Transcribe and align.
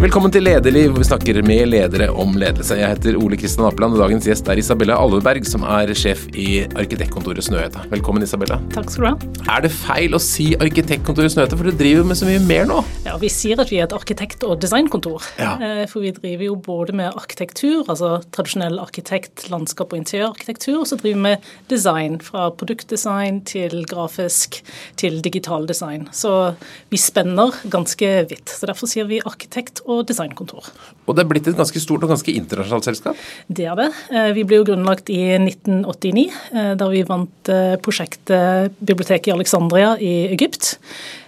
Velkommen 0.00 0.32
til 0.32 0.40
Lederliv, 0.46 0.94
hvor 0.94 1.02
vi 1.02 1.04
snakker 1.10 1.38
med 1.44 1.66
ledere 1.68 2.06
om 2.22 2.30
ledelse. 2.40 2.72
Jeg 2.78 2.88
heter 2.88 3.18
Ole 3.20 3.36
Kristian 3.36 3.66
Apeland, 3.68 3.92
og 3.92 4.00
dagens 4.00 4.24
gjest 4.24 4.46
er 4.48 4.56
Isabella 4.56 4.94
Alveberg, 4.96 5.44
som 5.44 5.60
er 5.68 5.90
sjef 5.92 6.22
i 6.40 6.62
arkitektkontoret 6.80 7.44
Snøhetta. 7.44 7.82
Velkommen, 7.92 8.24
Isabella. 8.24 8.56
Takk 8.72 8.88
skal 8.94 9.04
du 9.04 9.08
ha. 9.10 9.42
Er 9.58 9.66
det 9.66 9.70
feil 9.76 10.16
å 10.16 10.20
si 10.24 10.46
arkitektkontoret 10.56 11.34
Snøhetta, 11.34 11.58
for 11.60 11.68
du 11.68 11.76
driver 11.76 12.08
med 12.08 12.16
så 12.16 12.24
mye 12.30 12.40
mer 12.46 12.64
nå? 12.70 12.78
Ja, 13.04 13.18
Vi 13.20 13.28
sier 13.28 13.60
at 13.60 13.68
vi 13.68 13.76
er 13.82 13.90
et 13.90 13.92
arkitekt- 13.92 14.46
og 14.48 14.62
designkontor. 14.64 15.20
Ja. 15.36 15.58
Eh, 15.60 15.82
For 15.92 16.00
vi 16.00 16.14
driver 16.16 16.46
jo 16.48 16.56
både 16.56 16.96
med 16.96 17.12
arkitektur, 17.20 17.84
altså 17.92 18.22
tradisjonell 18.32 18.80
arkitekt, 18.80 19.50
landskap 19.52 19.92
og 19.92 20.00
interiørarkitektur, 20.00 20.80
og 20.80 20.86
så 20.88 20.96
driver 20.96 21.20
vi 21.20 21.26
med 21.28 21.38
design. 21.68 22.18
Fra 22.24 22.48
produktdesign 22.48 23.42
til 23.44 23.84
grafisk 23.84 24.62
til 24.96 25.20
digital 25.20 25.66
design. 25.68 26.08
Så 26.10 26.56
vi 26.88 26.96
spenner 26.96 27.52
ganske 27.68 28.14
vidt. 28.32 28.48
Så 28.48 28.64
Derfor 28.72 28.88
sier 28.88 29.04
vi 29.04 29.20
arkitekt- 29.20 29.84
og 29.90 30.06
designkontor. 30.08 30.70
Og 31.06 31.16
det 31.16 31.24
er 31.24 31.30
blitt 31.30 31.48
et 31.50 31.58
ganske 31.58 31.82
stort 31.82 32.04
og 32.06 32.12
ganske 32.12 32.32
internasjonalt 32.32 32.88
selskap. 32.88 33.22
Det 33.48 33.66
er 33.66 33.78
det. 33.78 33.88
Eh, 34.10 34.32
Vi 34.36 34.44
ble 34.44 34.60
jo 34.60 34.66
grunnlagt 34.68 35.10
i 35.10 35.20
1989, 35.38 36.26
eh, 36.54 36.72
da 36.78 36.88
vi 36.92 37.02
vant 37.06 37.52
eh, 37.52 37.76
prosjektet 37.82 38.76
Biblioteket 38.80 39.30
i 39.30 39.36
Alexandria 39.36 39.96
i 39.98 40.14
Egypt. 40.32 40.76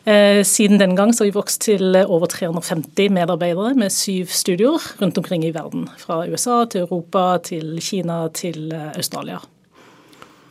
Siden 0.02 0.80
den 0.80 0.96
gang 0.98 1.12
så 1.14 1.22
har 1.22 1.28
vi 1.28 1.36
vokst 1.36 1.60
til 1.62 1.94
over 2.02 2.26
350 2.26 3.12
medarbeidere 3.14 3.76
med 3.78 3.94
syv 3.94 4.32
studioer 4.34 4.82
rundt 4.98 5.18
omkring 5.20 5.44
i 5.46 5.52
verden. 5.54 5.86
Fra 5.96 6.24
USA 6.26 6.64
til 6.66 6.88
Europa 6.88 7.38
til 7.46 7.78
Kina 7.78 8.24
til 8.34 8.72
Australia. 8.96 9.38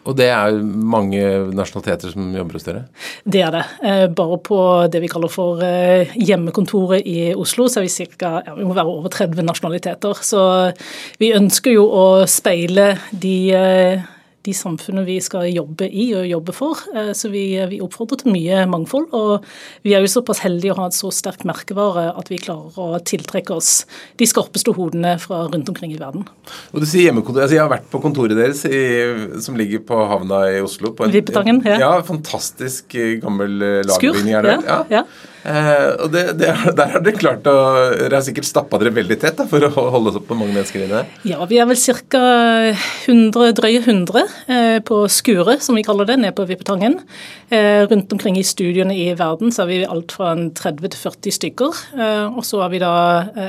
Og 0.02 0.16
det 0.18 0.30
er 0.34 0.56
mange 0.66 1.20
nasjonaliteter 1.54 2.14
som 2.14 2.32
jobber 2.34 2.58
hos 2.58 2.66
dere. 2.66 2.86
Det 3.24 3.44
er 3.46 3.52
det. 3.54 3.66
Eh, 3.86 4.06
Bare 4.18 4.40
på 4.42 4.62
det 4.92 5.02
vi 5.04 5.10
kaller 5.12 5.30
for 5.32 5.62
eh, 5.66 6.16
hjemmekontoret 6.18 7.06
i 7.06 7.34
Oslo, 7.38 7.68
så 7.70 7.82
er 7.82 7.86
vi 7.86 7.94
cirka, 7.94 8.40
Ja, 8.48 8.56
vi 8.58 8.66
må 8.66 8.74
være 8.78 8.90
over 8.90 9.14
30 9.14 9.46
nasjonaliteter. 9.46 10.24
Så 10.26 10.42
vi 11.22 11.34
ønsker 11.38 11.76
jo 11.78 11.86
å 11.86 12.06
speile 12.30 12.96
de, 13.14 13.36
eh, 13.54 14.10
de 14.46 14.54
samfunnene 14.58 15.06
vi 15.06 15.18
skal 15.22 15.48
jobbe 15.52 15.88
i 15.88 16.08
og 16.18 16.28
jobbe 16.30 16.56
for. 16.56 16.82
Eh, 16.96 17.12
Så 17.18 17.30
vi, 17.34 17.44
vi 17.70 17.82
oppfordrer 17.84 18.22
til 18.24 18.34
mye 18.34 18.64
mangfold. 18.70 19.10
Og 19.14 19.46
vi 19.86 19.94
er 19.94 20.02
jo 20.04 20.12
såpass 20.12 20.42
heldige 20.46 20.74
å 20.74 20.80
ha 20.82 20.88
et 20.90 20.98
så 20.98 21.12
sterkt 21.14 21.46
merkevare 21.48 22.10
at 22.18 22.32
vi 22.32 22.40
klarer 22.42 22.78
å 22.82 23.02
tiltrekke 23.06 23.54
oss 23.56 23.86
de 24.18 24.28
skarpeste 24.30 24.74
hodene 24.78 25.18
fra 25.22 25.44
rundt 25.52 25.70
omkring 25.70 25.94
i 25.94 26.00
verden. 26.02 26.26
Og 26.74 26.82
du 26.82 26.88
sier 26.90 27.10
hjemmekontor. 27.10 27.46
Altså, 27.46 27.58
jeg 27.60 27.66
har 27.66 27.74
vært 27.74 27.90
på 27.92 28.02
kontoret 28.04 28.38
deres 28.38 28.64
i, 28.66 28.82
som 29.44 29.60
ligger 29.60 29.84
på 29.86 30.00
havna 30.10 30.46
i 30.56 30.62
Oslo. 30.64 30.94
På 30.98 31.06
en, 31.06 31.14
Vippetangen, 31.14 31.62
ja. 31.68 31.78
ja. 31.84 31.92
Fantastisk 32.08 32.96
eh, 32.98 33.20
gammel. 33.22 33.60
Skur. 33.62 33.92
lagerbygning 33.92 34.40
er 34.40 34.48
det. 34.48 34.58
Ja, 34.66 34.82
ja. 35.02 35.06
Eh, 35.42 36.04
og 36.04 36.12
det, 36.14 36.24
det, 36.38 36.50
der 36.78 36.92
har 36.94 37.02
dere 37.02 37.18
klart 37.18 37.48
å 37.50 37.56
Dere 37.98 38.20
har 38.20 38.26
sikkert 38.26 38.46
stappa 38.46 38.78
dere 38.82 38.94
veldig 38.94 39.18
tett 39.22 39.40
da, 39.40 39.48
for 39.50 39.64
å 39.66 39.70
holde 39.96 40.12
oss 40.12 40.20
opp 40.20 40.28
på 40.30 40.38
mange 40.38 40.54
mennesker 40.54 40.84
inne. 40.86 41.02
Ja, 41.28 41.40
vi 41.50 41.58
er 41.62 41.70
vel 41.70 41.80
ca. 41.80 42.22
100, 43.10 43.56
drøye 43.58 43.82
100 43.82 44.22
eh, 44.22 44.78
på 44.86 45.02
skuret, 45.12 45.64
som 45.66 45.78
vi 45.78 45.86
kaller 45.86 46.10
det, 46.10 46.20
nede 46.22 46.36
på 46.38 46.46
Vippetangen. 46.50 47.00
Eh, 47.50 47.88
rundt 47.90 48.14
omkring 48.14 48.38
i 48.38 48.46
studiene 48.46 48.96
i 48.96 49.08
verden 49.18 49.54
så 49.54 49.66
er 49.66 49.72
vi 49.72 49.80
alt 49.86 50.14
fra 50.16 50.34
en 50.36 50.52
30 50.58 50.94
til 50.94 51.02
40 51.02 51.38
stykker. 51.40 51.82
Eh, 51.98 52.28
og 52.30 52.46
så 52.48 52.62
har 52.64 52.74
vi 52.74 52.84
da 52.84 52.94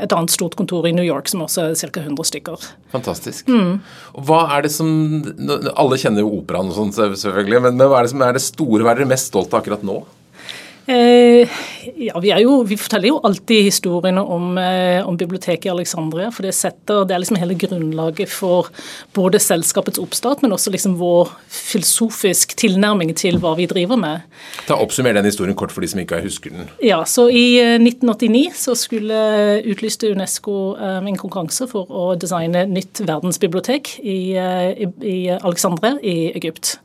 et 0.00 0.16
annet 0.16 0.32
stort 0.32 0.56
kontor 0.58 0.88
i 0.88 0.94
New 0.96 1.06
York 1.06 1.28
som 1.32 1.44
også 1.44 1.68
er 1.68 1.76
ca. 1.92 2.06
100 2.06 2.30
stykker. 2.32 2.70
Fantastisk. 2.94 3.48
Og 3.52 4.24
hva 4.28 4.42
er 4.56 4.66
det 4.66 4.72
som 4.74 4.88
Alle 5.80 5.96
kjenner 6.00 6.24
jo 6.24 6.40
operaen 6.40 6.70
og 6.70 6.76
sånn, 6.76 6.92
selvfølgelig, 6.92 7.62
men, 7.66 7.78
men 7.78 7.88
hva 7.90 8.00
er 8.00 8.08
det 8.08 8.12
som 8.14 8.24
er 8.24 8.36
det 8.36 8.44
store? 8.44 8.82
Hva 8.84 8.94
er 8.94 9.02
dere 9.02 9.12
mest 9.12 9.30
stolt 9.32 9.52
av 9.52 9.60
akkurat 9.62 9.84
nå? 9.86 10.00
Eh, 10.86 11.48
ja, 11.96 12.20
vi, 12.20 12.32
jo, 12.42 12.62
vi 12.66 12.76
forteller 12.76 13.12
jo 13.12 13.20
alltid 13.22 13.68
historiene 13.68 14.20
om, 14.20 14.58
eh, 14.58 15.08
om 15.08 15.16
biblioteket 15.16 15.66
i 15.66 15.70
Alexandria. 15.70 16.30
For 16.34 16.42
det 16.42 16.54
setter, 16.58 17.04
det 17.06 17.14
er 17.14 17.22
liksom 17.22 17.38
hele 17.38 17.54
grunnlaget 17.58 18.30
for 18.32 18.70
både 19.14 19.38
selskapets 19.42 20.00
oppstart, 20.02 20.42
men 20.42 20.54
også 20.54 20.72
liksom 20.74 20.96
vår 20.98 21.30
filosofisk 21.46 22.56
tilnærming 22.58 23.14
til 23.18 23.38
hva 23.42 23.54
vi 23.58 23.68
driver 23.70 24.00
med. 24.00 24.26
Ta 24.66 24.80
Oppsummer 24.82 25.14
den 25.14 25.28
historien 25.28 25.56
kort 25.58 25.74
for 25.74 25.84
de 25.84 25.92
som 25.92 26.02
ikke 26.02 26.22
husker 26.24 26.54
den. 26.54 26.70
Ja, 26.82 27.02
så 27.06 27.28
I 27.30 27.46
eh, 27.62 27.78
1989 27.78 28.58
så 28.64 28.76
skulle 28.78 29.22
utlyste 29.62 30.10
Unesco 30.10 30.74
eh, 30.74 30.98
en 30.98 31.20
konkurranse 31.20 31.70
for 31.70 31.90
å 31.90 32.12
designe 32.18 32.66
nytt 32.70 33.04
verdensbibliotek 33.06 33.98
i, 34.02 34.20
eh, 34.34 34.72
i, 34.82 34.90
i 35.06 35.18
Alexandria 35.38 35.94
i 36.02 36.32
Egypt. 36.34 36.76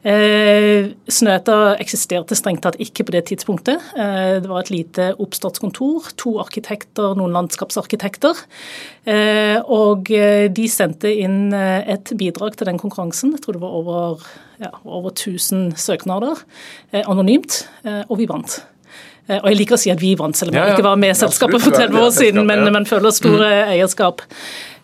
Eh, 0.00 0.94
Snøhetta 1.12 1.74
eksisterte 1.82 2.36
strengt 2.38 2.62
tatt 2.64 2.78
ikke 2.80 3.04
på 3.04 3.12
det 3.12 3.26
tidspunktet. 3.28 3.82
Eh, 4.00 4.38
det 4.40 4.48
var 4.48 4.62
et 4.62 4.72
lite 4.72 5.10
oppstartskontor, 5.20 6.08
to 6.20 6.38
arkitekter, 6.40 7.12
noen 7.20 7.34
landskapsarkitekter. 7.36 8.40
Eh, 9.04 9.58
og 9.60 10.08
de 10.08 10.66
sendte 10.72 11.12
inn 11.12 11.52
et 11.52 12.14
bidrag 12.16 12.56
til 12.56 12.70
den 12.70 12.80
konkurransen. 12.80 13.36
Jeg 13.36 13.44
tror 13.44 13.58
det 13.58 13.62
var 13.62 13.76
over, 13.76 14.26
ja, 14.62 14.72
over 14.84 15.12
1000 15.12 15.76
søknader, 15.76 16.40
anonymt, 17.04 17.64
og 18.08 18.18
vi 18.20 18.28
vant. 18.28 18.60
Og 19.30 19.46
jeg 19.46 19.58
liker 19.60 19.76
å 19.76 19.78
si 19.78 19.92
at 19.92 20.00
vi 20.02 20.14
vant, 20.18 20.36
selv 20.36 20.50
om 20.50 20.56
Ja, 20.58 20.64
jeg 20.64 20.72
ja. 20.72 20.78
ikke 20.78 20.88
var 20.88 20.98
med 20.98 21.12
i 21.12 21.18
selskapet 21.18 21.62
for 21.62 21.70
Absolutt, 21.70 21.92
30 21.94 22.06
år 22.06 22.10
siden, 22.16 22.46
men, 22.48 22.64
men 22.74 22.86
føler 22.88 23.14
store 23.14 23.50
eierskap. 23.70 24.24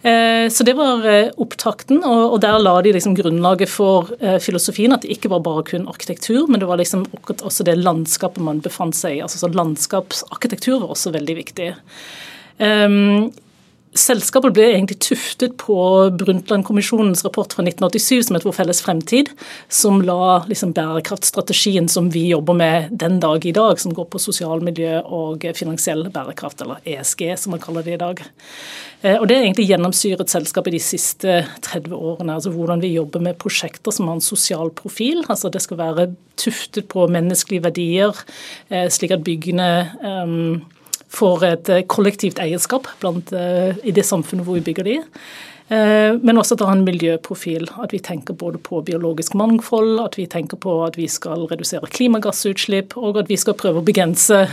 Eh, 0.06 0.48
Så 0.50 0.64
det 0.64 0.76
var 0.78 1.02
eh, 1.10 1.32
opptakten, 1.36 2.04
og 2.06 2.38
der 2.44 2.60
la 2.62 2.76
de 2.82 2.92
liksom 2.94 3.16
grunnlaget 3.18 3.70
for 3.72 4.12
eh, 4.20 4.38
filosofien. 4.42 4.94
At 4.94 5.02
det 5.02 5.16
ikke 5.16 5.32
var 5.32 5.42
bare 5.42 5.64
kun 5.66 5.88
arkitektur, 5.90 6.46
men 6.46 6.62
det 6.62 6.68
var 6.70 6.78
liksom 6.78 7.06
også 7.26 7.66
det 7.66 7.78
landskapet 7.80 8.42
man 8.42 8.62
befant 8.62 8.94
seg 8.94 9.18
i. 9.18 9.24
altså 9.24 9.42
så 9.42 9.50
Landskapsarkitektur 9.50 10.78
var 10.84 10.94
også 10.94 11.14
veldig 11.16 11.36
viktig. 11.42 11.72
Um, 12.56 13.32
Selskapet 13.96 14.52
ble 14.56 14.66
egentlig 14.74 14.98
tuftet 15.00 15.54
på 15.60 15.76
Brundtland-kommisjonens 16.20 17.24
rapport 17.24 17.54
fra 17.56 17.64
1987 17.64 18.28
som 18.28 18.36
het 18.36 18.44
Vår 18.46 18.54
felles 18.58 18.82
fremtid, 18.84 19.30
som 19.72 20.02
la 20.04 20.42
liksom 20.50 20.74
bærekraftstrategien 20.76 21.88
som 21.90 22.10
vi 22.12 22.26
jobber 22.28 22.58
med 22.58 22.92
den 22.92 23.18
dag 23.22 23.46
i 23.46 23.54
dag, 23.56 23.80
som 23.80 23.94
går 23.96 24.08
på 24.12 24.20
sosial 24.22 24.60
miljø 24.64 25.00
og 25.00 25.46
finansiell 25.56 26.06
bærekraft, 26.12 26.60
eller 26.62 26.84
ESG 26.84 27.24
som 27.40 27.56
man 27.56 27.64
kaller 27.64 27.86
det 27.86 27.96
i 27.96 28.02
dag. 28.04 28.22
Eh, 29.02 29.16
Og 29.16 29.28
Det 29.28 29.36
har 29.36 29.44
egentlig 29.44 29.68
gjennomsyret 29.68 30.30
selskapet 30.30 30.72
de 30.72 30.80
siste 30.80 31.46
30 31.62 31.94
årene. 31.94 32.34
altså 32.34 32.50
Hvordan 32.50 32.82
vi 32.82 32.94
jobber 32.94 33.20
med 33.20 33.38
prosjekter 33.38 33.90
som 33.92 34.08
har 34.08 34.14
en 34.14 34.20
sosial 34.20 34.70
profil. 34.70 35.24
altså 35.28 35.50
Det 35.50 35.62
skal 35.62 35.76
være 35.78 36.14
tuftet 36.36 36.88
på 36.88 37.08
menneskelige 37.08 37.62
verdier, 37.62 38.12
eh, 38.70 38.88
slik 38.88 39.10
at 39.10 39.24
byggene 39.24 39.90
um, 40.04 40.62
får 41.16 41.44
et 41.48 41.72
eh, 41.72 41.84
kollektivt 41.88 42.40
eierskap 42.42 42.88
blant, 43.02 43.32
eh, 43.32 43.76
i 43.86 43.94
det 43.94 44.06
samfunnet 44.06 44.46
hvor 44.46 44.58
vi 44.58 44.66
bygger 44.68 44.88
de. 44.88 44.96
Eh, 45.68 46.14
Men 46.22 46.38
også 46.38 46.54
at 46.54 46.60
det 46.60 46.66
har 46.68 46.76
en 46.76 46.84
miljøprofil. 46.86 47.68
At 47.82 47.92
vi 47.92 47.98
tenker 47.98 48.34
både 48.38 48.58
på 48.62 48.80
biologisk 48.86 49.34
mangfold, 49.34 49.98
at 50.04 50.14
vi 50.18 50.26
tenker 50.30 50.56
på 50.62 50.84
at 50.86 50.96
vi 50.96 51.08
skal 51.10 51.46
redusere 51.50 51.88
klimagassutslipp, 51.90 52.96
og 52.96 53.18
at 53.18 53.28
vi 53.28 53.36
skal 53.36 53.56
prøve 53.58 53.82
å 53.82 53.86
begrense 53.86 54.44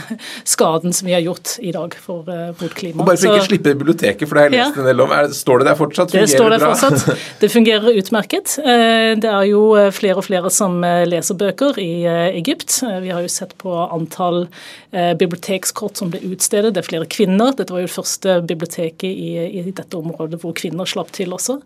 skaden 0.50 0.94
som 0.94 1.08
vi 1.08 1.14
har 1.14 1.22
gjort 1.22 1.58
i 1.62 1.72
dag 1.76 1.94
for, 1.94 2.24
vårt 2.26 2.62
mot 2.62 2.74
klima. 2.80 3.02
Og 3.04 3.10
bare 3.12 3.18
for 3.22 3.30
ikke 3.30 3.44
å 3.44 3.50
slippe 3.50 3.76
biblioteket, 3.78 4.28
for 4.28 4.36
det 4.40 4.44
har 4.46 4.50
jeg 4.50 4.60
lest 4.60 4.80
en 4.82 4.90
del 4.90 5.04
om. 5.06 5.14
Står 5.34 5.62
det 5.62 5.70
der 5.70 5.78
fortsatt? 5.80 6.16
det 6.18 6.26
står 6.32 6.56
der 6.56 6.64
bra? 6.66 6.74
fortsatt. 6.74 7.22
Det 7.44 7.50
fungerer 7.52 7.98
utmerket. 8.00 8.58
Eh, 8.64 9.14
Det 9.20 9.30
er 9.30 9.46
jo 9.50 9.62
eh, 9.78 9.92
flere 9.94 10.18
og 10.22 10.26
flere 10.26 10.50
som 10.54 10.80
eh, 10.84 11.04
leser 11.10 11.36
bøker 11.38 11.78
i 11.82 12.06
eh, 12.08 12.38
Egypt. 12.40 12.80
Eh, 12.88 13.00
Vi 13.04 13.12
har 13.14 13.22
jo 13.22 13.28
sett 13.32 13.54
på 13.60 13.74
antall 13.84 14.48
eh, 14.92 15.14
bibliotekskort 15.20 15.98
som 16.00 16.10
ble 16.14 16.22
utstedet. 16.32 16.74
Det 16.74 16.84
er 16.84 16.88
flere 16.90 17.06
kvinner. 17.10 17.54
Dette 17.58 17.74
var 17.74 17.84
jo 17.84 17.90
det 17.90 17.96
første 17.96 18.38
biblioteket 18.48 19.10
i, 19.10 19.32
i 19.60 19.64
dette 19.70 19.98
området 20.00 20.40
hvor 20.42 20.56
kvinner 20.58 20.88
slapp 20.90 21.03
til 21.12 21.34
også. 21.34 21.60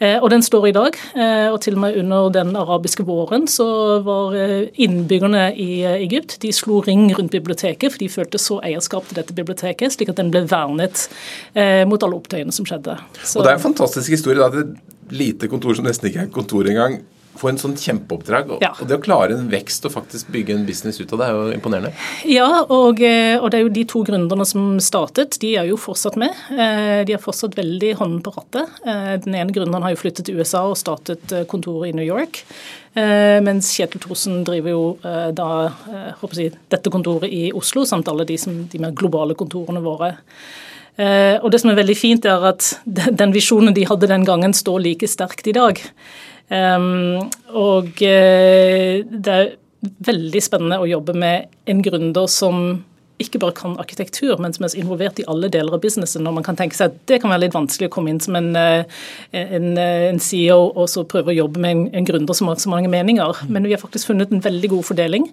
Eh, 0.00 0.18
Og 0.22 0.30
den 0.30 0.42
står 0.42 0.66
i 0.68 0.72
dag. 0.72 0.92
eh, 1.16 1.52
Og 1.52 1.60
til 1.60 1.74
og 1.74 1.80
med 1.80 1.96
under 1.96 2.28
den 2.30 2.56
arabiske 2.56 3.04
våren 3.04 3.46
så 3.46 4.02
var 4.02 4.34
eh, 4.34 4.68
innbyggerne 4.78 5.54
i 5.56 5.82
Egypt 5.84 6.38
de 6.42 6.52
slo 6.52 6.80
ring 6.80 7.10
rundt 7.18 7.30
biblioteket, 7.30 7.92
for 7.92 7.98
de 7.98 8.08
følte 8.08 8.38
så 8.38 8.60
eierskap 8.62 9.06
til 9.08 9.16
dette 9.16 9.34
biblioteket, 9.34 9.92
slik 9.92 10.08
at 10.08 10.16
den 10.16 10.30
ble 10.30 10.46
vernet 10.48 11.08
mot 11.86 12.02
alle 12.02 12.16
opptøyene 12.16 12.52
som 12.52 12.64
skjedde. 12.64 12.96
Så- 13.22 13.38
Og 13.38 13.44
det 13.44 13.50
er 13.52 13.56
en 13.56 13.74
fantastisk 13.74 14.10
historie 14.10 14.38
da, 14.38 14.48
det 14.48 14.66
et 14.68 14.76
lite 15.10 15.48
kontor 15.48 15.74
som 15.74 15.84
nesten 15.84 16.08
ikke 16.08 16.22
er 16.22 16.26
kontor 16.26 16.62
engang, 16.66 17.00
får 17.38 17.48
en 17.52 17.58
sånn 17.58 17.76
kjempeoppdrag. 17.78 18.50
Og, 18.50 18.62
Ja. 18.62 18.72
og 18.80 18.88
det 18.88 18.98
å 18.98 19.02
klare 19.02 19.32
en 19.38 19.48
vekst 19.48 19.84
og 19.86 19.92
faktisk 19.92 20.30
bygge 20.32 20.54
en 20.54 20.66
business 20.66 21.00
ut 21.00 21.12
av 21.12 21.18
det, 21.18 21.26
er 21.28 21.32
jo 21.32 21.52
imponerende. 21.58 21.92
Ja, 22.26 22.64
og, 22.68 23.00
eh, 23.00 23.38
og 23.38 23.50
det 23.50 23.60
er 23.60 23.62
jo 23.64 23.68
de 23.68 23.84
to 23.84 24.02
gründerne 24.04 24.46
som 24.46 24.78
startet, 24.78 25.38
de 25.38 25.56
er 25.56 25.66
jo 25.68 25.76
fortsatt 25.76 26.16
med. 26.16 26.30
Eh, 26.50 27.04
De 27.04 27.12
har 27.12 27.20
fortsatt 27.22 27.54
veldig 27.54 27.96
hånden 27.96 28.20
på 28.22 28.34
rattet. 28.34 28.68
Eh, 28.86 29.16
Den 29.16 29.34
ene 29.34 29.52
gründeren 29.52 29.82
har 29.82 29.90
jo 29.90 29.96
flyttet 29.96 30.24
til 30.26 30.36
USA 30.38 30.64
og 30.68 30.76
startet 30.76 31.20
kontoret 31.46 31.60
kontor 31.60 31.86
i 31.86 31.92
New 31.92 32.04
York. 32.04 32.42
Mens 32.96 33.76
Kjetil 33.76 34.00
Thorsen 34.00 34.44
driver 34.44 34.70
jo 34.70 34.98
da 35.02 35.68
håper 36.20 36.34
jeg, 36.34 36.52
dette 36.70 36.90
kontoret 36.90 37.30
i 37.30 37.52
Oslo, 37.52 37.84
samt 37.84 38.08
alle 38.08 38.24
de, 38.26 38.36
som, 38.36 38.64
de 38.66 38.78
mer 38.78 38.90
globale 38.92 39.34
kontorene 39.34 39.80
våre. 39.82 40.16
Og 40.98 41.50
det 41.50 41.60
som 41.60 41.70
er 41.70 41.76
veldig 41.76 41.96
fint, 41.96 42.24
er 42.24 42.44
at 42.48 42.78
den 42.84 43.14
den 43.16 43.32
visjonen 43.32 43.74
de 43.74 43.84
hadde 43.84 44.08
den 44.08 44.24
gangen, 44.24 44.52
står 44.52 44.80
like 44.82 45.06
sterkt 45.06 45.46
i 45.46 45.52
dag. 45.52 45.80
Um, 46.50 47.30
og 47.54 48.00
eh, 48.02 49.06
det 49.06 49.34
er 49.34 49.52
veldig 50.02 50.40
spennende 50.42 50.80
å 50.82 50.88
jobbe 50.88 51.14
med 51.14 51.46
en 51.70 51.82
gründer 51.84 52.26
som 52.30 52.80
ikke 53.22 53.40
bare 53.42 53.56
kan 53.56 53.76
arkitektur, 53.80 54.36
men 54.42 54.54
som 54.56 54.66
er 54.66 54.72
så 54.72 54.80
involvert 54.80 55.20
i 55.22 55.26
alle 55.30 55.50
deler 55.52 55.76
av 55.76 55.82
businessen. 55.82 56.26
Og 56.26 56.36
man 56.36 56.46
kan 56.46 56.58
tenke 56.58 56.78
seg 56.78 56.90
at 56.90 56.98
det 57.10 57.20
kan 57.22 57.32
være 57.32 57.46
litt 57.46 57.56
vanskelig 57.56 57.90
å 57.90 57.94
komme 57.94 58.12
inn 58.12 58.20
som 58.22 58.38
en, 58.38 58.50
en, 58.56 59.68
en 59.78 60.20
CEO 60.22 60.58
og 60.70 60.88
så 60.90 61.04
prøve 61.08 61.32
å 61.32 61.38
jobbe 61.38 61.62
med 61.62 61.76
en, 61.76 61.84
en 62.00 62.08
gründer 62.08 62.36
som 62.36 62.50
har 62.50 62.60
så 62.62 62.72
mange 62.72 62.90
meninger. 62.92 63.44
Men 63.48 63.68
vi 63.68 63.74
har 63.76 63.82
faktisk 63.82 64.10
funnet 64.10 64.32
en 64.34 64.44
veldig 64.44 64.72
god 64.74 64.88
fordeling 64.90 65.28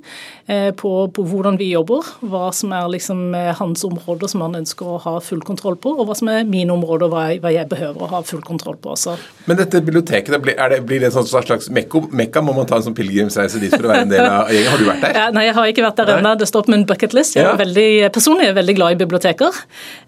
på, 0.48 0.94
på 1.13 1.28
hvordan 1.31 1.60
vi 1.60 1.72
jobber, 1.72 2.07
hva 2.28 2.50
som 2.56 2.74
er 2.75 2.88
liksom 2.92 3.34
hans 3.60 3.84
områder 3.88 4.31
som 4.31 4.44
han 4.45 4.57
ønsker 4.62 4.88
å 4.88 5.00
ha 5.04 5.18
full 5.24 5.42
kontroll 5.45 5.78
på, 5.81 5.94
og 5.98 6.07
hva 6.07 6.16
som 6.18 6.31
er 6.31 6.48
mine 6.48 6.74
områder, 6.74 7.10
hva 7.12 7.25
jeg, 7.31 7.42
hva 7.44 7.54
jeg 7.54 7.69
behøver 7.72 8.06
å 8.06 8.12
ha 8.12 8.22
full 8.28 8.44
kontroll 8.45 8.78
på. 8.81 8.95
Så. 9.00 9.16
Men 9.48 9.60
dette 9.60 9.81
biblioteket, 9.83 10.33
det, 10.33 10.81
blir 10.88 11.04
det 11.04 11.12
en 11.12 11.28
slags 11.28 11.69
mekka? 11.69 12.44
Må 12.44 12.56
man 12.57 12.68
ta 12.69 12.80
en 12.80 12.88
sånn 12.90 12.98
pilegrimsreise 12.98 13.62
dit 13.62 13.74
for 13.74 13.88
å 13.88 13.92
være 13.92 14.06
en 14.07 14.13
del 14.13 14.25
av 14.25 14.51
gjengen? 14.54 14.72
Har 14.72 14.81
du 14.81 14.88
vært 14.88 15.06
der? 15.06 15.19
Ja, 15.22 15.28
nei, 15.36 15.45
jeg 15.48 15.56
har 15.57 15.72
ikke 15.72 15.86
vært 15.86 16.01
der 16.01 16.13
ennå. 16.18 16.33
Det 16.40 16.50
står 16.50 16.66
på 16.68 16.74
min 16.74 16.86
bucketlist. 16.90 17.38
Jeg 17.38 17.48
er 17.48 17.60
veldig, 17.60 17.77
personlig 18.14 18.48
er 18.48 18.56
veldig 18.58 18.76
glad 18.78 18.96
i 18.96 19.00
biblioteker. 19.00 19.56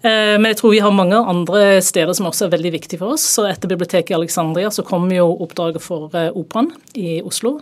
Eh, 0.02 0.36
men 0.36 0.50
jeg 0.50 0.60
tror 0.60 0.74
vi 0.74 0.82
har 0.84 0.94
mange 0.94 1.18
andre 1.18 1.80
steder 1.84 2.16
som 2.16 2.28
også 2.30 2.46
er 2.46 2.54
veldig 2.54 2.72
viktige 2.74 3.00
for 3.00 3.14
oss. 3.16 3.24
Så 3.36 3.46
etter 3.48 3.70
biblioteket 3.70 4.12
i 4.14 4.18
Alexandria 4.18 4.70
så 4.74 4.84
kom 4.86 5.08
jo 5.14 5.28
oppdraget 5.44 5.84
for 5.84 6.12
eh, 6.18 6.30
Operaen 6.34 6.72
i 6.98 7.20
Oslo. 7.26 7.58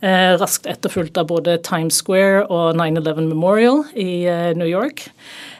Eh, 0.00 0.34
raskt 0.40 0.68
etterfulgt 0.70 1.20
av 1.20 1.28
både 1.32 1.58
Times 1.66 2.00
Square 2.02 2.46
og 2.46 2.78
9-11 2.78 3.28
Memorial 3.28 3.84
i 3.98 4.26
New 4.58 4.68
York. 4.68 5.08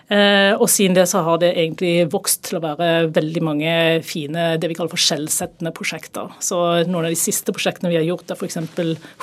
Eh, 0.09 0.55
og 0.57 0.71
siden 0.73 0.97
det 0.97 1.05
så 1.11 1.21
har 1.25 1.41
det 1.43 1.51
egentlig 1.53 2.09
vokst 2.13 2.47
til 2.49 2.59
å 2.59 2.63
være 2.65 3.11
veldig 3.13 3.43
mange 3.45 3.73
fine 4.07 4.55
det 4.61 4.71
vi 4.71 4.77
kaller 4.79 4.93
for 4.95 5.05
skjellsettende 5.05 5.73
prosjekter. 5.77 6.33
Så 6.45 6.61
noen 6.89 7.11
av 7.11 7.13
de 7.13 7.21
siste 7.21 7.53
prosjektene 7.53 7.93
vi 7.93 7.99
har 8.01 8.07
gjort, 8.07 8.33
er 8.33 8.41
f.eks. 8.41 8.57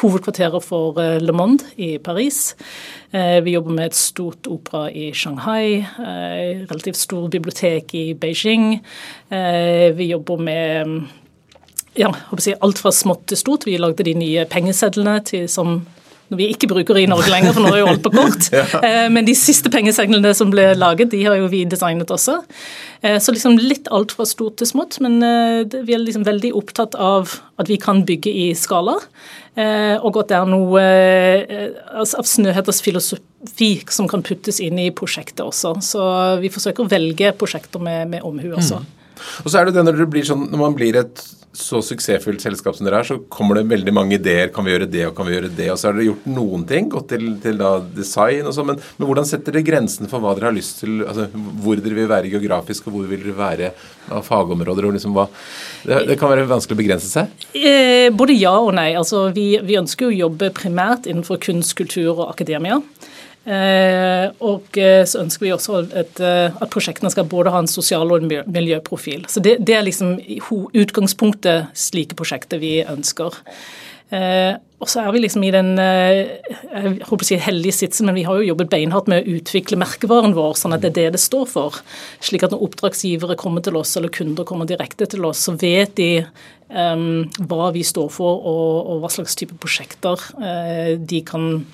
hovedkvarteret 0.04 0.66
for 0.66 1.02
eh, 1.02 1.18
Le 1.24 1.34
Monde 1.34 1.66
i 1.82 1.96
Paris. 1.98 2.54
Eh, 3.10 3.42
vi 3.46 3.56
jobber 3.56 3.80
med 3.80 3.90
et 3.90 3.98
stort 3.98 4.46
opera 4.52 4.86
i 4.94 5.10
Shanghai, 5.16 5.82
relativt 6.70 7.00
stor 7.00 7.30
bibliotek 7.34 7.94
i 7.98 8.06
Beijing. 8.20 8.80
Vi 9.30 10.08
jobber 10.10 10.42
med 10.42 10.92
ja, 11.98 12.12
alt 12.60 12.82
fra 12.82 12.92
smått 12.94 13.26
til 13.32 13.40
stort. 13.40 13.66
Vi 13.68 13.78
lagde 13.80 14.06
de 14.06 14.14
nye 14.18 14.46
pengesedlene 14.52 15.18
til, 15.28 15.48
som 15.52 15.80
når 16.32 16.40
vi 16.40 16.48
ikke 16.54 16.70
bruker 16.72 16.98
i 16.98 17.06
Norge 17.10 17.30
lenger, 17.30 17.54
for 17.54 17.66
nå 17.66 17.72
er 17.74 17.84
jo 17.84 17.90
alt 17.92 18.04
på 18.06 18.12
kort. 18.16 18.48
ja. 18.56 18.66
Eh, 18.80 19.06
men 19.14 19.28
de 19.28 19.36
siste 19.38 19.70
pengeseglene 19.74 20.32
som 20.38 20.50
ble 20.54 20.72
laget, 20.78 21.12
de 21.14 21.22
har 21.26 21.38
jo 21.38 21.50
vi 21.52 21.64
designet 21.70 22.12
også. 22.12 22.40
Eh, 23.06 23.20
så 23.22 23.36
liksom 23.36 23.60
litt 23.62 23.90
alt 23.94 24.16
fra 24.16 24.26
stort 24.30 24.58
til 24.62 24.70
smått, 24.72 24.98
men 25.06 25.20
eh, 25.26 25.78
vi 25.86 25.94
er 25.94 26.02
liksom 26.02 26.26
veldig 26.26 26.56
opptatt 26.58 26.98
av 26.98 27.38
at 27.62 27.70
vi 27.70 27.78
kan 27.82 28.02
bygge 28.08 28.34
i 28.34 28.48
skala. 28.58 28.98
Og 29.56 30.18
at 30.20 30.28
det 30.28 30.36
er 30.36 30.50
noe 30.52 30.82
altså 31.96 32.18
av 32.20 32.28
Snøheters 32.28 32.82
filosofi 32.84 33.70
som 33.88 34.10
kan 34.12 34.26
puttes 34.26 34.60
inn 34.60 34.76
i 34.84 34.90
prosjektet 34.92 35.46
også. 35.46 35.78
Så 35.80 36.02
vi 36.42 36.52
forsøker 36.52 36.84
å 36.84 36.92
velge 36.92 37.32
prosjekter 37.40 37.80
med, 37.80 38.10
med 38.12 38.28
omhu 38.28 38.50
også. 38.50 38.82
Mm. 38.84 39.05
Og 39.44 39.50
så 39.50 39.60
er 39.60 39.68
det 39.68 39.78
det 39.78 39.86
når, 39.88 40.06
sånn, 40.28 40.48
når 40.52 40.62
man 40.62 40.78
blir 40.78 41.00
et 41.02 41.24
så 41.56 41.80
suksessfullt 41.84 42.44
selskap 42.44 42.76
som 42.76 42.88
dere 42.88 43.00
er, 43.00 43.08
så 43.08 43.18
kommer 43.32 43.58
det 43.58 43.70
veldig 43.72 43.94
mange 43.96 44.18
ideer. 44.18 44.52
Kan 44.54 44.68
vi 44.68 44.74
gjøre 44.74 44.90
det, 44.92 45.06
og 45.08 45.16
kan 45.18 45.28
vi 45.28 45.36
gjøre 45.36 45.52
det? 45.56 45.70
Og 45.72 45.80
så 45.80 45.90
har 45.90 45.96
dere 45.96 46.10
gjort 46.10 46.28
noen 46.30 46.66
ting, 46.68 46.90
gått 46.92 47.08
til, 47.14 47.30
til 47.44 47.62
design 47.96 48.50
og 48.50 48.56
sånn. 48.56 48.70
Men, 48.72 48.82
men, 48.98 49.08
hvordan 49.08 49.30
setter 49.30 49.56
dere 49.56 49.68
grensen 49.68 50.12
for 50.12 50.24
hva 50.24 50.36
dere 50.36 50.50
har 50.50 50.58
lyst 50.58 50.84
til? 50.84 51.00
altså 51.06 51.30
Hvor 51.64 51.80
dere 51.80 52.00
vil 52.00 52.12
være 52.12 52.32
geografisk, 52.34 52.90
og 52.90 52.98
hvor 52.98 53.10
vil 53.10 53.24
dere 53.24 53.38
være 53.40 53.72
av 54.12 54.26
fagområder? 54.28 54.90
og 54.90 54.98
liksom 54.98 55.16
hva, 55.16 55.28
det, 55.88 56.04
det, 56.12 56.20
kan 56.20 56.34
være 56.34 56.48
vanskelig 56.52 56.78
å 56.78 56.84
begrense 56.84 57.12
seg? 57.12 57.48
Eh, 57.56 58.12
både 58.16 58.38
ja 58.38 58.56
og 58.60 58.74
nei. 58.78 58.92
Altså, 59.00 59.28
vi, 59.36 59.54
vi 59.66 59.80
ønsker 59.80 60.10
å 60.10 60.16
jobbe 60.16 60.52
primært 60.56 61.10
innenfor 61.10 61.42
kunst, 61.48 61.78
kultur 61.80 62.14
og 62.18 62.28
akademia. 62.30 62.82
Eh, 63.46 64.26
og 64.42 64.78
eh, 64.82 65.04
så 65.06 65.22
ønsker 65.22 65.46
vi 65.46 65.54
også 65.54 65.84
et, 65.94 66.18
eh, 66.18 66.50
at 66.50 66.72
prosjektene 66.74 67.12
skal 67.14 67.28
både 67.30 67.54
ha 67.54 67.62
en 67.62 67.70
sosial 67.70 68.10
og 68.10 68.24
en 68.24 68.46
miljøprofil. 68.50 69.28
Så 69.30 69.44
det, 69.46 69.60
det 69.66 69.78
er 69.78 69.86
liksom 69.86 70.18
utgangspunktet 70.74 71.70
slike 71.78 72.18
prosjekter 72.18 72.62
vi 72.62 72.80
ønsker. 72.82 73.44
Og 74.16 74.90
så 74.92 75.02
er 75.02 75.08
vi 75.16 75.20
liksom 75.24 75.44
i 75.44 75.50
den 75.52 75.72
jeg 75.82 76.92
håper 77.08 77.26
å 77.26 77.28
si 77.28 77.38
heldige 77.42 77.74
sitsen, 77.74 78.06
men 78.06 78.16
vi 78.20 78.24
har 78.28 78.38
jo 78.38 78.46
jobbet 78.52 78.70
beinhardt 78.70 79.10
med 79.10 79.24
å 79.24 79.38
utvikle 79.40 79.80
merkevaren 79.82 80.36
vår, 80.38 80.54
sånn 80.60 80.76
at 80.76 80.84
det 80.84 80.92
er 80.92 80.98
det 81.00 81.16
det 81.16 81.22
står 81.24 81.48
for. 81.50 81.80
Slik 82.24 82.46
at 82.46 82.54
når 82.54 82.62
oppdragsgivere 82.68 83.36
kommer 83.42 83.66
til 83.66 83.80
oss, 83.80 83.96
eller 83.98 84.14
kunder 84.14 84.46
kommer 84.48 84.70
direkte 84.70 85.10
til 85.10 85.26
oss, 85.26 85.42
så 85.48 85.56
vet 85.58 85.98
de 85.98 86.12
eh, 86.22 87.08
hva 87.50 87.72
vi 87.76 87.82
står 87.88 88.14
for, 88.14 88.46
og, 88.46 88.94
og 88.94 89.02
hva 89.02 89.12
slags 89.18 89.36
type 89.42 89.58
prosjekter 89.58 90.22
de 91.02 91.24
kan 91.26 91.66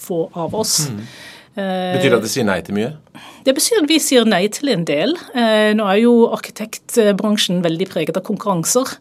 få 0.00 0.24
av 0.34 0.56
oss. 0.56 0.88
Mm. 0.88 1.04
Betyr 1.60 2.12
det 2.12 2.18
at 2.20 2.24
de 2.24 2.30
sier 2.30 2.46
nei 2.46 2.60
til 2.62 2.76
mye? 2.76 2.92
Det 3.44 3.54
betyr 3.56 3.80
at 3.80 3.88
vi 3.88 3.96
sier 4.02 4.26
nei 4.28 4.42
til 4.52 4.70
en 4.70 4.82
del. 4.86 5.14
Eh, 5.34 5.72
nå 5.76 5.86
er 5.88 5.98
jo 6.02 6.12
arkitektbransjen 6.34 7.62
veldig 7.64 7.88
preget 7.90 8.18
av 8.20 8.24
konkurranser. 8.26 8.92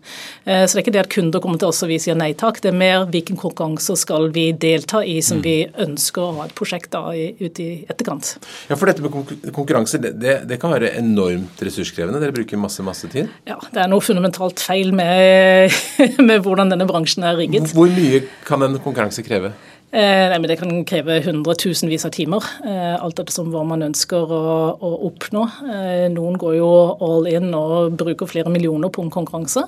Eh, 0.46 0.64
så 0.64 0.74
det 0.74 0.80
er 0.80 0.86
ikke 0.86 0.94
det 0.96 1.04
at 1.04 1.12
kunder 1.12 1.44
kommer 1.44 1.60
til 1.62 1.70
oss 1.70 1.84
og 1.86 1.92
vi 1.92 2.00
sier 2.02 2.18
nei 2.18 2.32
takk. 2.40 2.62
Det 2.64 2.72
er 2.72 2.80
mer 2.80 3.06
hvilken 3.12 3.40
konkurranser 3.40 4.00
skal 4.00 4.30
vi 4.36 4.48
delta 4.56 5.04
i 5.06 5.20
som 5.26 5.44
mm. 5.44 5.46
vi 5.46 5.56
ønsker 5.86 6.24
å 6.26 6.32
ha 6.40 6.48
et 6.48 6.56
prosjekt 6.58 6.92
da 6.96 7.04
ute 7.14 7.66
i 7.66 7.70
etterkant. 7.92 8.34
Ja, 8.72 8.80
For 8.80 8.90
dette 8.90 9.04
med 9.06 9.54
konkurranser, 9.56 10.02
det, 10.08 10.40
det, 10.50 10.60
kan 10.62 10.74
være 10.74 10.96
enormt 10.98 11.62
ressurskrevende? 11.64 12.24
Dere 12.24 12.36
bruker 12.36 12.60
masse, 12.60 12.84
masse 12.86 13.12
tid? 13.12 13.30
Ja, 13.50 13.60
det 13.70 13.84
er 13.84 13.92
noe 13.92 14.04
fundamentalt 14.04 14.64
feil 14.64 14.96
med, 14.96 15.76
med 16.30 16.48
hvordan 16.48 16.72
denne 16.74 16.88
bransjen 16.90 17.28
er 17.28 17.38
rigget. 17.40 17.76
Hvor 17.76 17.92
mye 17.92 18.24
kan 18.48 18.64
en 18.66 18.80
konkurranse 18.80 19.24
kreve? 19.28 19.54
Eh, 19.92 20.30
nei, 20.30 20.38
men 20.38 20.48
Det 20.48 20.60
kan 20.60 20.84
kreve 20.86 21.16
hundretusenvis 21.26 22.06
av 22.06 22.12
timer, 22.14 22.44
eh, 22.62 22.94
alt 23.02 23.20
ettersom 23.20 23.48
hva 23.50 23.64
man 23.66 23.82
ønsker 23.82 24.22
å, 24.22 24.42
å, 24.78 24.92
oppnå. 25.08 25.46
Eh, 25.66 26.06
noen 26.14 26.38
går 26.38 26.60
jo 26.60 26.70
all 27.02 27.26
in 27.32 27.50
og 27.58 27.96
bruker 27.98 28.30
flere 28.30 28.54
millioner 28.54 28.92
på 28.94 29.02
en 29.02 29.10
konkurranse, 29.10 29.64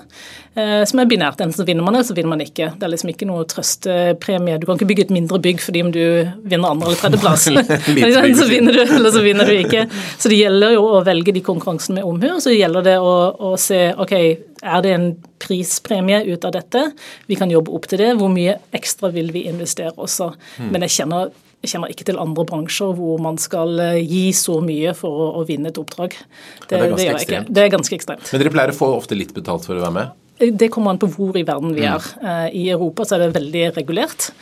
som 0.52 1.00
er 1.00 1.08
binært. 1.08 1.40
Enten 1.40 1.56
så 1.56 1.64
vinner 1.66 1.82
man 1.82 1.96
eller 1.96 2.06
så 2.06 2.14
vinner 2.14 2.34
man 2.34 2.44
ikke. 2.44 2.70
Det 2.76 2.86
er 2.86 2.92
liksom 2.92 3.10
ikke 3.10 3.26
noe 3.26 3.46
trøstepremie. 3.48 4.60
Du 4.60 4.66
kan 4.68 4.76
ikke 4.76 4.90
bygge 4.90 5.06
et 5.06 5.14
mindre 5.16 5.40
bygg 5.42 5.62
fordi 5.64 5.82
om 5.82 5.90
du 5.90 6.02
vinner 6.44 6.70
andre- 6.70 6.92
eller 6.92 7.00
tredjeplass. 7.00 7.48
så 8.42 8.48
vinner 8.50 8.76
du, 8.76 8.82
eller 8.84 9.10
så 9.10 9.24
vinner 9.24 9.48
du 9.48 9.56
ikke. 9.56 9.86
Så 10.20 10.30
det 10.30 10.38
gjelder 10.42 10.76
jo 10.76 10.86
å 10.92 11.02
velge 11.06 11.34
de 11.34 11.42
konkurransene 11.42 11.98
med 11.98 12.06
omhu, 12.06 12.28
og 12.36 12.42
så 12.44 12.54
gjelder 12.54 12.86
det 12.92 12.98
å, 13.00 13.14
å 13.32 13.56
se 13.58 13.88
ok, 13.96 14.16
er 14.62 14.84
det 14.84 14.94
en 14.94 15.08
prispremie 15.52 16.24
ut 16.24 16.44
av 16.44 16.56
dette? 16.56 16.90
Vi 17.28 17.36
kan 17.36 17.50
jobbe 17.52 17.72
opp 17.76 17.88
til 17.90 18.00
det. 18.00 18.12
Hvor 18.20 18.32
mye 18.32 18.56
ekstra 18.74 19.12
vil 19.12 19.32
vi 19.34 19.46
investere 19.50 19.92
også? 19.96 20.32
Mm. 20.58 20.70
Men 20.72 20.86
jeg 20.86 20.96
kjenner, 20.96 21.34
jeg 21.62 21.74
kjenner 21.74 21.92
ikke 21.92 22.08
til 22.08 22.20
andre 22.22 22.46
bransjer 22.48 22.96
hvor 22.96 23.20
man 23.22 23.38
skal 23.42 23.76
eh, 23.82 24.00
gi 24.00 24.24
så 24.36 24.58
mye 24.64 24.94
for 24.98 25.26
å, 25.26 25.28
å 25.42 25.44
vinne 25.48 25.72
et 25.72 25.80
oppdrag. 25.80 26.16
Det, 26.16 26.80
ja, 26.80 26.88
det, 26.88 27.06
er 27.10 27.20
det, 27.20 27.44
det, 27.50 27.66
er 27.66 27.70
ganske 27.76 27.98
ekstremt. 27.98 28.32
Men 28.32 28.44
dere 28.44 28.54
pleier 28.54 28.74
å 28.74 28.78
få 28.80 28.90
ofte 28.96 29.18
litt 29.18 29.34
betalt 29.36 29.68
for 29.68 29.76
å 29.76 29.84
være 29.84 29.96
med? 29.98 30.16
Eh, 30.38 30.54
det 30.56 30.72
kommer 30.72 30.94
an 30.94 31.02
på 31.02 31.10
hvor 31.12 31.36
i 31.36 31.44
verden 31.46 31.76
vi 31.76 31.84
mm. 31.84 31.92
er. 31.92 32.10
Mm. 32.22 32.58
I 32.62 32.66
Europa 32.72 33.06
så 33.06 33.18
er 33.18 33.26
det 33.26 33.36
veldig 33.36 33.68
regulert. 33.76 34.32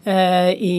I, 0.00 0.74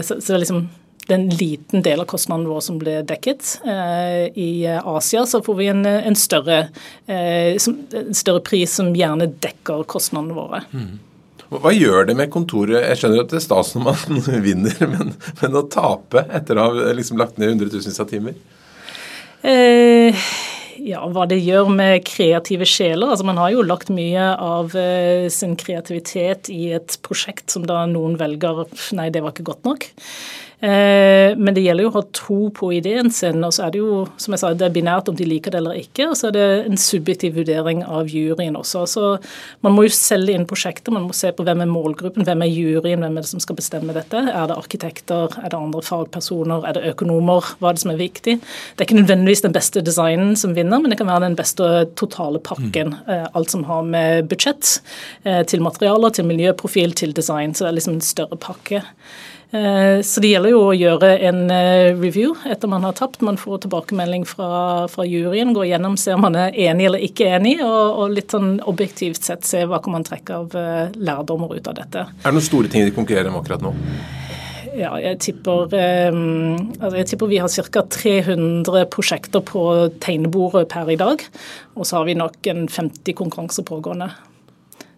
så, 0.00 0.14
så 0.16 0.30
det 0.30 0.36
er 0.38 0.40
liksom 0.40 0.62
det 1.06 1.14
er 1.14 1.18
en 1.20 1.34
liten 1.36 1.82
del 1.84 2.00
av 2.00 2.08
kostnaden 2.08 2.46
vår 2.48 2.62
som 2.64 2.78
blir 2.80 3.04
dekket. 3.06 3.58
Eh, 3.68 4.28
I 4.40 4.50
Asia 4.80 5.26
så 5.28 5.42
får 5.44 5.58
vi 5.58 5.66
en, 5.72 5.84
en, 5.86 6.16
større, 6.16 6.68
eh, 7.06 7.56
en 7.56 8.14
større, 8.14 8.40
pris 8.44 8.78
som 8.80 8.94
gjerne 8.96 9.28
dekker 9.44 9.84
kostnadene 9.90 10.36
våre. 10.36 10.62
Mm. 10.72 10.94
Hva 11.54 11.70
gjør 11.74 12.08
det 12.08 12.16
med 12.18 12.32
kontoret? 12.32 12.80
Jeg 12.88 13.02
skjønner 13.02 13.22
at 13.22 13.30
det 13.34 13.38
er 13.38 13.44
stas 13.44 13.74
når 13.76 13.86
man 13.90 14.24
vinner, 14.48 14.80
men, 14.90 15.12
men, 15.42 15.60
å 15.60 15.66
tape 15.70 16.24
etter 16.34 16.58
å 16.58 16.66
ha 16.70 16.96
liksom 16.96 17.20
lagt 17.20 17.38
ned 17.38 17.52
hundretusenvis 17.52 18.00
av 18.02 18.10
timer? 18.10 18.38
Eh, 19.44 20.24
ja, 20.84 21.02
hva 21.12 21.26
det 21.28 21.38
gjør 21.40 21.68
med 21.72 22.04
kreative 22.08 22.66
sjeler. 22.68 23.10
Altså, 23.12 23.26
man 23.28 23.38
har 23.40 23.52
jo 23.54 23.64
lagt 23.64 23.92
mye 23.92 24.30
av 24.40 24.74
eh, 24.78 25.28
sin 25.32 25.54
kreativitet 25.60 26.50
i 26.52 26.72
et 26.76 26.96
prosjekt 27.04 27.52
som 27.52 27.68
da 27.68 27.84
noen 27.90 28.16
velger 28.20 28.64
Nei, 28.96 29.10
det 29.12 29.22
var 29.24 29.36
ikke 29.36 29.48
godt 29.52 29.68
nok. 29.68 29.86
Eh, 30.60 31.34
men 31.36 31.54
det 31.54 31.64
gjelder 31.64 31.86
jo 31.86 31.90
å 31.90 31.96
ha 31.98 32.02
tro 32.14 32.38
på 32.54 32.70
ideen 32.76 33.10
sin. 33.12 33.42
Og 33.44 33.54
så 33.56 33.66
er 33.66 33.74
det 33.74 33.80
jo, 33.82 34.04
som 34.20 34.34
jeg 34.34 34.42
sa, 34.42 34.52
det 34.54 34.68
er 34.68 34.74
binært 34.74 35.10
om 35.10 35.16
de 35.18 35.26
liker 35.28 35.54
det 35.54 35.60
eller 35.60 35.80
ikke. 35.80 36.08
Og 36.10 36.16
så 36.18 36.28
er 36.30 36.36
det 36.36 36.46
en 36.68 36.80
subjektiv 36.80 37.36
vurdering 37.38 37.82
av 37.84 38.10
juryen 38.10 38.58
også. 38.58 38.84
Så 38.90 39.10
man 39.66 39.76
må 39.76 39.86
jo 39.86 39.94
selge 39.94 40.36
inn 40.36 40.46
prosjekter. 40.48 40.94
Man 40.94 41.08
må 41.08 41.16
se 41.16 41.32
på 41.34 41.46
hvem 41.46 41.64
er 41.64 41.70
målgruppen, 41.70 42.26
hvem 42.26 42.46
er 42.46 42.52
juryen, 42.52 43.04
hvem 43.04 43.18
er 43.18 43.26
det 43.26 43.32
som 43.32 43.42
skal 43.42 43.58
bestemme 43.58 43.96
dette. 43.96 44.22
Er 44.30 44.50
det 44.50 44.58
arkitekter, 44.58 45.38
er 45.42 45.50
det 45.50 45.58
andre 45.58 45.84
fagpersoner, 45.84 46.68
er 46.68 46.78
det 46.78 46.94
økonomer? 46.94 47.54
Hva 47.58 47.72
er 47.72 47.78
det 47.78 47.84
som 47.84 47.94
er 47.94 48.00
viktig? 48.00 48.38
Det 48.40 48.84
er 48.84 48.88
ikke 48.88 49.00
nødvendigvis 49.02 49.44
den 49.44 49.56
beste 49.56 49.84
designen 49.84 50.34
som 50.38 50.56
vinner, 50.56 50.80
men 50.80 50.92
det 50.92 51.00
kan 51.00 51.10
være 51.10 51.26
den 51.28 51.38
beste 51.38 51.70
totale 51.98 52.40
pakken. 52.44 52.96
Mm. 53.04 53.28
Alt 53.34 53.52
som 53.52 53.66
har 53.68 53.84
med 53.86 54.30
budsjett 54.30 54.78
eh, 55.24 55.42
til 55.48 55.62
materialer, 55.64 56.14
til 56.14 56.28
miljøprofil, 56.28 56.94
til 56.96 57.14
design. 57.16 57.54
Så 57.54 57.66
det 57.66 57.72
er 57.72 57.78
liksom 57.80 57.98
en 57.98 58.04
større 58.04 58.38
pakke. 58.40 58.82
Eh, 59.54 60.02
så 60.02 60.20
det 60.20 60.32
gjelder 60.32 60.50
jo 60.50 60.62
å 60.66 60.74
gjøre 60.74 61.12
en 61.28 61.44
eh, 61.52 61.92
review 61.94 62.32
etter 62.50 62.70
man 62.70 62.82
har 62.86 62.96
tapt. 62.98 63.20
Man 63.22 63.38
får 63.38 63.62
tilbakemelding 63.64 64.24
fra, 64.26 64.48
fra 64.90 65.06
juryen, 65.06 65.52
går 65.54 65.68
gjennom, 65.68 65.94
ser 66.00 66.18
om 66.18 66.24
man 66.26 66.38
er 66.40 66.56
enig 66.66 66.88
eller 66.88 67.04
ikke 67.06 67.28
enig, 67.36 67.60
og, 67.62 68.00
og, 68.00 68.16
litt 68.16 68.34
sånn 68.34 68.56
objektivt 68.66 69.22
sett 69.22 69.46
se 69.46 69.62
hva 69.70 69.78
kan 69.84 69.94
man 69.94 70.06
trekke 70.06 70.40
av 70.40 70.58
eh, 70.58 70.98
lærdommer 70.98 71.54
ut 71.54 71.70
av 71.70 71.78
dette. 71.78 72.02
Er 72.02 72.26
det 72.26 72.34
noen 72.34 72.48
store 72.48 72.72
ting 72.72 72.88
de 72.88 72.96
konkurrerer 72.96 73.30
om 73.30 73.38
akkurat 73.42 73.62
nå? 73.62 73.74
ja, 74.74 74.90
jeg 74.98 75.20
tipper, 75.22 75.70
altså 75.70 76.96
jeg 76.98 77.06
tipper 77.06 77.28
vi 77.30 77.36
har 77.38 77.68
ca. 77.70 77.84
300 77.94 78.88
prosjekter 78.90 79.44
på 79.46 79.62
tegnebordet 80.02 80.64
per 80.72 80.90
i 80.90 80.98
dag. 80.98 81.22
Og 81.78 81.86
så 81.86 82.00
har 82.00 82.08
vi 82.08 82.16
nok 82.18 82.50
en 82.50 82.66
50 82.66 83.14
konkurranser 83.14 83.62
pågående. 83.68 84.10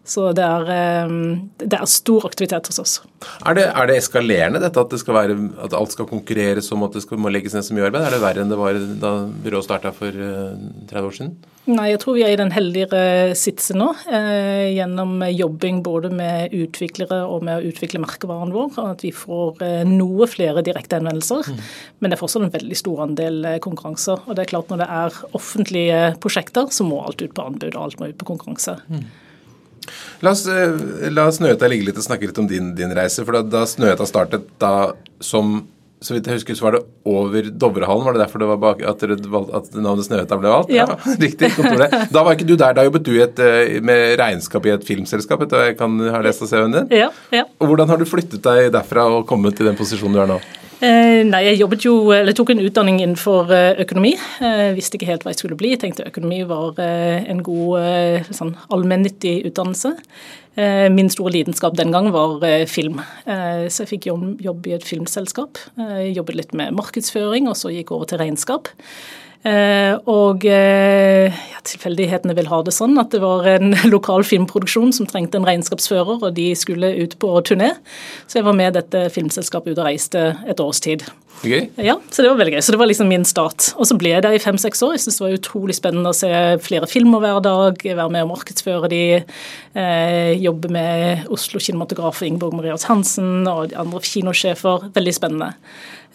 Så 0.07 0.29
det 0.39 0.45
er, 0.45 0.69
ehm, 0.71 1.51
det 1.59 1.75
er, 1.75 1.89
stor 1.91 2.29
aktivitet 2.29 2.71
hos 2.71 2.79
oss. 2.79 2.95
Er 3.43 3.59
det, 3.59 3.67
er 3.67 3.91
det 3.91 3.99
eskalerende, 3.99 4.63
dette 4.63 4.79
at, 4.79 4.95
det 4.95 5.03
være, 5.03 5.35
at, 5.65 5.75
alt 5.75 5.97
skal 5.97 6.07
konkurreres 6.07 6.71
om 6.75 6.87
at 6.87 6.95
det 6.95 7.03
skal, 7.03 7.19
må 7.19 7.33
legges 7.35 7.57
ned 7.57 7.67
så 7.67 7.75
mye 7.75 7.89
arbeid? 7.89 8.07
Er 8.07 8.15
det 8.15 8.23
verre 8.23 8.45
enn 8.45 8.53
det 8.53 8.61
var 8.61 8.79
da 9.03 9.13
byrået 9.27 9.67
starta 9.67 9.93
for 9.97 10.15
30 10.15 10.95
eh, 10.95 11.03
år 11.03 11.19
siden? 11.19 11.35
Nei, 11.67 11.89
jeg 11.91 11.99
tror 12.05 12.15
vi 12.15 12.23
er 12.23 12.31
i 12.31 12.39
den 12.39 12.53
heldigere 12.55 13.35
sitsen 13.35 13.81
nå, 13.83 13.89
eh, 14.07 14.69
gjennom 14.77 15.19
jobbing 15.35 15.83
både 15.83 16.13
med 16.15 16.55
utviklere 16.55 17.25
og 17.27 17.43
med 17.49 17.59
å 17.59 17.73
utvikle 17.73 17.99
merkevaren 18.05 18.55
vår. 18.55 18.79
At 18.85 19.03
vi 19.03 19.11
får 19.11 19.65
eh, 19.67 19.83
noe 19.91 20.31
flere 20.31 20.63
direktehenvendelser. 20.67 21.51
Mm. 21.51 21.61
Men 21.99 22.13
det 22.13 22.19
er 22.19 22.23
fortsatt 22.23 22.47
en 22.47 22.55
veldig 22.55 22.79
stor 22.79 23.03
andel 23.09 23.43
eh, 23.43 23.61
konkurranser. 23.65 24.23
Og 24.29 24.39
det 24.39 24.47
er 24.47 24.55
klart 24.55 24.71
når 24.71 24.85
det 24.85 24.91
er 25.03 25.21
offentlige 25.35 26.01
prosjekter, 26.23 26.71
så 26.71 26.87
må 26.87 27.03
alt 27.03 27.27
ut 27.27 27.35
på 27.35 27.51
anbud, 27.51 27.73
og 27.73 27.83
alt 27.83 27.99
må 27.99 28.13
ut 28.13 28.21
på 28.23 28.31
konkurranse. 28.31 28.79
Mm. 28.87 29.09
La 30.25 30.33
oss, 30.33 30.47
eh, 30.49 31.09
la 31.13 31.29
Snøhetta 31.33 31.69
ligge 31.71 31.89
litt 31.91 32.01
og 32.01 32.07
snakke 32.07 32.29
litt 32.29 32.39
om 32.41 32.49
din, 32.49 32.75
din 32.79 32.93
reise. 32.97 33.25
for 33.25 33.39
Da, 33.39 33.43
da 33.43 33.65
Snøhetta 33.69 34.07
startet 34.09 34.47
da 34.63 34.93
som 35.21 35.67
så 36.05 36.13
vidt 36.13 36.27
jeg 36.29 36.37
husker, 36.37 36.57
så 36.59 36.67
var 36.67 36.75
det 36.77 36.83
over 37.09 37.47
Dovrehallen. 37.49 38.05
Var 38.05 38.17
det 38.17 38.21
derfor 38.21 38.43
det 38.43 38.49
var 38.51 38.59
bak, 38.61 38.83
at, 38.85 39.01
at 39.01 39.79
navnet 39.81 40.07
Snøhetta 40.07 40.37
ble 40.39 40.53
valgt? 40.53 40.73
Ja. 40.75 40.85
ja 40.93 41.15
riktig. 41.25 41.51
kontoret. 41.57 41.95
Da 42.13 42.23
var 42.27 42.37
ikke 42.37 42.49
du 42.49 42.53
der. 42.55 42.77
Da 42.77 42.85
jobbet 42.85 43.07
du 43.07 43.15
et, 43.17 43.41
eh, 43.41 43.79
med 43.81 44.19
regnskap 44.21 44.69
i 44.69 44.75
et 44.75 44.85
filmselskap, 44.87 45.47
etter 45.47 45.71
jeg 45.71 45.79
kan 45.81 45.97
ha 46.13 46.21
lest 46.25 46.45
av 46.45 46.53
CV-en 46.53 46.77
din. 46.77 46.93
Ja, 47.01 47.09
ja. 47.35 47.47
Og 47.57 47.73
Hvordan 47.73 47.89
har 47.91 48.01
du 48.01 48.07
flyttet 48.09 48.45
deg 48.45 48.69
derfra 48.77 49.09
og 49.17 49.25
kommet 49.31 49.57
til 49.57 49.71
den 49.71 49.79
posisjonen 49.79 50.19
du 50.19 50.23
er 50.27 50.33
nå? 50.37 50.39
Eh, 50.77 51.23
nei, 51.25 51.41
jeg 51.47 51.61
jobbet 51.63 51.85
jo, 51.87 51.93
eller 52.13 52.35
tok 52.37 52.51
en 52.53 52.61
utdanning 52.61 52.99
innenfor 53.01 53.49
eh, 53.55 53.79
økonomi. 53.81 54.11
Jeg 54.45 54.75
visste 54.77 54.99
ikke 54.99 55.09
helt 55.09 55.23
hva 55.25 55.33
jeg 55.33 55.41
skulle 55.41 55.57
bli. 55.57 55.71
Jeg 55.73 55.81
tenkte 55.87 56.05
økonomi 56.05 56.43
var 56.49 56.77
eh, 56.85 57.25
en 57.33 57.41
god 57.47 57.79
eh, 57.81 58.29
sånn 58.37 58.53
allmennyttig 58.69 59.39
utdannelse. 59.49 59.95
Eh, 60.61 60.87
min 60.93 61.09
store 61.13 61.33
lidenskap 61.39 61.79
den 61.81 61.97
gang 61.97 62.11
var 62.13 62.45
film, 62.69 63.01
så 63.25 63.85
jeg 63.85 63.91
fikk 63.91 64.11
jobb 64.11 64.69
i 64.69 64.75
et 64.77 64.85
filmselskap. 64.85 65.61
Jeg 65.81 66.13
Jobbet 66.19 66.41
litt 66.43 66.53
med 66.57 66.77
markedsføring, 66.77 67.49
og 67.49 67.57
så 67.57 67.73
gikk 67.73 67.95
over 67.97 68.09
til 68.09 68.21
regnskap. 68.21 68.69
Eh, 69.47 69.95
og 70.11 70.43
eh, 70.51 71.31
ja, 71.31 71.61
tilfeldighetene 71.69 72.35
vil 72.35 72.49
ha 72.51 72.63
det 72.67 72.75
sånn 72.75 72.99
at 72.99 73.13
det 73.15 73.21
var 73.23 73.47
en 73.51 73.77
lokal 73.95 74.27
filmproduksjon 74.27 74.95
som 74.97 75.07
trengte 75.11 75.39
en 75.39 75.47
regnskapsfører, 75.47 76.19
og 76.19 76.35
de 76.39 76.51
skulle 76.59 76.95
ut 76.99 77.15
på 77.23 77.31
turné. 77.47 77.75
Så 78.27 78.41
jeg 78.41 78.49
var 78.49 78.59
med 78.59 78.75
dette 78.79 79.07
filmselskapet 79.15 79.75
ut 79.75 79.79
og 79.83 79.87
reiste 79.87 80.33
et 80.51 80.63
års 80.63 80.83
tid. 80.83 81.07
Okay. 81.43 81.67
Ja, 81.77 81.99
Så 82.11 82.23
det 82.23 82.31
var 82.31 82.39
veldig 82.41 82.55
gøy. 82.57 82.63
Så 82.65 82.73
det 82.73 82.79
var 82.81 82.89
liksom 82.89 83.11
min 83.13 83.27
start. 83.29 83.69
Og 83.77 83.87
så 83.87 83.97
ble 84.01 84.15
jeg 84.15 84.25
der 84.25 84.35
i 84.35 84.41
fem-seks 84.41 84.81
år. 84.83 84.95
Jeg 84.97 85.05
synes 85.05 85.19
det 85.19 85.25
var 85.27 85.35
utrolig 85.37 85.77
spennende 85.77 86.13
å 86.13 86.17
se 86.17 86.31
flere 86.65 86.89
filmer 86.89 87.21
hver 87.23 87.43
dag, 87.45 87.83
være 87.85 88.13
med 88.15 88.25
å 88.25 88.31
markedsføre 88.31 88.89
de, 88.91 89.03
eh, 89.77 90.33
jobbe 90.41 90.71
med 90.73 91.29
Oslo 91.29 91.61
kinematograf 91.61 92.23
og 92.23 92.29
Ingeborg 92.31 92.57
Marias 92.57 92.89
Hansen 92.89 93.47
og 93.47 93.69
de 93.71 93.77
andre 93.77 94.01
kinosjefer. 94.01 94.89
Veldig 94.97 95.15
spennende. 95.15 95.53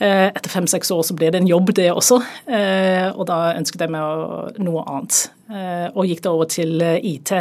Eh, 0.01 0.27
etter 0.33 0.49
fem-seks 0.49 0.89
år 0.95 1.03
så 1.05 1.15
ble 1.17 1.29
det 1.29 1.43
en 1.43 1.49
jobb, 1.49 1.73
det 1.77 1.91
også. 1.93 2.17
Eh, 2.49 3.07
og 3.11 3.27
da 3.29 3.53
ønsket 3.53 3.83
jeg 3.85 3.93
meg 3.93 4.61
noe 4.65 4.85
annet. 4.89 5.23
Eh, 5.51 5.87
og 5.93 6.07
gikk 6.09 6.23
da 6.25 6.33
over 6.33 6.49
til 6.49 6.81
IT. 6.81 7.35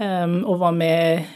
Og 0.00 0.54
var 0.62 0.72
med 0.74 1.26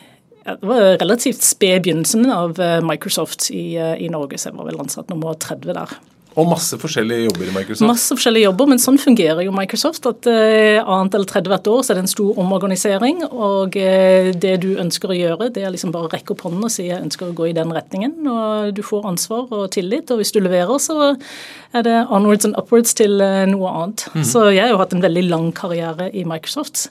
det 0.49 0.65
var 0.65 0.95
relativt 0.97 1.45
sped 1.45 1.83
begynnelsen 1.85 2.31
av 2.33 2.57
Microsoft 2.81 3.51
i, 3.53 3.77
i 3.77 4.09
Norge, 4.09 4.39
så 4.41 4.49
jeg 4.49 4.57
var 4.57 4.71
vel 4.71 4.81
ansatt 4.81 5.11
nummer 5.13 5.37
30 5.37 5.77
der. 5.77 5.93
Og 6.39 6.47
masse 6.47 6.79
forskjellige 6.79 7.27
jobber 7.27 7.49
i 7.49 7.55
Microsoft? 7.55 7.87
Masse 7.89 8.15
forskjellige 8.15 8.47
jobber, 8.47 8.69
men 8.71 8.81
sånn 8.83 8.99
fungerer 9.03 9.43
jo 9.43 9.55
Microsoft. 9.55 10.07
at 10.07 10.29
eh, 10.31 10.79
Annet 10.79 11.17
eller 11.19 11.31
30 11.31 11.53
hvert 11.53 11.71
år 11.73 11.83
så 11.83 11.93
er 11.93 11.99
det 11.99 12.05
en 12.07 12.13
stor 12.13 12.39
omorganisering. 12.39 13.25
Og 13.29 13.79
eh, 13.81 14.31
det 14.35 14.55
du 14.63 14.71
ønsker 14.79 15.11
å 15.11 15.19
gjøre, 15.19 15.51
det 15.55 15.65
er 15.67 15.75
liksom 15.75 15.95
bare 15.95 16.07
å 16.07 16.13
rekke 16.13 16.37
opp 16.37 16.45
hånden 16.47 16.69
og 16.69 16.73
si 16.73 16.87
jeg 16.89 17.03
ønsker 17.03 17.31
å 17.31 17.37
gå 17.39 17.51
i 17.51 17.57
den 17.57 17.75
retningen. 17.75 18.15
Og 18.31 18.75
du 18.77 18.85
får 18.87 19.09
ansvar 19.11 19.51
og 19.51 19.67
tillit, 19.75 20.13
og 20.15 20.23
hvis 20.23 20.35
du 20.35 20.41
leverer, 20.45 20.79
så 20.83 21.15
er 21.75 21.87
det 21.87 21.97
onwards 22.07 22.47
and 22.49 22.59
upwards 22.61 22.95
til 22.99 23.19
eh, 23.25 23.45
noe 23.51 23.73
annet. 23.75 24.07
Mm. 24.15 24.27
Så 24.29 24.47
jeg 24.53 24.63
har 24.63 24.77
jo 24.77 24.83
hatt 24.83 24.95
en 24.95 25.05
veldig 25.05 25.27
lang 25.29 25.51
karriere 25.57 26.13
i 26.15 26.23
Microsoft. 26.29 26.87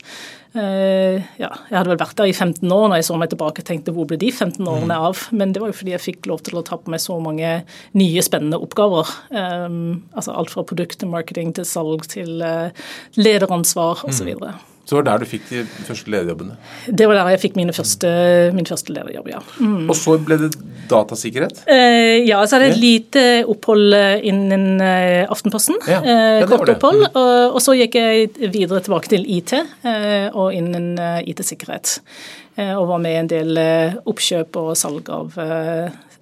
Uh, 0.58 1.22
ja, 1.38 1.52
jeg 1.70 1.76
hadde 1.76 1.92
vel 1.92 2.00
vært 2.02 2.18
der 2.18 2.32
i 2.32 2.34
15 2.34 2.72
år 2.74 2.88
når 2.90 3.00
jeg 3.00 3.08
så 3.10 3.18
meg 3.22 3.30
tilbake 3.30 3.62
og 3.62 3.68
tenkte 3.68 3.94
hvor 3.94 4.08
ble 4.10 4.18
de 4.22 4.32
15 4.32 4.58
årene 4.64 4.90
mm. 4.90 5.10
av? 5.10 5.26
Men 5.38 5.54
det 5.54 5.62
var 5.62 5.72
jo 5.72 5.78
fordi 5.78 5.94
jeg 5.94 6.06
fikk 6.06 6.30
lov 6.32 6.42
til 6.48 6.58
å 6.58 6.64
ta 6.66 6.80
på 6.82 6.94
meg 6.94 7.04
så 7.04 7.20
mange 7.22 7.52
nye, 7.98 8.24
spennende 8.26 8.60
oppgaver. 8.64 9.12
Um, 9.30 10.08
altså 10.18 10.34
alt 10.34 10.54
fra 10.54 10.66
produkt 10.68 10.98
til 11.02 11.14
marketing 11.14 11.54
til 11.58 11.68
salg 11.70 12.08
til 12.10 12.42
uh, 12.42 12.74
lederansvar 13.20 14.08
osv. 14.08 14.34
Mm. 14.34 14.77
Så 14.88 14.96
det 14.96 15.02
var 15.02 15.08
der 15.10 15.24
du 15.26 15.28
fikk 15.28 15.50
de 15.52 15.62
første 15.84 16.12
lederjobbene? 16.14 16.54
Det 16.88 17.08
var 17.10 17.18
der 17.20 17.34
jeg 17.34 17.42
fikk 17.42 17.58
første, 17.76 18.10
min 18.56 18.66
første 18.70 18.94
lederjobb, 18.96 19.28
ja. 19.28 19.42
Mm. 19.60 19.90
Og 19.90 19.96
så 20.00 20.16
ble 20.24 20.38
det 20.40 20.54
datasikkerhet? 20.88 21.60
Eh, 21.68 22.24
ja, 22.24 22.40
så 22.48 22.56
hadde 22.56 22.70
jeg 22.70 22.76
et 22.78 22.80
lite 22.86 23.24
opphold 23.52 23.92
eh, 23.98 24.24
innen 24.32 24.80
eh, 24.80 25.28
Aftenposten. 25.28 25.76
Ja. 25.92 26.00
Eh, 26.00 26.48
kort 26.48 26.72
opphold. 26.72 27.04
Mm. 27.04 27.20
Og, 27.20 27.58
og, 27.58 27.60
så 27.66 27.76
gikk 27.76 28.00
jeg 28.00 28.32
videre 28.56 28.80
tilbake 28.86 29.12
til 29.12 29.28
IT 29.28 29.58
eh, 29.60 30.32
og 30.32 30.56
innen 30.56 30.96
IT-sikkerhet. 31.28 32.00
og 32.80 32.88
var 32.90 33.04
med 33.04 33.12
i 33.12 33.20
en 33.20 33.28
del 33.30 33.60
oppkjøp 34.08 34.56
og 34.64 34.72
salg 34.80 35.12
av 35.14 35.36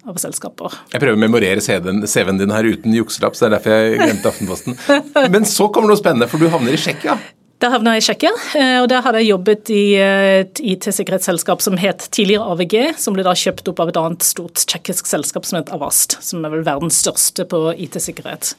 av 0.06 0.18
selskaper. 0.22 0.74
Jeg 0.92 1.02
prøver 1.02 1.16
å 1.16 1.18
memorere 1.18 1.62
CV-en 1.62 2.38
din 2.38 2.52
her 2.54 2.68
uten 2.68 2.92
jukselapp, 2.94 3.34
så 3.34 3.46
det 3.46 3.48
er 3.48 3.54
derfor 3.56 3.74
jeg 3.74 3.96
glemte 3.98 4.30
Aftenposten. 4.30 4.76
Men 5.34 5.48
så 5.50 5.66
kommer 5.74 5.90
noe 5.90 5.98
spennende, 5.98 6.28
for 6.30 6.38
du 6.38 6.46
havner 6.52 6.76
i 6.76 6.78
Tsjekkia. 6.78 7.16
Der 7.56 7.72
havna 7.72 7.94
jeg 7.96 8.02
i 8.02 8.04
Tsjekkia, 8.04 8.30
eh, 8.60 8.78
og 8.82 8.90
der 8.92 9.00
hadde 9.00 9.22
jeg 9.22 9.30
jobbet 9.30 9.70
i 9.72 9.84
et 9.96 10.58
IT-sikkerhetsselskap 10.60 11.62
som 11.64 11.78
het 11.80 12.04
tidligere 12.12 12.50
AVG, 12.52 12.74
som 13.00 13.16
ble 13.16 13.24
da 13.24 13.32
kjøpt 13.32 13.70
opp 13.72 13.80
av 13.80 13.92
et 13.92 14.00
annet 14.00 14.26
stort 14.26 14.60
tsjekkisk 14.60 15.08
selskap 15.08 15.48
som 15.48 15.62
het 15.62 15.72
Avast, 15.72 16.18
som 16.20 16.44
er 16.44 16.52
vel 16.52 16.66
verdens 16.66 17.00
største 17.00 17.46
på 17.48 17.62
IT-sikkerhet. 17.72 18.52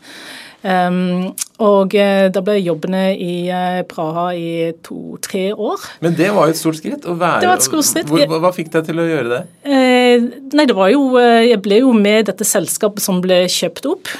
Um, 0.66 1.36
og 1.64 1.94
eh, 1.98 2.28
da 2.30 2.42
ble 2.46 2.60
jeg 2.60 2.68
jobbende 2.68 3.02
i 3.18 3.48
eh, 3.50 3.80
Praha 3.90 4.28
i 4.38 4.74
to-tre 4.86 5.50
år. 5.54 5.86
Men 6.06 6.14
det 6.18 6.30
var 6.36 6.46
jo 6.50 6.54
et 6.54 6.60
stort 6.60 6.78
skritt? 6.78 7.06
å 7.10 7.16
Være, 7.18 7.42
det 7.42 7.50
var 7.50 7.58
et 7.58 7.66
stort 7.66 7.88
skritt. 7.88 8.12
Hvor, 8.12 8.38
hva 8.44 8.52
fikk 8.54 8.70
deg 8.76 8.86
til 8.86 9.02
å 9.02 9.06
gjøre 9.08 9.32
det? 9.32 9.40
Eh, 9.66 10.28
nei, 10.54 10.66
det 10.70 10.76
var 10.78 10.92
jo 10.94 11.18
Jeg 11.18 11.58
ble 11.66 11.80
jo 11.82 11.92
med 11.96 12.28
dette 12.30 12.46
selskapet 12.46 13.02
som 13.02 13.20
ble 13.24 13.40
kjøpt 13.52 13.88
opp. 13.90 14.12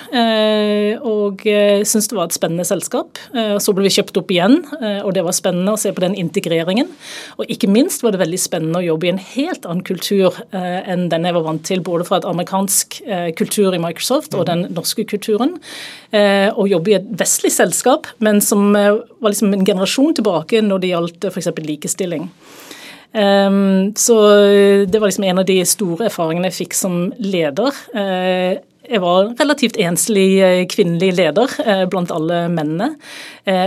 Og 1.08 1.44
syntes 1.44 2.10
det 2.10 2.18
var 2.18 2.28
et 2.28 2.36
spennende 2.36 2.66
selskap. 2.68 3.20
Så 3.62 3.74
ble 3.76 3.86
vi 3.86 3.94
kjøpt 3.98 4.18
opp 4.20 4.32
igjen, 4.34 4.58
og 5.04 5.12
det 5.16 5.24
var 5.26 5.36
spennende 5.36 5.76
å 5.76 5.80
se 5.80 5.92
på 5.94 6.04
den 6.04 6.16
integreringen. 6.18 6.90
Og 7.38 7.52
ikke 7.54 7.70
minst 7.72 8.04
var 8.06 8.16
det 8.16 8.22
veldig 8.22 8.40
spennende 8.42 8.82
å 8.82 8.86
jobbe 8.86 9.10
i 9.10 9.14
en 9.14 9.22
helt 9.22 9.68
annen 9.68 9.84
kultur 9.88 10.38
enn 10.54 11.08
den 11.12 11.28
jeg 11.28 11.38
var 11.38 11.46
vant 11.46 11.66
til, 11.68 11.84
både 11.86 12.08
fra 12.08 12.22
et 12.22 12.30
amerikansk 12.30 13.00
kultur 13.40 13.78
i 13.78 13.82
Microsoft 13.84 14.38
og 14.38 14.48
den 14.50 14.68
norske 14.74 15.06
kulturen. 15.10 15.58
Eh, 16.28 16.38
Eh, 16.48 16.70
jobbe 16.72 16.92
i 16.92 16.98
et 16.98 17.10
vestlig 17.20 17.52
selskap, 17.56 18.08
men 18.24 18.42
som 18.44 18.76
eh, 18.76 18.94
var 19.22 19.34
liksom 19.34 19.54
en 19.54 19.66
generasjon 19.66 20.16
tilbake 20.18 20.62
når 20.66 20.84
det 20.84 20.94
gjaldt 20.94 21.30
f.eks. 21.32 21.52
likestilling. 21.66 22.30
Um, 23.18 23.94
så 23.98 24.16
det 24.86 25.00
var 25.00 25.08
liksom 25.08 25.24
en 25.26 25.40
av 25.42 25.46
de 25.48 25.62
store 25.66 26.10
erfaringene 26.10 26.50
jeg 26.52 26.58
fikk 26.58 26.76
som 26.76 26.98
leder. 27.18 27.74
Jeg 27.96 29.02
var 29.02 29.32
relativt 29.40 29.80
enslig 29.82 30.28
kvinnelig 30.70 31.14
leder 31.16 31.56
blant 31.90 32.12
alle 32.14 32.44
mennene. 32.52 32.92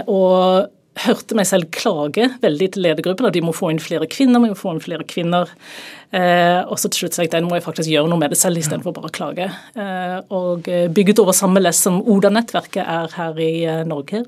Og 0.05 0.69
hørte 0.99 1.37
meg 1.39 1.47
selv 1.49 1.71
klage 1.73 2.27
veldig 2.43 2.69
til 2.75 2.85
ledergruppen 2.85 3.29
at 3.29 3.37
de 3.37 3.43
må 3.45 3.55
få 3.57 3.71
inn 3.73 3.81
flere 3.83 4.09
kvinner. 4.11 4.43
vi 4.43 4.51
må 4.51 4.59
få 4.59 4.75
inn 4.75 4.83
flere 4.83 5.07
kvinner. 5.07 5.53
Eh, 6.11 6.61
og 6.67 6.77
så 6.81 6.91
til 6.91 7.05
slutt 7.05 7.17
sa 7.17 7.23
jeg 7.25 7.33
at 7.33 7.47
må 7.47 7.55
jeg 7.55 7.65
faktisk 7.65 7.93
gjøre 7.93 8.11
noe 8.11 8.19
med 8.19 8.35
det 8.35 8.41
selv 8.41 8.59
istedenfor 8.59 8.95
bare 8.97 9.11
å 9.11 9.15
klage. 9.15 9.47
Eh, 9.79 10.19
og 10.35 10.67
bygget 10.67 11.23
over 11.23 11.37
samme 11.37 11.63
lest 11.63 11.87
som 11.87 12.01
Oda-nettverket 12.03 12.83
er 12.83 13.17
her 13.17 13.41
i 13.41 13.53
eh, 13.65 13.85
Norge. 13.87 14.25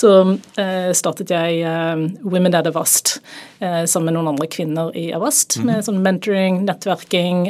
Så 0.00 0.10
eh, 0.56 0.90
startet 0.96 1.32
jeg 1.32 1.60
eh, 1.66 2.04
Women 2.24 2.56
at 2.56 2.68
Avast 2.70 3.18
eh, 3.60 3.84
sammen 3.84 4.08
med 4.10 4.16
noen 4.16 4.30
andre 4.32 4.48
kvinner 4.50 4.94
i 4.96 5.10
Avast. 5.16 5.58
Mm 5.58 5.62
-hmm. 5.62 5.72
Med 5.74 5.84
sånn 5.84 6.02
mentoring, 6.02 6.64
nettverking, 6.64 7.40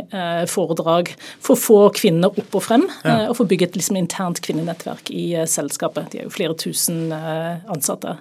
foredrag. 0.47 1.14
For 1.40 1.54
å 1.54 1.62
få 1.66 1.78
kvinner 1.95 2.28
opp 2.28 2.54
og 2.54 2.62
frem. 2.62 2.88
Ja. 3.04 3.28
og 3.28 3.37
få 3.37 3.45
bygget 3.45 3.76
liksom 3.76 3.97
internt 3.97 4.40
kvinnenettverk 4.40 5.11
i 5.11 5.47
selskapet. 5.47 6.11
De 6.11 6.19
er 6.19 6.25
jo 6.25 6.30
flere 6.30 6.54
tusen 6.54 7.12
ansatte. 7.12 8.16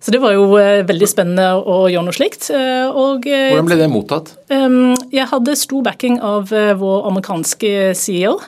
Så 0.00 0.14
det 0.14 0.20
var 0.22 0.32
jo 0.32 0.56
eh, 0.56 0.80
veldig 0.88 1.08
spennende 1.08 1.46
å 1.60 1.82
gjøre 1.92 2.06
noe 2.06 2.16
slikt. 2.16 2.48
Eh, 2.56 2.88
og, 2.88 3.26
eh, 3.28 3.50
Hvordan 3.52 3.68
ble 3.68 3.76
det 3.82 3.88
mottatt? 3.92 4.32
Jeg 4.50 5.26
hadde 5.28 5.56
stor 5.60 5.82
backing 5.84 6.16
av 6.24 6.48
vår 6.50 7.08
amerikanske 7.10 7.92
CEO. 7.98 8.38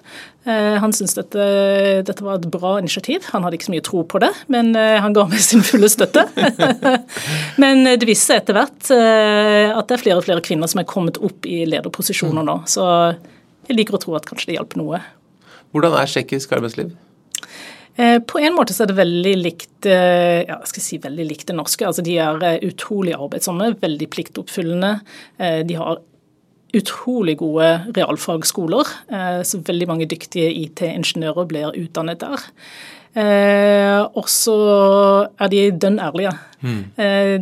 Han 0.45 0.91
syntes 0.91 1.15
dette, 1.15 1.45
dette, 2.03 2.25
var 2.27 2.41
et 2.41 2.47
bra 2.51 2.73
initiativ. 2.81 3.29
Han 3.31 3.45
hadde 3.47 3.59
ikke 3.59 3.69
så 3.69 3.75
mye 3.77 3.85
tro 3.87 4.01
på 4.11 4.19
det, 4.25 4.31
men 4.51 4.73
han 4.75 5.15
ga 5.15 5.23
meg 5.31 5.39
sin 5.45 5.63
fulle 5.63 5.87
støtte. 5.93 6.25
men 7.63 7.85
det 7.87 8.09
viste 8.09 8.33
seg 8.33 8.43
etter 8.43 8.59
hvert 8.59 8.91
at 8.91 9.87
det 9.87 9.97
er 9.97 10.03
flere 10.03 10.19
og 10.19 10.27
flere 10.27 10.43
kvinner 10.43 10.71
som 10.71 10.83
er 10.83 10.89
kommet 10.91 11.21
opp 11.23 11.47
i 11.47 11.63
lederposisjoner 11.71 12.47
nå. 12.49 12.59
Så 12.67 12.85
jeg 13.69 13.79
liker 13.79 13.99
å 13.99 14.03
tro 14.03 14.19
at 14.19 14.27
kanskje 14.27 14.51
det 14.51 14.59
hjalp 14.59 14.75
noe. 14.81 14.99
Hvordan 15.73 15.95
er 15.97 16.11
tsjekkisk 16.11 16.53
arbeidsliv? 16.59 16.91
Eh, 17.97 18.19
på 18.25 18.41
en 18.41 18.55
måte 18.57 18.73
så 18.73 18.85
er 18.85 18.93
det 18.93 18.97
veldig 18.97 19.33
likt 19.37 19.89
eh, 19.89 20.43
ja, 20.49 20.57
skal 20.65 20.81
jeg 20.81 20.87
si 20.87 20.99
veldig 21.03 21.27
likt 21.29 21.51
det 21.51 21.57
norske. 21.59 21.85
Altså, 21.89 22.05
de 22.05 22.17
er 22.25 22.47
eh, 22.49 22.63
utrolig 22.71 23.13
arbeidsomme, 23.17 23.75
veldig 23.83 24.09
pliktoppfyllende. 24.13 24.95
De 25.69 25.77
har 25.77 26.01
utrolig 26.77 27.37
gode 27.43 27.69
realfagskoler, 27.97 28.89
så 29.45 29.61
veldig 29.67 29.89
mange 29.91 30.07
dyktige 30.09 30.49
IT-ingeniører 30.63 31.49
blir 31.51 31.77
utdannet 31.77 32.23
der. 32.23 32.47
Og 33.13 34.29
så 34.31 34.57
er 35.37 35.53
de 35.53 35.67
dønn 35.77 36.01
ærlige. 36.01 36.33
Mm. 36.63 36.83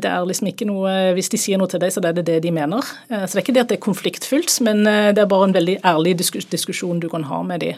Det 0.00 0.08
er 0.08 0.22
liksom 0.24 0.46
ikke 0.48 0.64
noe 0.64 0.88
Hvis 1.12 1.28
de 1.28 1.36
sier 1.36 1.58
noe 1.60 1.68
til 1.68 1.76
deg, 1.82 1.92
så 1.92 2.00
er 2.00 2.14
det 2.16 2.22
det 2.24 2.38
de 2.40 2.52
mener. 2.56 2.80
Så 2.80 3.34
det 3.34 3.36
er 3.36 3.44
ikke 3.44 3.54
det 3.58 3.62
at 3.66 3.72
det 3.72 3.76
er 3.76 3.82
konfliktfylt, 3.84 4.54
men 4.64 4.80
det 4.88 5.20
er 5.20 5.28
bare 5.28 5.50
en 5.50 5.54
veldig 5.54 5.76
ærlig 5.86 6.14
diskusjon 6.18 7.02
du 7.02 7.08
kan 7.12 7.26
ha 7.28 7.42
med 7.46 7.60
de. 7.62 7.74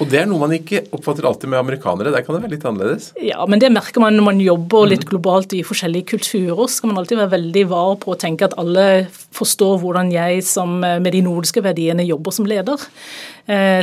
Og 0.00 0.08
det 0.10 0.22
er 0.22 0.30
noe 0.30 0.40
man 0.40 0.56
ikke 0.56 0.86
oppfatter 0.96 1.28
alltid 1.28 1.52
med 1.52 1.60
amerikanere. 1.60 2.14
Der 2.14 2.24
kan 2.24 2.38
det 2.38 2.42
være 2.46 2.54
litt 2.56 2.66
annerledes? 2.66 3.10
Ja, 3.20 3.44
men 3.46 3.60
det 3.62 3.70
merker 3.74 4.02
man 4.02 4.16
når 4.16 4.28
man 4.30 4.42
jobber 4.42 4.88
litt 4.88 5.04
mm. 5.04 5.10
globalt 5.12 5.54
i 5.54 5.62
forskjellige 5.66 6.16
kulturer. 6.16 6.64
Så 6.64 6.80
skal 6.80 6.94
man 6.94 7.02
alltid 7.02 7.20
være 7.20 7.34
veldig 7.36 7.66
var 7.76 7.94
på 8.02 8.16
å 8.16 8.20
tenke 8.20 8.48
at 8.48 8.56
alle 8.58 9.06
forstår 9.36 9.78
hvordan 9.84 10.10
jeg 10.14 10.42
som 10.48 10.78
med 10.80 11.12
de 11.12 11.20
nordiske 11.26 11.60
verdiene 11.60 12.08
jobber 12.08 12.32
som 12.32 12.48
leder. 12.48 12.80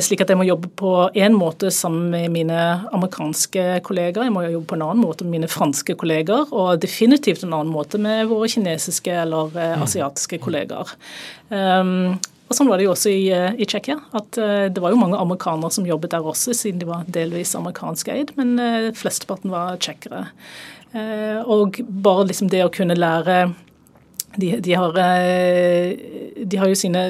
Slik 0.03 0.19
at 0.19 0.31
jeg 0.31 0.35
må 0.35 0.43
jobbe 0.43 0.67
på 0.75 0.89
én 1.15 1.37
måte 1.37 1.69
sammen 1.71 2.09
med 2.11 2.33
mine 2.33 2.57
amerikanske 2.91 3.52
kollegaer, 3.85 4.27
jeg 4.27 4.33
må 4.33 4.43
jo 4.45 4.55
jobbe 4.57 4.69
på 4.71 4.77
en 4.77 4.85
annen 4.87 5.03
måte 5.03 5.25
med 5.27 5.37
mine 5.37 5.49
franske 5.51 5.95
kollegaer. 5.99 6.51
og 6.51 6.81
definitivt 6.81 7.43
en 7.43 7.53
annen 7.53 7.73
måte 7.73 7.99
med 8.01 8.27
våre 8.31 8.49
kinesiske 8.49 9.13
eller 9.23 9.53
eh, 9.55 9.73
mm. 9.77 9.83
asiatiske 9.87 10.39
kollegaer. 10.43 10.93
Um, 11.49 12.19
og 12.49 12.57
Sånn 12.57 12.69
var 12.69 12.77
det 12.77 12.85
jo 12.85 12.93
også 12.93 13.09
i, 13.09 13.23
eh, 13.33 13.55
i 13.57 13.65
Tsjekkia. 13.65 13.97
at 14.13 14.37
uh, 14.37 14.69
Det 14.69 14.81
var 14.81 14.93
jo 14.93 14.99
mange 14.99 15.17
amerikanere 15.17 15.71
som 15.73 15.87
jobbet 15.87 16.13
der 16.13 16.21
også, 16.21 16.53
siden 16.53 16.79
de 16.81 16.89
var 16.89 17.07
delvis 17.07 17.55
amerikansk 17.57 18.11
eid, 18.13 18.35
men 18.37 18.59
uh, 18.59 18.91
flesteparten 18.93 19.53
var 19.53 19.79
tsjekkere. 19.81 20.27
Uh, 20.93 21.41
og 21.49 21.79
bare 21.89 22.27
liksom 22.29 22.51
det 22.53 22.61
å 22.65 22.73
kunne 22.73 22.97
lære 22.97 23.53
de, 24.35 24.49
de, 24.65 24.73
har, 24.73 24.97
eh, 24.97 25.93
de, 26.45 26.57
har, 26.57 26.69
jo 26.71 26.77
sine 26.77 27.03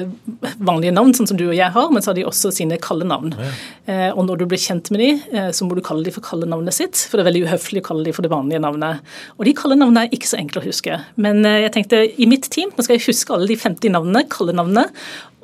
vanlige 0.58 0.92
navn, 0.92 1.14
sånn 1.16 1.28
som 1.30 1.38
du 1.40 1.46
og 1.46 1.56
jeg 1.56 1.72
har, 1.72 1.90
men 1.92 2.04
så 2.04 2.12
har 2.12 2.18
de 2.18 2.26
også 2.28 2.52
sine 2.54 2.78
kallenavn. 2.82 3.32
Ja. 3.38 3.52
Eh, 3.88 4.10
og 4.12 4.26
når 4.28 4.42
du 4.42 4.46
blir 4.50 4.60
kjent 4.60 4.90
med 4.92 5.00
de, 5.00 5.10
eh, 5.32 5.50
så 5.56 5.66
må 5.66 5.76
du 5.76 5.82
kalle 5.84 6.04
de 6.04 6.12
for 6.14 6.24
kallenavnet 6.24 6.76
sitt, 6.76 7.06
for 7.08 7.16
det 7.16 7.24
er 7.24 7.30
veldig 7.30 7.44
uhøflig 7.48 7.84
å 7.84 7.86
kalle 7.88 8.06
de 8.06 8.14
for 8.16 8.26
det 8.26 8.32
vanlige 8.32 8.62
navnet. 8.64 9.04
Og 9.38 9.48
de 9.48 9.56
kallenavnene 9.56 10.06
er 10.06 10.16
ikke 10.16 10.30
så 10.30 10.40
enkle 10.40 10.62
å 10.62 10.66
huske. 10.66 11.00
Men 11.16 11.44
jeg 11.44 11.72
tenkte 11.74 12.04
i 12.04 12.28
mitt 12.30 12.50
team 12.52 12.72
nå 12.74 12.84
skal 12.84 12.98
jeg 12.98 13.06
huske 13.08 13.32
alle 13.34 13.48
de 13.48 13.58
50 13.60 13.94
navnene, 13.94 14.26
kallenavnene, 14.32 14.88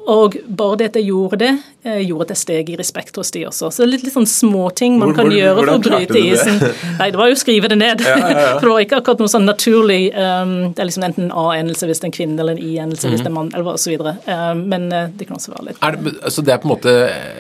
og 0.09 0.37
bare 0.49 0.79
det 0.81 0.87
at 0.91 0.97
jeg 0.97 1.11
gjorde 1.11 1.39
det, 1.43 1.51
eh, 1.85 2.01
gjorde 2.07 2.29
at 2.29 2.33
jeg 2.33 2.41
steg 2.41 2.71
i 2.73 2.77
respekt 2.79 3.17
hos 3.21 3.31
de 3.35 3.45
også. 3.49 3.69
Så 3.75 3.87
litt, 3.89 4.03
litt 4.07 4.15
sånn 4.15 4.29
småting 4.29 4.97
man 5.01 5.11
hvor, 5.11 5.21
kan 5.21 5.35
gjøre 5.35 5.57
for 5.59 5.73
å 5.75 5.77
bryte 5.85 6.21
isen. 6.21 6.57
Nei, 6.99 7.11
det 7.13 7.21
var 7.21 7.31
jo 7.31 7.37
å 7.37 7.41
skrive 7.41 7.71
det 7.73 7.81
ned. 7.81 8.05
Ja, 8.11 8.17
ja, 8.17 8.31
ja. 8.33 8.47
For 8.59 8.67
det 8.67 8.71
var 8.73 8.83
ikke 8.83 8.99
akkurat 8.99 9.21
noe 9.23 9.31
sånn 9.31 9.45
naturlig 9.47 9.99
um, 10.17 10.53
Det 10.75 10.83
er 10.83 10.89
liksom 10.89 11.05
enten 11.07 11.29
en 11.29 11.35
A-endelse 11.37 11.87
hvis 11.87 12.01
det 12.01 12.07
er 12.07 12.09
en 12.09 12.15
kvinne, 12.17 12.37
eller 12.43 12.57
en 12.57 12.63
I-endelse 12.65 13.07
mm. 13.07 13.13
hvis 13.13 13.21
det 13.23 13.29
er 13.29 13.31
en 13.31 13.37
mann, 13.37 13.51
eller 13.55 13.69
osv. 13.77 13.91
videre. 13.93 14.15
Um, 14.27 14.65
men 14.73 14.89
uh, 14.91 15.05
det 15.15 15.29
kan 15.29 15.39
også 15.39 15.53
være 15.53 15.67
litt 15.69 15.85
er 15.87 15.99
det, 16.01 16.13
Så 16.35 16.43
det 16.47 16.55
er 16.55 16.63
på 16.63 16.67
en 16.67 16.73
måte 16.73 16.95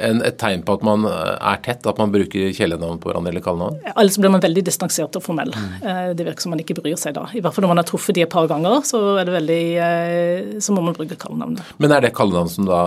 en, 0.06 0.22
et 0.26 0.38
tegn 0.40 0.62
på 0.66 0.76
at 0.78 0.84
man 0.86 1.08
er 1.10 1.62
tett, 1.64 1.88
at 1.90 1.98
man 2.00 2.12
bruker 2.14 2.54
kjælenavn 2.54 3.00
på 3.02 3.10
hverandre 3.10 3.32
eller 3.34 3.44
kallenavn? 3.44 3.80
Ellers 3.96 4.20
blir 4.20 4.34
man 4.36 4.44
veldig 4.44 4.64
distansert 4.68 5.18
og 5.18 5.24
formell. 5.26 5.50
Mm. 5.56 5.74
Uh, 5.82 6.12
det 6.14 6.28
virker 6.28 6.46
som 6.46 6.54
man 6.54 6.62
ikke 6.62 6.78
bryr 6.78 7.00
seg 7.00 7.16
da. 7.18 7.26
I 7.34 7.42
hvert 7.42 7.56
fall 7.56 7.66
når 7.66 7.74
man 7.74 7.82
har 7.82 7.90
truffet 7.90 8.20
de 8.20 8.24
et 8.28 8.32
par 8.32 8.46
ganger, 8.52 8.78
så 8.86 9.02
er 9.16 9.26
det 9.26 9.36
veldig 9.40 9.60
uh, 9.80 10.60
Så 10.62 10.76
må 10.76 10.86
man 10.86 10.96
bruke 10.96 11.18
kallenavnet. 11.18 11.74
Men 11.82 11.96
er 11.96 12.06
det 12.06 12.14
kallenavn 12.16 12.49
som 12.52 12.66
da 12.68 12.80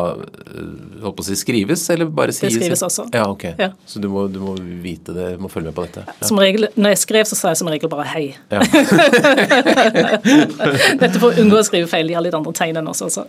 holdt 1.03 1.17
på 1.17 1.24
å 1.24 1.27
si, 1.27 1.38
skrives, 1.39 1.86
eller 1.93 2.10
bare 2.12 2.36
sies? 2.36 2.53
Det 2.53 2.62
skrives 2.62 2.84
også. 2.86 3.08
Ja, 3.15 3.25
ok. 3.32 3.46
Ja. 3.60 3.70
Så 3.89 4.01
du 4.03 4.10
må, 4.12 4.25
du 4.32 4.39
må, 4.43 4.55
vite 4.84 5.15
det, 5.15 5.34
du 5.38 5.43
må 5.43 5.51
følge 5.51 5.72
med 5.72 5.77
på 5.77 5.86
dette? 5.88 6.05
Ja. 6.10 6.27
Som 6.29 6.41
regel, 6.41 6.67
når 6.75 6.96
jeg 6.96 7.01
skrev, 7.03 7.29
så 7.29 7.39
sa 7.39 7.53
jeg 7.53 7.62
som 7.62 7.72
regel 7.72 7.91
bare 7.91 8.07
hei. 8.11 8.25
Ja. 8.53 8.64
Dette 11.01 11.18
for 11.20 11.31
å 11.31 11.42
unngå 11.42 11.59
å 11.59 11.66
skrive 11.66 11.90
feil. 11.92 12.09
De 12.09 12.18
har 12.18 12.25
litt 12.25 12.37
andre 12.37 12.53
tegn 12.57 12.79
enn 12.81 12.92
oss 12.92 13.03
også. 13.05 13.25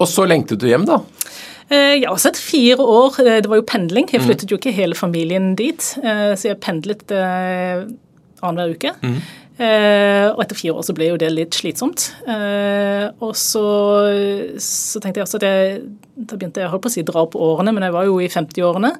Og 0.00 0.08
så 0.08 0.26
lengtet 0.28 0.62
du 0.62 0.68
hjem, 0.70 0.86
da? 0.88 1.02
Jeg 1.70 2.00
ja, 2.02 2.14
sett 2.18 2.38
fire 2.40 2.82
år. 2.82 3.20
Eh, 3.22 3.38
det 3.44 3.50
var 3.50 3.60
jo 3.60 3.66
pendling. 3.68 4.08
Jeg 4.10 4.24
flyttet 4.24 4.50
jo 4.50 4.58
ikke 4.58 4.74
hele 4.74 4.96
familien 4.98 5.52
dit. 5.58 5.82
Eh, 6.02 6.32
så 6.34 6.50
jeg 6.50 6.62
pendlet 6.64 7.04
annenhver 8.40 8.74
uke. 8.74 8.94
Mm. 9.04 9.20
Uh, 9.60 10.32
og 10.32 10.38
etter 10.40 10.56
fire 10.56 10.72
år 10.80 10.84
så 10.86 10.94
ble 10.96 11.10
jo 11.10 11.18
det 11.20 11.28
litt 11.34 11.56
slitsomt. 11.58 12.06
Uh, 12.24 13.12
og 13.20 13.34
så, 13.36 13.64
så, 14.56 15.02
tenkte 15.02 15.20
jeg 15.20 15.26
også 15.26 15.40
at 15.40 15.44
jeg 15.44 15.82
da 16.20 16.36
begynte 16.36 16.62
jeg 16.62 16.68
holdt 16.72 16.84
på 16.84 16.90
å 16.90 16.92
si 16.92 17.04
dra 17.04 17.24
opp 17.24 17.36
årene, 17.36 17.72
men 17.76 17.84
jeg 17.84 17.94
var 17.94 18.06
jo 18.08 18.16
i 18.20 18.28
50-årene. 18.32 18.92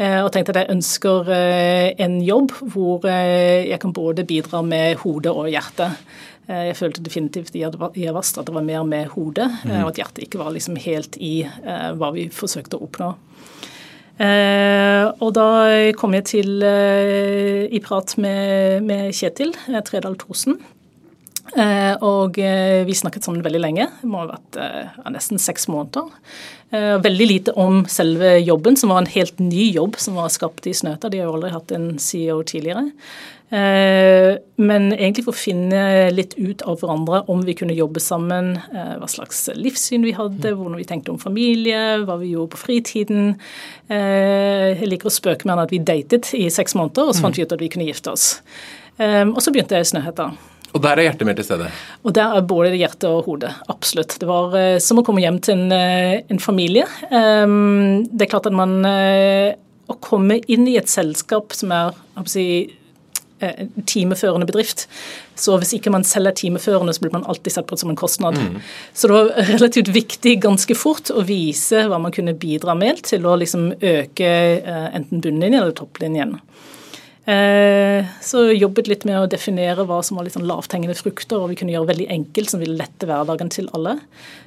Uh, 0.00 0.20
og 0.24 0.32
tenkte 0.34 0.54
at 0.54 0.64
jeg 0.64 0.72
ønsker 0.74 1.30
en 1.30 2.18
jobb 2.26 2.56
hvor 2.74 3.06
jeg 3.06 3.78
kan 3.82 3.94
både 3.94 4.26
bidra 4.26 4.64
med 4.66 4.98
hodet 5.04 5.34
og 5.34 5.50
hjertet. 5.50 6.02
Jeg 6.50 6.74
følte 6.74 7.02
definitivt 7.06 7.54
i 7.54 7.62
Avast 7.62 8.40
at 8.40 8.48
det 8.48 8.54
var 8.56 8.64
mer 8.66 8.82
med 8.82 9.12
hodet, 9.12 9.46
mm. 9.62 9.74
og 9.84 9.92
at 9.92 10.00
hjertet 10.00 10.24
ikke 10.24 10.40
var 10.40 10.50
liksom 10.50 10.78
helt 10.82 11.14
i 11.22 11.44
hva 11.46 12.10
vi 12.16 12.26
forsøkte 12.34 12.80
å 12.80 12.88
oppnå. 12.88 13.12
Eh, 14.20 15.06
og 15.24 15.32
da 15.32 15.46
kom 15.96 16.12
jeg 16.18 16.26
til 16.28 16.60
eh, 16.66 17.64
i 17.72 17.80
prat 17.80 18.12
med, 18.20 18.84
med 18.84 19.14
Kjetil 19.16 19.54
eh, 19.70 19.80
Tredal 19.86 20.18
Thorsen. 20.20 20.60
Og 21.50 22.36
vi 22.86 22.94
snakket 22.94 23.24
sammen 23.26 23.42
veldig 23.42 23.58
lenge. 23.58 23.88
Det 23.98 24.06
må 24.06 24.20
ha 24.20 24.28
vært 24.28 24.58
eh, 24.62 24.98
nesten 25.10 25.40
seks 25.42 25.66
måneder. 25.66 26.12
Veldig 26.70 27.26
lite 27.26 27.52
om 27.58 27.80
selve 27.90 28.36
jobben, 28.38 28.76
som 28.78 28.92
var 28.92 29.02
en 29.02 29.10
helt 29.10 29.40
ny 29.42 29.72
jobb 29.74 29.96
som 29.98 30.14
var 30.20 30.30
skapt 30.30 30.68
i 30.70 30.74
Snøta. 30.76 31.10
De 31.10 31.18
har 31.18 31.26
jo 31.26 31.34
aldri 31.34 31.50
hatt 31.50 31.72
en 31.74 31.88
CEO 31.98 32.44
tidligere. 32.46 32.84
Eh, 33.50 34.36
men 34.62 34.84
egentlig 34.92 35.24
for 35.26 35.34
å 35.34 35.40
finne 35.40 35.80
litt 36.14 36.36
ut 36.38 36.62
av 36.70 36.76
hverandre 36.78 37.24
om 37.32 37.40
vi 37.42 37.56
kunne 37.58 37.74
jobbe 37.74 37.98
sammen, 38.02 38.52
eh, 38.70 38.92
hva 39.00 39.08
slags 39.10 39.48
livssyn 39.58 40.06
vi 40.06 40.14
hadde, 40.14 40.52
hvordan 40.54 40.78
vi 40.78 40.86
tenkte 40.86 41.10
om 41.10 41.18
familie, 41.18 41.98
hva 42.04 42.16
vi 42.20 42.30
gjorde 42.30 42.54
på 42.54 42.62
fritiden. 42.62 43.34
Eh, 43.90 44.78
jeg 44.78 44.86
liker 44.92 45.10
å 45.10 45.16
spøke 45.16 45.46
med 45.46 45.58
at 45.58 45.74
vi 45.74 45.82
datet 45.82 46.30
i 46.38 46.46
seks 46.46 46.78
måneder, 46.78 47.08
og 47.08 47.14
så 47.14 47.26
fant 47.26 47.36
vi 47.36 47.42
ut 47.42 47.52
at 47.52 47.58
vi 47.58 47.68
kunne 47.68 47.90
gifte 47.90 48.12
oss. 48.12 48.40
Og 49.00 49.40
så 49.40 49.50
begynte 49.50 49.72
jeg 49.72 49.80
i 49.80 49.90
Snøhetta. 49.96 50.26
Og 50.70 50.82
der 50.84 50.98
er 51.00 51.08
hjertet 51.08 51.26
mer 51.28 51.38
til 51.38 51.46
stede? 51.48 51.70
Og 52.06 52.14
der 52.14 52.36
er 52.36 52.46
både 52.46 52.74
hjertet 52.78 53.08
og 53.10 53.24
hodet. 53.26 53.52
Absolutt. 53.72 54.18
Det 54.22 54.28
var 54.28 54.54
som 54.82 55.00
å 55.00 55.04
komme 55.06 55.22
hjem 55.24 55.40
til 55.42 55.58
en, 55.58 55.72
en 56.30 56.42
familie. 56.42 56.84
Det 57.10 58.26
er 58.26 58.30
klart 58.30 58.46
at 58.46 58.54
man 58.54 58.78
Å 59.90 59.96
komme 59.98 60.36
inn 60.46 60.68
i 60.70 60.76
et 60.78 60.86
selskap 60.86 61.50
som 61.58 61.72
er 61.74 61.96
si, 62.30 62.44
Eh, 63.42 63.66
timeførende 63.86 64.44
bedrift. 64.46 64.88
Så 65.34 65.54
hvis 65.56 65.72
ikke 65.72 65.88
man 65.92 66.02
selv 66.04 66.28
er 66.28 66.34
timeførende, 66.36 66.92
så 66.92 67.00
blir 67.00 67.14
man 67.14 67.24
alltid 67.24 67.54
sett 67.54 67.66
på 67.70 67.76
som 67.80 67.88
en 67.88 67.96
kostnad. 67.96 68.36
Mm. 68.36 68.58
Så 68.92 69.08
det 69.08 69.14
var 69.14 69.30
relativt 69.48 69.88
viktig 69.94 70.34
ganske 70.42 70.74
fort 70.76 71.08
å 71.08 71.22
vise 71.24 71.86
hva 71.88 71.96
man 72.02 72.12
kunne 72.12 72.36
bidra 72.36 72.74
med 72.76 73.00
til 73.08 73.24
å 73.24 73.38
liksom 73.40 73.70
øke 73.72 74.28
eh, 74.60 74.90
enten 74.92 75.24
bunnlinjen 75.24 75.62
eller 75.62 75.72
topplinjen. 75.78 76.36
Eh, 77.30 78.06
så 78.20 78.42
jobbet 78.50 78.88
litt 78.90 79.04
med 79.06 79.20
å 79.20 79.28
definere 79.30 79.84
hva 79.86 80.00
som 80.02 80.16
var 80.18 80.26
litt 80.26 80.34
sånn 80.34 80.48
lavthengende 80.48 80.96
frukter, 80.98 81.38
og 81.38 81.52
vi 81.52 81.58
kunne 81.60 81.74
gjøre 81.74 81.92
veldig 81.92 82.08
enkelt, 82.10 82.50
som 82.50 82.62
ville 82.62 82.78
lette 82.78 83.06
hverdagen 83.06 83.52
til 83.52 83.68
alle. 83.76 83.98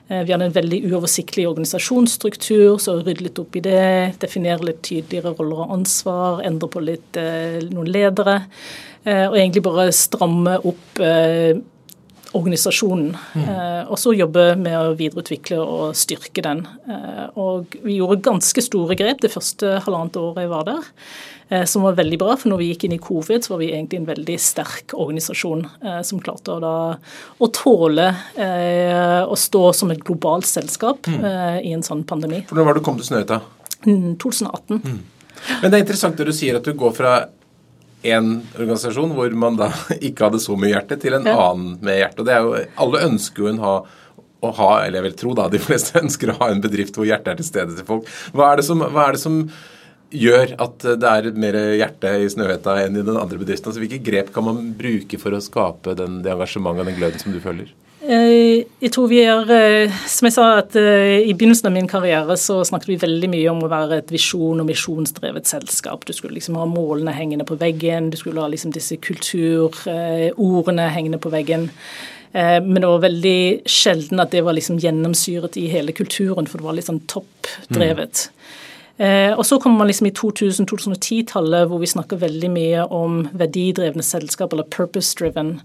Eh, 0.09 0.23
vi 0.25 0.33
hadde 0.33 0.49
en 0.49 0.55
veldig 0.57 0.81
uoversiktlig 0.89 1.45
organisasjonsstruktur, 1.47 2.81
så 2.83 2.97
rydde 2.99 3.29
litt 3.29 3.39
opp 3.39 3.55
i 3.55 3.63
det. 3.63 3.85
Definere 4.23 4.67
litt 4.67 4.81
tydeligere 4.83 5.35
roller 5.37 5.63
og 5.63 5.77
ansvar, 5.77 6.41
endre 6.47 6.71
på 6.73 6.83
litt 6.83 7.21
eh, 7.21 7.61
noen 7.69 7.93
ledere. 7.93 8.41
Og 9.03 9.33
egentlig 9.35 9.65
bare 9.65 9.89
stramme 9.91 10.53
opp 10.63 10.99
organisasjonen. 12.33 13.13
Mm. 13.33 13.49
og 13.93 13.97
så 13.99 14.13
jobbe 14.15 14.53
med 14.57 14.75
å 14.77 14.95
videreutvikle 14.97 15.59
og 15.61 15.97
styrke 15.97 16.41
den. 16.45 16.63
og 17.39 17.75
vi 17.83 17.97
gjorde 17.99 18.23
ganske 18.25 18.63
store 18.63 18.97
grep 18.97 19.21
det 19.21 19.31
første 19.33 19.77
halvannet 19.85 20.17
året 20.17 20.45
jeg 20.45 20.51
var 20.51 20.67
der. 20.67 20.91
Eh, 21.53 21.65
som 21.65 21.81
var 21.81 21.93
veldig 21.93 22.19
bra. 22.19 22.35
For 22.39 22.51
når 22.51 22.61
vi 22.61 22.69
gikk 22.71 22.87
inn 22.87 22.95
i 22.95 23.01
covid, 23.03 23.43
så 23.45 23.53
var 23.53 23.61
vi 23.61 23.71
egentlig 23.73 23.99
en 24.01 24.07
veldig 24.09 24.37
sterk 24.41 24.95
organisasjon 24.97 25.65
eh, 25.83 25.99
som 26.07 26.21
klarte 26.23 26.55
å, 26.55 26.61
da, 26.63 26.75
å 27.37 27.49
tåle 27.53 28.07
eh, 28.33 29.21
å 29.21 29.37
stå 29.37 29.63
som 29.77 29.93
et 29.93 30.03
globalt 30.05 30.47
selskap 30.49 31.09
mm. 31.09 31.25
i 31.61 31.73
en 31.75 31.85
sånn 31.85 32.05
pandemi. 32.07 32.43
For 32.49 32.59
Når 32.59 32.69
var 32.69 32.77
det 32.77 32.83
du 32.83 32.87
kom 32.87 32.99
til 32.99 33.09
Snøhetta? 33.11 33.41
2018. 33.83 34.79
Mm. 34.79 34.99
Men 35.61 35.69
det 35.69 35.75
er 35.75 35.81
interessant 35.83 36.19
når 36.19 36.31
du 36.31 36.37
sier 36.37 36.57
at 36.57 36.65
du 36.65 36.73
går 36.79 36.93
fra 36.95 37.15
en 38.03 38.31
organisasjon 38.57 39.13
hvor 39.15 39.35
man 39.39 39.57
da 39.59 39.69
ikke 39.99 40.27
hadde 40.27 40.41
så 40.43 40.57
mye 40.59 40.73
hjerte, 40.73 40.99
til 41.01 41.17
en 41.17 41.27
ja. 41.29 41.35
annen 41.49 41.77
med 41.83 42.01
hjerte. 42.01 42.23
Og 42.23 42.29
det 42.29 42.37
er 42.37 42.47
jo, 42.47 42.63
Alle 42.85 43.03
ønsker 43.09 43.45
jo 43.45 43.51
en 43.53 43.61
ha 43.63 43.75
å 44.43 44.49
ha, 44.57 44.71
eller 44.83 44.99
jeg 44.99 45.07
vil 45.07 45.19
tro 45.21 45.35
da, 45.39 45.45
de 45.51 45.61
fleste 45.61 45.99
ønsker 46.03 46.33
å 46.33 46.39
ha 46.41 46.49
en 46.51 46.63
bedrift 46.63 46.97
hvor 46.99 47.07
hjertet 47.07 47.33
er 47.33 47.39
til 47.39 47.47
stede 47.47 47.77
til 47.77 47.87
folk. 47.87 48.09
Hva 48.35 48.51
er 48.51 48.59
det 48.59 48.67
som, 48.67 48.83
hva 48.83 49.07
er 49.07 49.17
det 49.17 49.23
som 49.23 49.39
gjør 50.13 50.55
at 50.61 50.83
det 51.01 51.09
er 51.09 51.29
mer 51.41 51.57
hjerte 51.79 52.11
i 52.21 52.27
Snøhetta 52.29 52.75
enn 52.83 52.99
i 52.99 53.05
den 53.05 53.17
andre 53.17 53.39
bedriften? 53.39 53.71
Altså, 53.71 53.81
hvilke 53.81 54.03
grep 54.03 54.33
kan 54.35 54.45
man 54.49 54.73
bruke 54.77 55.19
for 55.21 55.33
å 55.33 55.41
skape 55.43 55.95
den, 55.99 56.21
det 56.25 56.33
engasjementet 56.35 56.83
og 56.83 56.91
den 56.91 56.99
gløden 56.99 57.23
som 57.23 57.33
du 57.33 57.39
føler? 57.43 57.71
Eh, 58.03 58.65
jeg 58.83 58.91
tror 58.91 59.07
vi 59.07 59.21
er 59.23 59.47
eh, 59.55 59.93
Som 60.11 60.27
jeg 60.27 60.35
sa, 60.35 60.47
at 60.59 60.75
eh, 60.75 61.23
i 61.23 61.31
begynnelsen 61.31 61.69
av 61.69 61.75
min 61.75 61.87
karriere 61.87 62.35
så 62.39 62.57
snakket 62.67 62.89
vi 62.89 62.97
veldig 62.99 63.29
mye 63.31 63.51
om 63.53 63.61
å 63.63 63.69
være 63.71 64.01
et 64.01 64.11
visjon- 64.11 64.59
og 64.59 64.67
misjonsdrevet 64.67 65.47
selskap. 65.47 66.03
Du 66.03 66.11
skulle 66.15 66.35
liksom 66.35 66.57
ha 66.59 66.65
målene 66.67 67.15
hengende 67.15 67.47
på 67.47 67.55
veggen, 67.61 68.11
du 68.11 68.19
skulle 68.19 68.43
ha 68.43 68.49
liksom 68.51 68.73
disse 68.75 68.99
kulturordene 68.99 70.89
hengende 70.91 71.21
på 71.23 71.31
veggen. 71.31 71.69
Men 72.33 72.81
det 72.81 72.89
var 72.89 73.03
veldig 73.03 73.41
sjelden 73.69 74.17
at 74.23 74.31
det 74.33 74.41
var 74.41 74.55
liksom 74.57 74.79
gjennomsyret 74.81 75.53
i 75.61 75.67
hele 75.69 75.93
kulturen, 75.93 76.47
for 76.49 76.57
det 76.57 76.65
var 76.65 76.73
litt 76.73 76.87
sånn 76.87 77.03
toppdrevet. 77.05 78.23
Mm. 78.25 78.62
Og 78.93 79.41
så 79.47 79.57
kommer 79.57 79.81
man 79.81 79.89
liksom 79.89 80.05
i 80.05 80.13
2000-2010-tallet 80.13 81.65
hvor 81.67 81.79
vi 81.81 81.89
snakker 81.89 82.19
veldig 82.21 82.49
mye 82.53 82.83
om 82.93 83.23
verdidrevne 83.33 84.05
selskap, 84.05 84.53
eller 84.53 84.67
purpose-driven. 84.69 85.55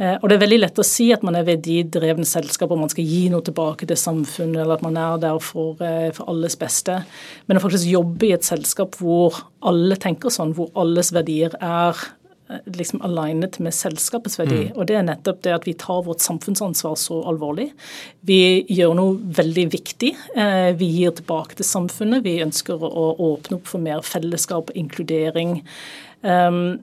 Eh, 0.00 0.14
og 0.16 0.28
det 0.28 0.36
er 0.36 0.42
veldig 0.46 0.60
lett 0.62 0.80
å 0.80 0.86
si 0.86 1.10
at 1.12 1.24
man 1.26 1.36
er 1.36 1.44
verdidrevne 1.46 2.26
selskap 2.26 2.72
og 2.72 2.80
man 2.80 2.90
skal 2.92 3.06
gi 3.06 3.26
noe 3.32 3.44
tilbake 3.44 3.86
til 3.88 3.98
samfunnet, 4.00 4.62
eller 4.62 4.78
at 4.78 4.86
man 4.86 4.96
er 4.96 5.20
der 5.20 5.38
for, 5.44 5.76
eh, 5.84 6.08
for, 6.16 6.30
alles 6.32 6.56
beste. 6.56 7.02
Men 7.46 7.58
å 7.58 7.62
faktisk 7.62 7.90
jobbe 7.90 8.28
i 8.28 8.32
et 8.32 8.46
selskap 8.46 8.96
hvor 9.00 9.42
alle 9.60 9.98
tenker 10.00 10.32
sånn, 10.32 10.56
hvor 10.56 10.72
alles 10.74 11.12
verdier 11.12 11.54
er 11.60 11.92
eh, 11.92 12.08
liksom 12.66 13.02
alignet 13.06 13.58
med 13.62 13.74
selskapets 13.76 14.38
verdi. 14.40 14.60
Mm. 14.68 14.76
Og 14.76 14.86
det 14.90 14.98
er 14.98 15.08
nettopp 15.08 15.42
det 15.46 15.56
at 15.56 15.66
vi 15.68 15.76
tar 15.78 16.04
vårt 16.06 16.24
samfunnsansvar 16.24 16.94
så 17.00 17.22
alvorlig. 17.30 17.70
Vi 18.28 18.40
gjør 18.72 18.94
noe 18.98 19.34
veldig 19.40 19.66
viktig. 19.72 20.12
Vi 20.78 20.88
gir 20.98 21.16
tilbake 21.18 21.58
til 21.58 21.68
samfunnet. 21.68 22.24
Vi 22.26 22.38
ønsker 22.44 22.82
å 22.82 23.08
åpne 23.32 23.58
opp 23.58 23.68
for 23.70 23.82
mer 23.82 24.04
fellesskap 24.06 24.72
og 24.72 24.78
inkludering. 24.78 25.60
Um, 26.22 26.80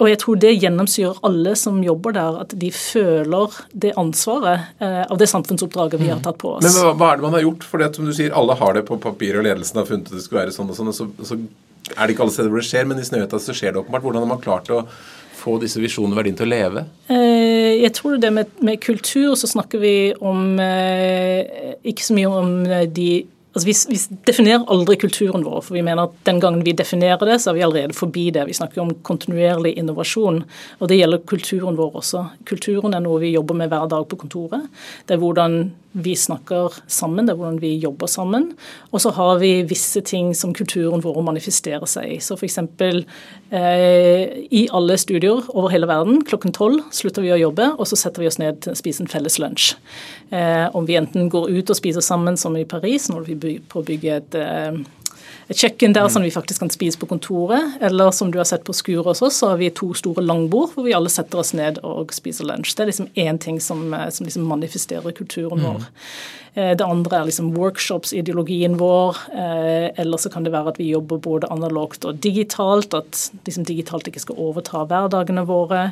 og 0.00 0.08
jeg 0.08 0.18
tror 0.22 0.38
det 0.40 0.52
gjennomsyrer 0.56 1.18
alle 1.26 1.52
som 1.58 1.78
jobber 1.84 2.14
der, 2.16 2.38
at 2.42 2.54
de 2.58 2.70
føler 2.74 3.58
det 3.84 3.92
ansvaret 4.00 4.72
eh, 4.82 5.02
av 5.04 5.18
det 5.20 5.28
samfunnsoppdraget 5.30 6.00
vi 6.00 6.08
har 6.08 6.18
mm. 6.18 6.24
tatt 6.24 6.38
på 6.40 6.56
oss. 6.56 6.64
Men 6.64 6.74
hva, 6.74 6.94
hva 6.98 7.10
er 7.12 7.20
det 7.20 7.26
man 7.26 7.36
har 7.36 7.44
gjort? 7.44 7.66
For 7.68 7.82
det, 7.82 7.90
som 7.98 8.08
du 8.08 8.14
sier, 8.16 8.32
alle 8.34 8.56
har 8.58 8.78
det 8.78 8.86
på 8.88 8.98
papir, 9.02 9.36
og 9.38 9.46
ledelsen 9.46 9.82
har 9.82 9.86
funnet 9.86 10.08
at 10.10 10.16
det 10.16 10.24
skulle 10.24 10.42
være 10.46 10.54
sånn 10.56 10.72
og 10.72 10.78
sånn, 10.78 10.90
og 10.90 10.96
så, 10.96 11.06
så 11.28 11.38
er 11.90 12.06
det 12.06 12.14
ikke 12.14 12.26
alle 12.26 12.34
steder 12.34 12.52
hvor 12.52 12.62
det 12.62 12.68
skjer, 12.68 12.86
men 12.88 13.00
i 13.00 13.06
Snøhetta 13.06 13.40
så 13.42 13.54
skjer 13.56 13.74
det 13.74 13.82
åpenbart. 13.82 14.04
Hvordan 14.06 14.24
har 14.24 14.30
man 14.30 14.42
klart 14.42 14.70
å 14.72 14.84
få 15.42 15.56
disse 15.62 15.80
visjonene 15.82 16.14
og 16.14 16.20
verdiene 16.20 16.38
til 16.38 16.48
å 16.48 16.52
leve? 16.52 16.84
Eh, 17.10 17.82
jeg 17.82 17.92
tror 17.98 18.18
det 18.22 18.30
med, 18.34 18.52
med 18.62 18.80
kultur 18.84 19.34
så 19.38 19.50
snakker 19.50 19.82
vi 19.82 19.94
om 20.22 20.60
eh, 20.62 21.74
Ikke 21.88 22.06
så 22.06 22.14
mye 22.14 22.30
om 22.30 22.52
de 22.94 23.08
Altså 23.52 23.66
vi, 23.68 23.74
vi, 23.92 23.98
definerer 24.24 24.64
aldri 24.72 24.96
kulturen 24.96 25.44
vår, 25.44 25.60
for 25.66 25.76
vi 25.76 25.82
mener 25.84 26.06
at 26.06 26.14
den 26.24 26.40
gangen 26.40 26.64
vi 26.64 26.72
definerer 26.76 27.20
det, 27.28 27.36
så 27.42 27.50
er 27.50 27.58
vi 27.58 27.64
allerede 27.66 27.96
forbi 27.96 28.30
det. 28.32 28.46
Vi 28.48 28.56
snakker 28.56 28.80
om 28.80 28.94
kontinuerlig 29.04 29.74
innovasjon, 29.76 30.40
og 30.80 30.88
det 30.88 30.96
gjelder 30.96 31.20
kulturen 31.28 31.76
vår 31.76 32.00
også. 32.00 32.24
Kulturen 32.48 32.96
er 32.96 33.04
noe 33.04 33.20
vi 33.20 33.34
jobber 33.34 33.58
med 33.60 33.68
hver 33.72 33.90
dag 33.92 34.08
på 34.08 34.18
kontoret. 34.24 34.70
Det 35.04 35.18
er 35.18 35.20
hvordan 35.20 35.58
vi 35.92 36.14
snakker 36.16 36.78
sammen, 36.88 37.26
det 37.28 37.34
er 37.34 37.40
hvordan 37.42 37.60
vi 37.60 37.74
jobber 37.76 38.08
sammen. 38.08 38.48
Og 38.88 39.04
så 39.04 39.12
har 39.12 39.36
vi 39.42 39.52
visse 39.68 40.00
ting 40.00 40.32
som 40.36 40.54
kulturen 40.56 41.04
vår 41.04 41.20
manifesterer 41.26 41.84
seg 41.84 42.14
i. 42.14 42.18
Så 42.24 42.38
f.eks. 42.40 42.56
Eh, 43.52 44.46
i 44.48 44.62
alle 44.72 44.94
studier 44.96 45.44
over 45.52 45.68
hele 45.68 45.88
verden 45.90 46.22
klokken 46.24 46.54
tolv 46.56 46.86
slutter 46.94 47.20
vi 47.20 47.34
å 47.34 47.40
jobbe, 47.40 47.66
og 47.76 47.84
så 47.88 47.98
setter 48.00 48.24
vi 48.24 48.30
oss 48.30 48.38
ned 48.40 48.62
til 48.64 48.72
å 48.72 48.78
spise 48.78 49.04
en 49.04 49.10
felles 49.12 49.36
lunsj. 49.42 49.74
Eh, 50.32 50.70
om 50.72 50.88
vi 50.88 50.96
enten 50.96 51.28
går 51.32 51.50
ut 51.52 51.72
og 51.72 51.76
spiser 51.76 52.04
sammen 52.04 52.38
som 52.40 52.56
i 52.56 52.64
Paris, 52.64 53.10
når 53.12 53.28
vi 53.28 53.58
på 53.60 53.82
å 53.82 53.84
bygge 53.84 54.16
et 54.16 54.38
eh, 54.40 54.80
et 55.50 55.58
kjøkken 55.58 55.94
der 55.96 56.08
som 56.12 56.22
vi 56.24 56.30
faktisk 56.32 56.62
kan 56.62 56.70
spise 56.72 57.00
på 57.00 57.08
kontoret. 57.10 57.76
Eller 57.82 58.10
som 58.14 58.30
du 58.32 58.38
har 58.38 58.46
sett 58.48 58.64
på 58.64 58.74
skuret 58.76 59.08
hos 59.08 59.22
oss, 59.24 59.40
så 59.40 59.52
har 59.52 59.60
vi 59.60 59.70
to 59.74 59.92
store 59.98 60.24
langbord 60.24 60.74
hvor 60.74 60.86
vi 60.86 60.94
alle 60.96 61.10
setter 61.12 61.42
oss 61.42 61.52
ned 61.58 61.80
og 61.86 62.14
spiser 62.14 62.48
lunsj. 62.48 62.76
Det 62.76 62.84
er 62.84 62.90
liksom 62.92 63.10
én 63.18 63.40
ting 63.42 63.60
som, 63.60 63.84
eh, 63.94 64.08
som 64.10 64.28
liksom 64.28 64.46
manifesterer 64.48 65.16
kulturen 65.18 65.60
mm. 65.60 65.66
vår. 65.66 65.86
Eh, 66.54 66.72
det 66.78 66.86
andre 66.86 67.20
er 67.20 67.30
liksom 67.30 67.52
workshops-ideologien 67.56 68.78
vår. 68.80 69.22
Eh, 69.34 69.88
eller 70.04 70.22
så 70.22 70.32
kan 70.32 70.46
det 70.46 70.54
være 70.54 70.74
at 70.74 70.82
vi 70.82 70.90
jobber 70.92 71.22
både 71.22 71.50
analogt 71.52 72.06
og 72.08 72.22
digitalt. 72.22 72.94
At 72.94 73.28
liksom 73.46 73.66
digitalt 73.68 74.08
ikke 74.08 74.22
skal 74.22 74.40
overta 74.40 74.86
hverdagene 74.86 75.46
våre 75.48 75.88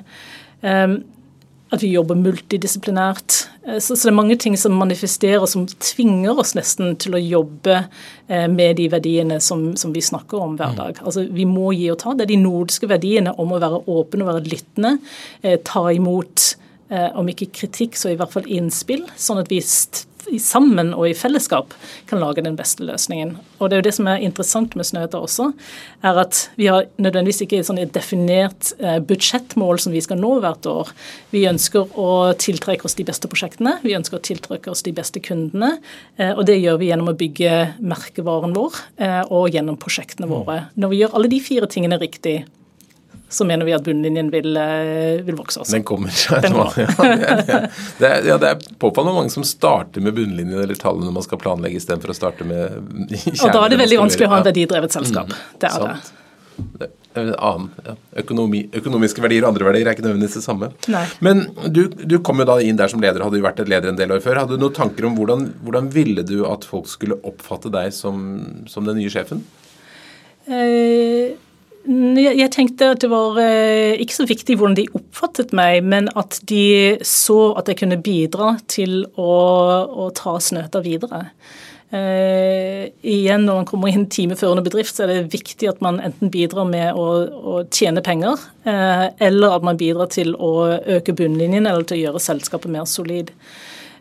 at 1.71 1.83
vi 1.85 1.93
jobber 1.95 2.19
multidisiplinært. 2.19 3.47
Eh, 3.67 3.79
så, 3.79 3.97
så, 3.97 4.09
det 4.09 4.13
er 4.13 4.17
mange 4.17 4.37
ting 4.41 4.57
som 4.59 4.77
manifesterer, 4.79 5.45
som 5.47 5.67
tvinger 5.69 6.39
oss 6.41 6.55
nesten 6.59 6.95
til 7.01 7.17
å 7.17 7.23
jobbe 7.23 7.77
eh, 7.81 8.47
med 8.51 8.79
de 8.81 8.89
verdiene 8.93 9.41
som, 9.45 9.71
som 9.81 9.93
vi 9.95 10.05
snakker 10.05 10.41
om 10.41 10.57
hver 10.59 10.75
mm. 10.75 10.79
dag. 10.81 11.03
Altså, 11.05 11.27
vi 11.29 11.47
må 11.49 11.73
gi 11.77 11.91
og 11.93 12.01
ta. 12.03 12.15
Det 12.17 12.27
er 12.27 12.33
de 12.33 12.41
nordiske 12.41 12.91
verdiene 12.91 13.35
om 13.41 13.53
å 13.53 13.61
være 13.63 13.83
åpen 13.91 14.25
og 14.25 14.33
være 14.33 14.47
lyttende. 14.49 14.97
Eh, 15.43 15.61
ta 15.67 15.89
imot, 15.93 16.55
om 16.91 17.29
ikke 17.31 17.47
kritikk, 17.55 17.95
så 17.95 18.11
i 18.11 18.17
hvert 18.19 18.33
fall 18.35 18.49
innspill. 18.51 19.05
Sånn 19.15 19.39
at 19.39 19.47
vi 19.53 19.61
sammen 20.39 20.93
og 20.95 21.09
i 21.09 21.15
fellesskap 21.17 21.75
kan 22.11 22.21
lage 22.23 22.45
den 22.45 22.57
beste 22.59 22.85
løsningen. 22.87 23.37
Og 23.59 23.71
Det 23.71 23.77
er 23.77 23.83
jo 23.83 23.89
det 23.89 23.95
som 23.97 24.07
er 24.07 24.23
interessant 24.23 24.77
med 24.77 24.87
Snøhetta 24.87 25.19
også, 25.19 25.51
er 26.03 26.21
at 26.23 26.51
vi 26.57 26.69
har 26.71 26.87
nødvendigvis 26.99 27.43
ikke 27.47 27.63
sånn 27.67 27.81
et 27.83 27.95
definert 27.95 28.73
eh, 28.79 29.01
budsjettmål 29.01 29.81
som 29.81 29.93
vi 29.93 30.05
skal 30.05 30.21
nå 30.21 30.37
hvert 30.45 30.67
år. 30.71 30.93
Vi 31.35 31.47
ønsker 31.51 31.99
å 31.99 32.33
tiltrekke 32.39 32.87
oss 32.87 32.99
de 32.99 33.09
beste 33.09 33.29
prosjektene, 33.31 33.79
vi 33.83 33.97
ønsker 33.99 34.21
å 34.21 34.25
tiltrekke 34.25 34.71
oss 34.71 34.85
de 34.87 34.95
beste 34.97 35.23
kundene. 35.25 35.79
Eh, 36.17 36.33
og 36.37 36.47
det 36.47 36.61
gjør 36.61 36.81
vi 36.81 36.93
gjennom 36.93 37.13
å 37.13 37.19
bygge 37.19 37.57
merkevaren 37.81 38.55
vår 38.57 38.81
eh, 39.01 39.23
og 39.27 39.51
gjennom 39.55 39.81
prosjektene 39.81 40.31
våre. 40.31 40.67
Når 40.77 40.95
vi 40.95 41.03
gjør 41.03 41.19
alle 41.19 41.33
de 41.33 41.43
fire 41.45 41.71
tingene 41.71 42.01
riktig, 42.01 42.45
så 43.31 43.45
mener 43.47 43.65
vi 43.65 43.75
at 43.77 43.85
bunnlinjen 43.87 44.31
vil, 44.33 44.57
eh, 44.59 45.23
vil 45.23 45.37
vokse 45.39 45.61
også. 45.63 45.77
Den 45.77 45.85
kommer. 45.87 46.11
Den 46.43 46.53
kommer. 46.53 46.79
Ja, 46.81 47.37
det, 47.39 47.55
er, 47.55 47.67
det, 48.01 48.09
er, 48.09 48.25
ja, 48.27 48.39
det 48.43 48.49
er 48.51 48.79
påfallende 48.83 49.21
mange 49.21 49.31
som 49.31 49.45
starter 49.47 50.03
med 50.03 50.17
bunnlinjen 50.17 50.59
eller 50.59 50.79
tallene 50.79 51.07
når 51.07 51.19
man 51.21 51.27
skal 51.27 51.39
planlegge, 51.43 51.79
istedenfor 51.79 52.11
å 52.11 52.17
starte 52.17 52.47
med 52.49 52.65
kjernen. 53.15 53.45
Og 53.47 53.53
da 53.55 53.61
er 53.63 53.75
det 53.75 53.83
veldig 53.85 54.01
vanskelig 54.01 54.27
å 54.27 54.33
ha 54.33 54.41
en 54.41 54.49
verdidrevet 54.49 54.97
selskap. 54.97 55.31
Mm, 55.31 55.45
det 55.63 55.69
er 55.69 55.77
sant. 55.77 56.09
det. 56.81 56.89
Annen, 57.21 57.69
ja. 57.87 57.95
Økonomi, 58.23 58.65
økonomiske 58.81 59.23
verdier 59.23 59.47
og 59.47 59.53
andre 59.53 59.67
verdier 59.69 59.89
er 59.89 59.97
ikke 59.97 60.05
nødvendigvis 60.05 60.39
det 60.41 60.43
samme. 60.45 60.71
Nei. 60.91 61.03
Men 61.23 61.45
du, 61.67 61.85
du, 61.91 62.17
kom 62.27 62.43
jo 62.43 62.47
da 62.51 62.57
inn 62.63 62.79
der 62.79 62.91
som 62.91 63.03
leder, 63.03 63.23
hadde 63.27 63.39
jo 63.39 63.47
vært 63.47 63.63
et 63.63 63.71
leder 63.71 63.93
en 63.93 63.99
del 63.99 64.15
år 64.15 64.23
før. 64.25 64.41
Hadde 64.43 64.59
du 64.59 64.65
noen 64.65 64.75
tanker 64.75 65.07
om 65.07 65.15
hvordan, 65.19 65.47
hvordan 65.67 65.93
ville 65.95 66.27
du 66.27 66.41
at 66.51 66.67
folk 66.67 66.91
skulle 66.91 67.19
oppfatte 67.27 67.71
deg 67.75 67.95
som, 67.95 68.27
som 68.71 68.91
den 68.91 68.99
nye 68.99 69.13
sjefen? 69.13 69.45
Eh 70.51 71.39
jeg 71.89 72.51
tenkte 72.53 72.91
at 72.93 73.01
det 73.01 73.09
var 73.11 73.39
eh, 73.41 73.97
ikke 74.03 74.19
så 74.19 74.27
viktig 74.29 74.57
hvordan 74.59 74.77
de 74.77 74.89
oppfattet 74.97 75.55
meg, 75.57 75.81
men 75.85 76.11
at 76.19 76.39
de 76.51 76.99
så 77.07 77.55
at 77.57 77.71
jeg 77.71 77.81
kunne 77.81 78.01
bidra 78.05 78.55
til 78.69 79.07
å, 79.17 79.33
å 79.89 80.11
ta 80.17 80.37
Snøta 80.41 80.83
videre. 80.85 81.31
Uh, 81.91 82.87
igjen, 83.03 83.43
når 83.49 83.57
man 83.57 83.67
kommer 83.67 83.91
inn 83.91 84.05
timeførende 84.07 84.63
bedrift, 84.63 84.95
så 84.95 85.09
er 85.09 85.11
det 85.11 85.33
viktig 85.33 85.67
at 85.67 85.81
man 85.83 85.99
enten 85.99 86.31
bidrar 86.31 86.69
med 86.69 86.95
å, 86.95 87.07
å 87.27 87.55
tjene 87.67 88.05
penger, 88.07 88.39
uh, 88.69 89.09
eller 89.19 89.57
at 89.57 89.67
man 89.67 89.81
bidrar 89.81 90.07
til 90.15 90.37
å 90.39 90.53
øke 91.01 91.17
bunnlinjen 91.19 91.67
eller 91.67 91.83
til 91.83 91.99
å 91.99 92.05
gjøre 92.05 92.23
selskapet 92.23 92.71
mer 92.71 92.87
solid. 92.87 93.33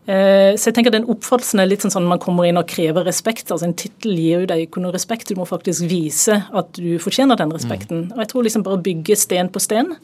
Eh, 0.09 0.55
så 0.57 0.69
jeg 0.69 0.75
tenker 0.77 0.93
Den 0.93 1.07
oppfattelsen 1.11 1.61
er 1.61 1.67
litt 1.69 1.83
sånn, 1.83 1.93
at 2.07 2.13
man 2.13 2.21
kommer 2.21 2.47
inn 2.47 2.57
og 2.59 2.67
krever 2.69 3.05
respekt. 3.05 3.51
altså 3.51 3.67
En 3.67 3.75
tittel 3.77 4.15
gir 4.15 4.43
jo 4.43 4.49
deg 4.49 4.65
ikke 4.65 4.81
noe 4.81 4.95
respekt, 4.95 5.29
du 5.29 5.37
må 5.37 5.45
faktisk 5.49 5.85
vise 5.89 6.39
at 6.49 6.71
du 6.77 6.97
fortjener 7.01 7.37
den 7.39 7.53
respekten. 7.53 8.07
Mm. 8.07 8.15
Og 8.15 8.23
jeg 8.23 8.31
tror 8.31 8.47
liksom 8.47 8.65
bare 8.65 8.81
bygge 8.85 9.17
sten 9.19 9.51
på 9.53 9.61
sten, 9.61 9.95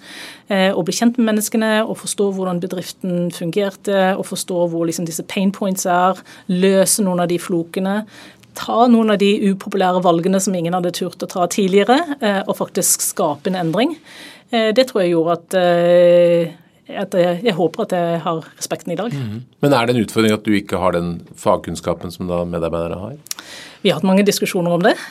eh, 0.50 0.72
og 0.72 0.86
bli 0.86 0.98
kjent 0.98 1.18
med 1.18 1.32
menneskene, 1.32 1.72
og 1.86 1.98
forstå 2.04 2.30
hvordan 2.36 2.62
bedriften 2.62 3.32
fungerte, 3.34 4.16
og 4.18 4.26
forstå 4.30 4.68
hvor 4.70 4.86
liksom 4.86 5.08
disse 5.08 5.24
pain 5.24 5.52
points 5.52 5.86
er, 5.90 6.22
løse 6.52 7.04
noen 7.06 7.24
av 7.24 7.32
de 7.32 7.40
flokene. 7.42 8.04
Ta 8.56 8.86
noen 8.88 9.12
av 9.12 9.18
de 9.20 9.32
upopulære 9.52 10.04
valgene 10.04 10.40
som 10.40 10.56
ingen 10.56 10.76
hadde 10.78 10.94
turt 10.96 11.24
å 11.24 11.32
ta 11.32 11.48
tidligere, 11.48 11.98
eh, 12.22 12.44
og 12.46 12.60
faktisk 12.62 13.02
skape 13.02 13.50
en 13.50 13.62
endring. 13.66 13.98
Det 14.52 14.86
tror 14.88 15.02
jeg 15.02 15.10
gjorde 15.10 15.34
at 15.36 15.56
at 16.88 17.16
jeg, 17.18 17.40
jeg, 17.46 17.56
håper 17.58 17.86
at 17.86 17.96
jeg 17.96 18.20
har 18.26 18.42
respekten 18.58 18.94
i 18.94 19.00
dag. 19.00 19.14
Mm. 19.14 19.40
Men 19.64 19.74
er 19.74 19.86
det 19.86 19.96
en 19.96 20.04
utfordring 20.04 20.36
at 20.36 20.46
du 20.46 20.54
ikke 20.54 20.82
har 20.82 20.94
den 20.96 21.18
fagkunnskapen 21.40 22.14
som 22.14 22.30
da 22.30 22.44
medarbeidere 22.50 23.00
har? 23.02 23.16
Vi 23.86 23.92
har 23.92 24.00
hatt 24.00 24.08
mange 24.08 24.26
diskusjoner 24.26 24.74
om 24.74 24.86
det. 24.86 24.96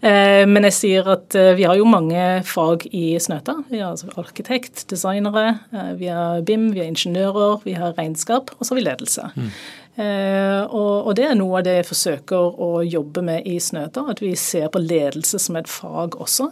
Eh, 0.00 0.46
men 0.48 0.64
jeg 0.64 0.72
sier 0.72 1.08
at 1.12 1.34
eh, 1.36 1.50
vi 1.58 1.66
har 1.68 1.76
jo 1.76 1.84
mange 1.88 2.20
fag 2.48 2.86
i 2.96 3.18
Snøta. 3.20 3.52
Vi 3.68 3.82
har 3.82 3.92
altså 3.92 4.08
arkitekt, 4.20 4.86
designere, 4.88 5.58
eh, 5.76 5.90
vi 6.00 6.08
har 6.08 6.40
BIM, 6.46 6.70
vi 6.72 6.80
har 6.80 6.88
ingeniører, 6.88 7.60
vi 7.66 7.74
har 7.76 7.92
regnskap, 7.98 8.54
og 8.56 8.64
så 8.64 8.72
har 8.72 8.78
vi 8.78 8.86
ledelse. 8.86 9.26
Mm. 9.36 9.50
Eh, 9.98 10.62
og, 10.70 11.10
det 11.18 11.24
er 11.26 11.34
noe 11.36 11.58
av 11.58 11.64
det 11.66 11.74
jeg 11.80 11.88
forsøker 11.88 12.60
å 12.62 12.68
jobbe 12.86 13.24
med 13.26 13.46
i 13.48 13.56
Snøta, 13.60 14.04
at 14.12 14.22
vi 14.22 14.32
ser 14.38 14.68
på 14.72 14.80
ledelse 14.82 15.40
som 15.42 15.58
et 15.58 15.70
fag 15.70 16.16
også. 16.22 16.50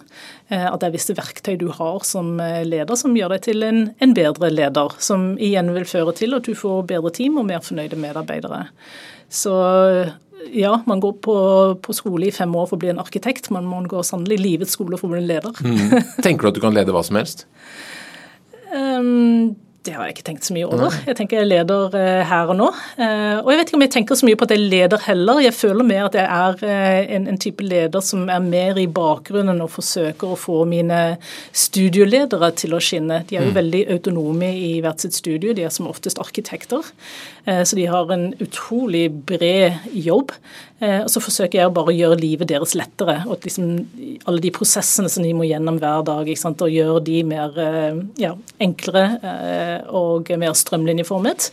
Eh, 0.51 0.67
at 0.67 0.81
det 0.81 0.89
er 0.89 0.97
visse 0.97 1.17
verktøy 1.17 1.55
du 1.61 1.69
har 1.75 2.03
som 2.07 2.35
eh, 2.43 2.65
leder 2.67 2.99
som 2.99 3.17
gjør 3.17 3.37
deg 3.37 3.45
til 3.47 3.67
en, 3.67 3.83
en, 4.03 4.15
bedre 4.17 4.51
leder. 4.53 4.97
Som 5.03 5.31
igjen 5.39 5.71
vil 5.77 5.87
føre 5.89 6.17
til 6.19 6.35
at 6.37 6.49
du 6.49 6.57
får 6.59 6.89
bedre 6.91 7.15
team 7.15 7.39
og 7.41 7.47
mer 7.49 7.63
fornøyde 7.65 8.01
medarbeidere. 8.01 8.67
Så 9.31 9.55
ja, 10.55 10.73
man 10.89 11.01
går 11.05 11.19
på, 11.23 11.37
på, 11.85 11.95
skole 11.95 12.29
i 12.29 12.35
fem 12.35 12.53
år 12.57 12.71
for 12.71 12.79
å 12.79 12.83
bli 12.83 12.91
en 12.91 13.03
arkitekt, 13.03 13.51
men 13.55 13.69
man 13.69 13.87
går 13.91 14.07
sannelig 14.07 14.39
livets 14.41 14.75
skole 14.79 14.99
for 14.99 15.11
å 15.11 15.15
bli 15.15 15.23
en 15.23 15.31
leder. 15.31 15.63
Mm. 15.63 15.99
Tenker 16.25 16.49
du 16.49 16.51
at 16.51 16.59
du 16.59 16.65
kan 16.65 16.77
lede 16.77 16.95
hva 16.95 17.05
som 17.07 17.21
helst? 17.21 17.47
um, 18.73 19.57
Det 19.89 19.95
har 19.97 20.05
jeg 20.05 20.19
ikke 20.19 20.25
tenkt 20.27 20.45
så 20.45 20.53
mye 20.53 20.67
over. 20.69 20.93
Jeg 21.09 21.17
tenker 21.17 21.39
jeg 21.39 21.47
er 21.47 21.49
leder 21.49 21.95
eh, 21.97 22.21
her 22.29 22.51
og 22.53 22.59
nå. 22.59 22.67
Eh, 23.01 23.39
og 23.41 23.49
jeg 23.49 23.61
vet 23.61 23.71
ikke 23.71 23.79
om 23.79 23.85
jeg 23.87 23.93
tenker 23.95 24.19
så 24.21 24.27
mye 24.29 24.37
på 24.37 24.45
at 24.45 24.53
jeg 24.53 24.61
er 24.61 24.73
leder 24.75 25.05
heller. 25.07 25.41
Jeg 25.41 25.57
føler 25.57 25.89
mer 25.89 26.09
at 26.11 26.19
jeg 26.19 26.27
er 26.29 26.65
eh, 26.69 27.15
en, 27.17 27.29
en 27.33 27.41
type 27.41 27.65
leder 27.65 28.05
som 28.05 28.27
er 28.29 28.45
mer 28.45 28.77
i 28.77 28.85
bakgrunnen 28.85 29.65
og 29.65 29.73
forsøker 29.79 30.35
å 30.35 30.37
få 30.37 30.59
mine 30.69 31.01
studioledere 31.57 32.53
til 32.61 32.77
å 32.77 32.83
skinne. 32.85 33.23
De 33.31 33.39
er 33.39 33.47
jo 33.47 33.55
mm. 33.55 33.59
veldig 33.63 33.83
autonome 33.97 34.53
i 34.61 34.71
hvert 34.85 35.07
sitt 35.07 35.17
studio. 35.17 35.57
De 35.57 35.65
er 35.65 35.73
som 35.73 35.89
oftest 35.89 36.21
arkitekter. 36.21 36.93
Så 37.49 37.79
de 37.79 37.87
har 37.89 38.11
en 38.13 38.27
utrolig 38.45 39.07
bred 39.09 39.87
jobb. 39.97 40.35
Og 40.85 41.09
så 41.11 41.23
forsøker 41.25 41.63
jeg 41.63 41.73
bare 41.75 41.91
å 41.91 41.97
gjøre 41.97 42.19
livet 42.21 42.51
deres 42.51 42.75
lettere. 42.77 43.23
og 43.25 43.47
liksom 43.47 43.71
Alle 44.29 44.43
de 44.45 44.53
prosessene 44.53 45.09
som 45.09 45.25
de 45.25 45.33
må 45.35 45.47
gjennom 45.49 45.81
hver 45.81 46.05
dag, 46.05 46.29
og 46.29 46.75
gjøre 46.75 47.01
de 47.07 47.23
mer 47.25 47.57
ja, 48.21 48.35
enklere 48.61 49.07
og 49.89 50.33
mer 50.41 50.57
strømlinjeformet. 50.59 51.51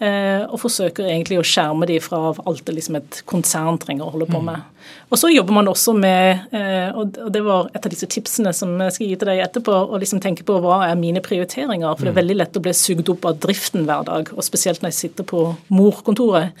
Eh, 0.00 0.46
og 0.48 0.62
forsøker 0.62 1.04
egentlig 1.04 1.36
å 1.36 1.44
skjerme 1.44 1.84
de 1.84 1.98
fra 2.00 2.30
alt 2.32 2.62
det 2.64 2.72
liksom 2.72 2.96
et 2.96 3.18
konsern 3.28 3.76
trenger 3.76 4.06
å 4.06 4.14
holde 4.14 4.30
på 4.30 4.38
mm. 4.40 4.46
med. 4.46 4.86
Og 5.12 5.20
så 5.20 5.28
jobber 5.28 5.58
man 5.58 5.68
også 5.68 5.92
med, 5.92 6.46
eh, 6.56 6.88
og 6.96 7.18
det 7.28 7.42
var 7.44 7.68
et 7.74 7.84
av 7.84 7.92
disse 7.92 8.08
tipsene 8.08 8.54
som 8.56 8.72
jeg 8.80 8.94
skal 8.96 9.10
gi 9.10 9.18
til 9.20 9.28
deg 9.28 9.42
etterpå, 9.44 9.74
å 9.92 10.00
liksom 10.00 10.22
tenke 10.24 10.46
på 10.48 10.56
hva 10.64 10.78
er 10.86 10.96
mine 10.96 11.20
prioriteringer. 11.20 11.92
For 11.98 12.06
det 12.08 12.14
er 12.14 12.16
mm. 12.16 12.20
veldig 12.22 12.38
lett 12.38 12.56
å 12.56 12.64
bli 12.64 12.74
sugd 12.80 13.12
opp 13.12 13.28
av 13.28 13.42
driften 13.44 13.84
hver 13.84 14.08
dag, 14.08 14.32
og 14.32 14.46
spesielt 14.46 14.80
når 14.80 14.94
jeg 14.94 15.00
sitter 15.02 15.28
på 15.34 15.44
morkontoret. 15.68 16.56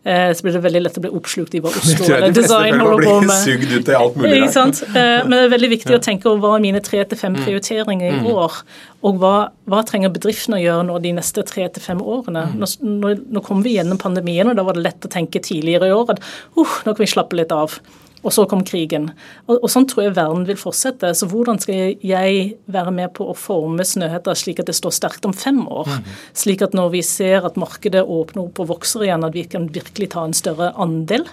Eh, 0.00 0.30
så 0.32 0.46
blir 0.46 0.54
det 0.56 0.62
veldig 0.64 0.80
lett 0.80 0.96
å 0.96 1.02
bli 1.04 1.10
oppslukt 1.12 1.54
i 1.54 1.60
hva 1.60 1.72
Oslo 1.76 2.06
eller 2.08 2.32
design 2.32 2.78
holder 2.80 3.04
på 3.04 3.16
med. 3.26 3.42
Sugd 3.44 3.74
ut 3.74 3.90
i 3.90 3.96
alt 3.98 4.16
mulig 4.16 4.38
Ikke 4.38 4.52
sant? 4.54 4.80
Men 4.94 5.34
det 5.34 5.40
er 5.44 5.52
veldig 5.52 5.70
viktig 5.74 5.96
å 5.96 6.00
tenke 6.00 6.30
over 6.30 6.40
hva 6.40 6.54
er 6.56 6.64
mine 6.64 6.80
tre 6.84 7.02
til 7.04 7.20
fem 7.20 7.36
mm. 7.36 7.42
prioriteringer 7.44 8.22
i 8.22 8.32
år. 8.32 8.62
Og 9.04 9.20
hva, 9.20 9.34
hva 9.68 9.80
trenger 9.88 10.12
bedriftene 10.12 10.58
å 10.58 10.62
gjøre 10.62 10.86
nå 10.88 10.98
de 11.04 11.14
neste 11.16 11.44
tre 11.48 11.66
til 11.72 11.84
fem 11.84 12.00
årene? 12.00 12.46
Nå, 12.56 12.68
nå, 12.84 13.14
nå 13.32 13.44
kom 13.44 13.64
vi 13.64 13.76
gjennom 13.78 14.00
pandemien, 14.00 14.48
og 14.48 14.56
da 14.56 14.64
var 14.66 14.76
det 14.76 14.84
lett 14.84 15.08
å 15.08 15.12
tenke 15.12 15.40
tidligere 15.44 15.88
i 15.88 15.94
år 15.96 16.16
at 16.16 16.24
uh, 16.56 16.78
nå 16.84 16.92
kan 16.92 17.00
vi 17.00 17.08
slappe 17.08 17.38
litt 17.38 17.52
av. 17.56 17.78
Og 18.20 18.34
så 18.34 18.44
kom 18.48 18.62
krigen. 18.66 19.08
Og, 19.46 19.54
og, 19.56 19.68
sånn 19.72 19.86
tror 19.88 20.04
jeg 20.04 20.16
verden 20.18 20.44
vil 20.48 20.58
fortsette. 20.60 21.12
Så 21.16 21.28
hvordan 21.30 21.60
skal 21.62 21.96
jeg 22.04 22.42
være 22.70 22.92
med 22.92 23.14
på 23.16 23.24
å 23.30 23.36
forme 23.36 23.86
Snøhetta 23.86 24.34
slik 24.36 24.60
at 24.60 24.68
det 24.68 24.76
står 24.76 24.92
sterkt 24.96 25.28
om 25.28 25.32
fem 25.36 25.62
år? 25.64 25.88
Mm. 25.88 26.08
Slik 26.42 26.64
at 26.66 26.76
når 26.76 26.92
vi 26.96 27.02
ser 27.06 27.46
at 27.48 27.56
markedet 27.60 28.02
åpner 28.04 28.44
opp 28.44 28.60
og 28.60 28.70
vokser 28.74 29.06
igjen, 29.06 29.24
at 29.24 29.36
vi 29.36 29.46
kan 29.48 29.70
virkelig 29.72 30.10
ta 30.12 30.26
en 30.26 30.36
større 30.36 30.72
andel. 30.80 31.24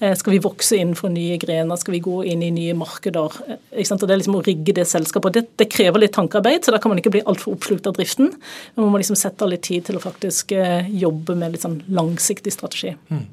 Eh, 0.00 0.16
skal 0.18 0.34
vi 0.34 0.40
vokse 0.42 0.78
innenfor 0.78 1.12
nye 1.14 1.38
grener? 1.42 1.78
Skal 1.78 1.96
vi 1.96 2.02
gå 2.04 2.22
inn 2.32 2.42
i 2.42 2.50
nye 2.54 2.74
markeder? 2.78 3.38
Eh, 3.46 3.92
og 3.92 4.06
Det 4.08 4.10
er 4.10 4.22
liksom 4.22 4.40
å 4.40 4.46
rigge 4.46 4.74
det 4.74 4.88
selskapet. 4.90 5.36
Det, 5.36 5.44
det 5.62 5.68
krever 5.70 6.02
litt 6.02 6.16
tankearbeid, 6.16 6.64
så 6.64 6.74
da 6.74 6.80
kan 6.82 6.90
man 6.90 7.02
ikke 7.02 7.14
bli 7.14 7.26
altfor 7.28 7.54
oppslukt 7.54 7.86
av 7.86 7.94
driften. 7.98 8.32
Men 8.74 8.86
man 8.86 8.96
må 8.96 9.02
liksom 9.02 9.20
sette 9.20 9.46
av 9.46 9.52
litt 9.52 9.62
tid 9.68 9.86
til 9.86 10.00
å 10.00 10.02
faktisk 10.02 10.56
eh, 10.58 10.90
jobbe 10.90 11.38
med 11.38 11.54
litt 11.54 11.62
sånn 11.62 11.78
langsiktig 11.92 12.54
strategi. 12.54 12.96
Mm. 13.12 13.28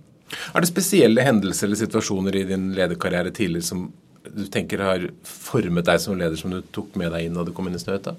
Er 0.54 0.64
det 0.64 0.70
spesielle 0.70 1.26
hendelser 1.26 1.68
eller 1.68 1.80
situasjoner 1.80 2.38
i 2.38 2.46
din 2.50 2.70
lederkarriere 2.78 3.34
tidligere 3.36 3.70
som 3.70 3.90
du 4.30 4.46
tenker 4.52 4.84
har 4.84 5.06
formet 5.26 5.88
deg 5.88 6.02
som 6.04 6.18
leder, 6.20 6.38
som 6.38 6.54
du 6.54 6.62
tok 6.76 6.98
med 7.00 7.14
deg 7.16 7.28
inn 7.28 7.38
da 7.38 7.46
du 7.48 7.54
kom 7.56 7.70
inn 7.70 7.78
i 7.78 7.82
Snøhetta? 7.82 8.16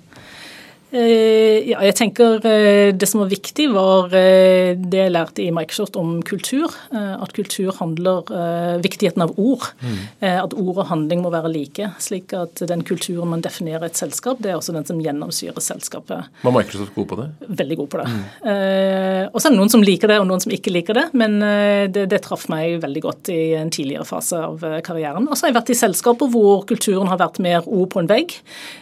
Eh, 0.91 1.63
ja, 1.71 1.79
jeg 1.87 1.95
tenker 1.95 2.43
eh, 2.43 2.91
Det 2.91 3.07
som 3.07 3.21
var 3.23 3.29
viktig, 3.31 3.69
var 3.71 4.11
eh, 4.17 4.75
det 4.75 4.99
jeg 5.05 5.13
lærte 5.15 5.45
i 5.45 5.53
Microsoft 5.55 5.97
om 6.01 6.19
kultur. 6.27 6.75
At 6.91 7.33
kultur 7.37 7.71
handler 7.79 8.27
Viktigheten 8.83 9.23
av 9.23 9.33
ord. 9.41 9.65
Mm. 9.81 9.99
At 10.27 10.55
ord 10.57 10.81
og 10.83 10.89
handling 10.91 11.23
må 11.23 11.31
være 11.33 11.51
like. 11.53 11.91
Slik 12.03 12.33
at 12.37 12.63
den 12.69 12.83
kulturen 12.87 13.31
man 13.33 13.43
definerer 13.45 13.87
et 13.87 13.99
selskap, 13.99 14.41
det 14.43 14.53
er 14.53 14.59
også 14.59 14.75
den 14.75 14.87
som 14.89 15.01
gjennomsyrer 15.03 15.63
selskapet. 15.63 16.29
Var 16.43 16.55
Microsoft 16.55 16.95
god 16.97 17.09
på 17.11 17.19
det? 17.21 17.27
Veldig 17.61 17.79
god 17.81 17.91
på 17.93 18.01
det. 18.01 18.07
Mm. 18.11 18.25
Og 19.31 19.39
så 19.39 19.49
er 19.49 19.55
det 19.55 19.59
noen 19.59 19.73
som 19.73 19.85
liker 19.85 20.13
det, 20.13 20.19
og 20.23 20.29
noen 20.31 20.43
som 20.43 20.55
ikke 20.55 20.73
liker 20.75 20.99
det. 20.99 21.07
Men 21.21 21.39
det, 21.93 22.07
det 22.13 22.23
traff 22.25 22.47
meg 22.53 22.81
veldig 22.83 23.05
godt 23.05 23.33
i 23.35 23.41
en 23.59 23.73
tidligere 23.73 24.07
fase 24.09 24.41
av 24.41 24.65
karrieren. 24.87 25.29
Og 25.29 25.37
så 25.37 25.47
har 25.47 25.55
jeg 25.55 25.59
vært 25.61 25.75
i 25.75 25.79
selskaper 25.81 26.31
hvor 26.33 26.65
kulturen 26.71 27.11
har 27.11 27.21
vært 27.21 27.41
mer 27.43 27.67
ord 27.67 27.91
på 27.95 28.03
en 28.03 28.11
vegg, 28.11 28.37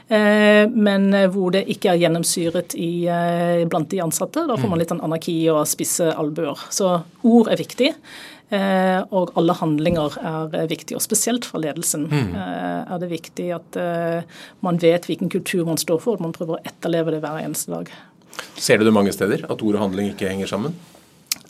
men 0.09 1.11
hvor 1.35 1.53
det 1.55 1.67
ikke 1.69 1.93
er 1.95 1.98
gjennomsyret 2.01 2.75
i, 2.79 3.07
eh, 3.07 3.67
blant 3.69 3.91
de 3.91 4.03
ansatte. 4.05 4.47
Da 4.49 4.57
får 4.57 4.71
man 4.71 4.81
litt 4.81 4.93
sånn 4.93 5.05
anarki 5.05 5.37
og 5.53 5.65
spisse 5.69 6.11
albuer. 6.15 6.59
Så 6.75 6.91
ord 7.29 7.51
er 7.53 7.61
viktig. 7.61 7.93
Eh, 8.49 9.01
og 9.13 9.35
alle 9.37 9.53
handlinger 9.59 10.15
er 10.25 10.69
viktig, 10.71 10.97
og 10.97 11.05
spesielt 11.05 11.45
fra 11.45 11.61
ledelsen 11.61 12.07
mm. 12.09 12.31
Eh, 12.33 12.95
er 12.95 13.01
det 13.03 13.11
viktig 13.11 13.49
at 13.53 13.77
man 14.65 14.79
vet 14.81 15.05
hvilken 15.05 15.29
kultur 15.29 15.67
man 15.69 15.77
står 15.81 16.01
for, 16.01 16.17
og 16.17 16.25
man 16.25 16.33
prøver 16.33 16.57
å 16.57 16.63
etterleve 16.65 17.13
det 17.13 17.21
hver 17.25 17.43
eneste 17.43 17.75
dag. 17.75 17.91
Ser 18.57 18.79
du 18.79 18.87
det 18.87 18.95
mange 18.95 19.13
steder, 19.13 19.45
at 19.45 19.61
ord 19.63 19.77
og 19.77 19.83
handling 19.83 20.15
ikke 20.15 20.31
henger 20.31 20.49
sammen? 20.49 20.79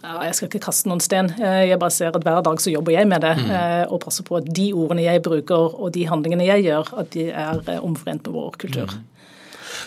Ja, 0.02 0.22
jeg 0.24 0.34
skal 0.34 0.48
ikke 0.48 0.62
kaste 0.62 0.88
noen 0.88 1.02
sten. 1.02 1.28
Jeg 1.38 1.78
bare 1.78 1.92
ser 1.94 2.14
at 2.14 2.24
hver 2.24 2.40
dag 2.46 2.60
så 2.62 2.70
jobber 2.70 2.94
jeg 2.94 3.06
med 3.10 3.22
det. 3.26 3.34
Mm. 3.40 3.90
Og 3.92 3.98
passer 4.04 4.24
på 4.26 4.38
at 4.38 4.46
de 4.46 4.68
ordene 4.72 5.02
jeg 5.02 5.22
bruker 5.26 5.74
og 5.74 5.90
de 5.94 6.04
handlingene 6.06 6.46
jeg 6.46 6.68
gjør, 6.68 6.92
at 7.02 7.10
de 7.14 7.28
er 7.30 7.82
omforent 7.82 8.26
med 8.26 8.36
vår 8.38 8.58
kultur. 8.62 8.94
Mm. 8.94 9.17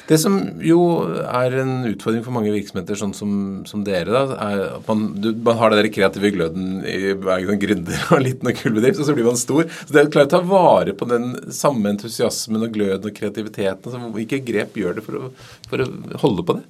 Det 0.10 0.17
som 0.22 0.38
jo 0.65 0.80
er 1.22 1.56
en 1.62 1.74
utfordring 1.89 2.24
for 2.26 2.36
mange 2.36 2.54
virksomheter, 2.54 2.98
sånn 3.00 3.15
som, 3.17 3.32
som 3.70 3.86
dere, 3.88 4.12
da, 4.12 4.38
er 4.48 4.63
at 4.78 4.89
man, 4.89 5.08
du, 5.24 5.32
man 5.46 5.60
har 5.60 5.74
den 5.74 5.82
der 5.82 5.91
kreative 5.94 6.34
gløden 6.36 6.82
i 6.88 7.13
hver 7.13 7.48
sånn 7.48 7.62
gründer 7.62 8.06
og 8.15 8.24
liten 8.26 8.52
og 8.52 8.62
kul 8.62 8.78
bedrift, 8.78 9.02
og 9.02 9.10
så 9.10 9.17
blir 9.17 9.30
man 9.30 9.39
stor. 9.39 9.67
Så 9.82 9.96
det 9.96 10.08
å 10.08 10.13
klare 10.13 10.30
å 10.30 10.34
ta 10.36 10.44
vare 10.46 10.96
på 10.98 11.10
den 11.10 11.34
samme 11.56 11.94
entusiasmen 11.94 12.67
og 12.67 12.74
gløden 12.76 13.10
og 13.10 13.17
kreativiteten, 13.17 13.84
altså, 13.88 14.13
hvilke 14.15 14.41
grep 14.46 14.80
gjør 14.80 14.98
det 15.00 15.06
for 15.08 15.20
å, 15.20 15.32
for 15.70 15.86
å 15.86 15.91
holde 16.26 16.48
på 16.48 16.60
det? 16.60 16.65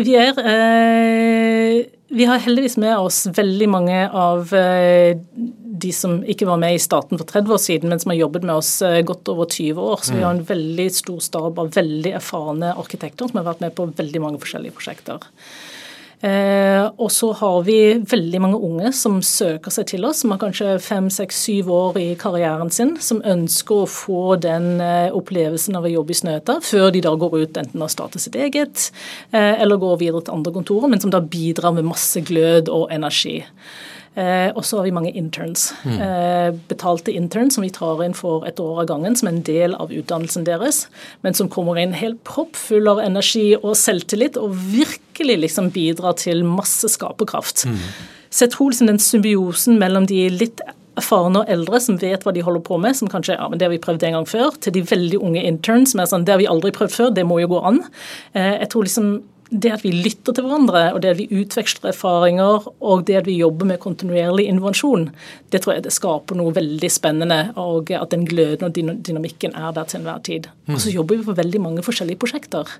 Vi 0.00 0.14
er 0.16 0.38
eh, 0.38 1.86
Vi 2.10 2.26
har 2.26 2.42
heldigvis 2.42 2.76
med 2.80 2.96
oss 2.98 3.24
veldig 3.36 3.68
mange 3.70 3.98
av 4.08 4.52
eh, 4.56 5.16
de 5.80 5.92
som 5.94 6.18
ikke 6.28 6.48
var 6.48 6.60
med 6.60 6.76
i 6.76 6.82
staten 6.82 7.20
for 7.20 7.28
30 7.28 7.54
år 7.54 7.60
siden, 7.62 7.92
men 7.92 8.00
som 8.02 8.12
har 8.12 8.18
jobbet 8.20 8.44
med 8.44 8.58
oss 8.58 8.72
eh, 8.84 9.00
godt 9.06 9.28
over 9.32 9.48
20 9.48 9.80
år. 9.80 10.02
Så 10.04 10.16
vi 10.16 10.24
har 10.24 10.34
en 10.34 10.44
veldig 10.46 10.88
stor 10.92 11.20
stab 11.24 11.60
av 11.62 11.72
veldig 11.76 12.14
erfarne 12.18 12.74
arkitekter 12.80 13.30
som 13.30 13.40
har 13.40 13.48
vært 13.52 13.62
med 13.64 13.76
på 13.76 13.88
veldig 14.00 14.24
mange 14.24 14.42
forskjellige 14.42 14.76
prosjekter. 14.76 15.24
Eh, 16.20 16.84
og 17.00 17.08
så 17.12 17.30
har 17.32 17.62
vi 17.64 17.78
veldig 18.10 18.40
mange 18.44 18.58
unge 18.60 18.90
som 18.92 19.22
søker 19.24 19.72
seg 19.72 19.86
til 19.88 20.04
oss, 20.04 20.20
som 20.20 20.34
har 20.34 20.40
kanskje 20.42 20.74
fem, 20.84 21.08
seks, 21.12 21.38
syv 21.46 21.70
år 21.72 21.96
i 22.00 22.08
karrieren 22.20 22.72
sin, 22.74 22.92
som 23.00 23.22
ønsker 23.24 23.84
å 23.84 23.88
få 23.88 24.36
den 24.42 24.82
eh, 24.84 25.08
opplevelsen 25.16 25.78
av 25.80 25.88
å 25.88 25.94
jobbe 25.94 26.12
i 26.12 26.18
Snøhetta 26.20 26.58
før 26.64 26.90
de 26.92 27.00
da 27.06 27.14
går 27.16 27.38
ut 27.40 27.62
enten 27.62 27.86
og 27.86 27.92
starter 27.92 28.20
sitt 28.20 28.36
eget 28.36 28.90
eh, 29.32 29.54
eller 29.62 29.80
går 29.80 29.96
videre 30.02 30.26
til 30.26 30.36
andre 30.36 30.52
kontorer, 30.58 30.92
men 30.92 31.00
som 31.00 31.14
da 31.14 31.22
bidrar 31.24 31.72
med 31.76 31.88
masse 31.88 32.20
glød 32.28 32.68
og 32.68 32.92
energi. 32.92 33.38
Eh, 34.18 34.50
og 34.58 34.64
så 34.66 34.80
har 34.80 34.88
vi 34.88 34.94
mange 34.94 35.12
interns. 35.14 35.68
Mm. 35.86 35.98
Eh, 36.02 36.48
betalte 36.68 37.14
interns 37.14 37.54
som 37.54 37.62
vi 37.62 37.70
tar 37.70 38.02
inn 38.02 38.16
for 38.16 38.46
et 38.48 38.58
år 38.58 38.82
av 38.82 38.88
gangen 38.90 39.14
som 39.16 39.30
en 39.30 39.42
del 39.46 39.76
av 39.78 39.92
utdannelsen 39.94 40.46
deres, 40.48 40.84
men 41.22 41.36
som 41.36 41.50
kommer 41.52 41.78
inn 41.78 41.94
helt 41.94 42.18
proppfull 42.26 42.90
av 42.90 43.02
energi 43.04 43.52
og 43.60 43.76
selvtillit 43.78 44.40
og 44.40 44.56
virkelig 44.74 45.38
liksom 45.46 45.70
bidrar 45.74 46.18
til 46.18 46.42
masse 46.46 46.90
skaperkraft. 46.90 47.68
Mm. 47.70 47.78
Tror 48.50 48.70
liksom 48.72 48.90
den 48.90 49.02
symbiosen 49.02 49.78
mellom 49.78 50.06
de 50.10 50.26
litt 50.34 50.60
erfarne 50.98 51.42
og 51.42 51.50
eldre 51.50 51.80
som 51.82 51.98
vet 52.00 52.24
hva 52.26 52.34
de 52.34 52.42
holder 52.44 52.62
på 52.66 52.78
med, 52.82 52.96
som 52.98 53.10
kanskje 53.10 53.36
ja, 53.38 53.46
men 53.48 53.60
det 53.60 53.68
har 53.68 53.74
vi 53.74 53.82
prøvd 53.82 54.06
en 54.08 54.18
gang 54.18 54.28
før, 54.28 54.56
til 54.60 54.74
de 54.74 54.86
veldig 54.90 55.20
unge 55.22 55.44
interns 55.46 55.94
som 55.94 56.02
er 56.02 56.10
sånn 56.10 56.26
det 56.26 56.34
har 56.34 56.42
vi 56.42 56.50
aldri 56.50 56.72
prøvd 56.74 56.96
før, 56.96 57.12
det 57.14 57.26
må 57.28 57.40
jo 57.42 57.52
gå 57.54 57.60
an. 57.70 57.84
Eh, 58.34 58.56
jeg 58.58 58.72
tror 58.72 58.88
liksom 58.88 59.12
det 59.50 59.72
at 59.74 59.82
vi 59.82 59.90
lytter 59.90 60.34
til 60.34 60.46
hverandre, 60.46 60.82
og 60.94 61.02
det 61.02 61.10
at 61.14 61.18
vi 61.18 61.40
utveksler 61.42 61.90
erfaringer, 61.90 62.68
og 62.78 63.06
det 63.08 63.16
at 63.18 63.26
vi 63.26 63.38
jobber 63.40 63.66
med 63.66 63.80
kontinuerlig 63.82 64.46
innovasjon, 64.46 65.08
det 65.50 65.62
tror 65.62 65.74
jeg 65.74 65.84
det 65.88 65.94
skaper 65.94 66.38
noe 66.38 66.54
veldig 66.54 66.90
spennende, 66.92 67.40
og 67.58 67.90
at 67.96 68.12
den 68.14 68.26
gløden 68.28 68.68
og 68.68 68.76
dynamikken 68.76 69.56
er 69.58 69.74
der 69.74 69.88
til 69.90 70.00
enhver 70.00 70.20
tid. 70.26 70.46
Mm. 70.68 70.76
Og 70.76 70.82
så 70.84 70.92
jobber 70.94 71.18
vi 71.18 71.26
på 71.26 71.34
veldig 71.34 71.62
mange 71.64 71.82
forskjellige 71.82 72.20
prosjekter. 72.22 72.70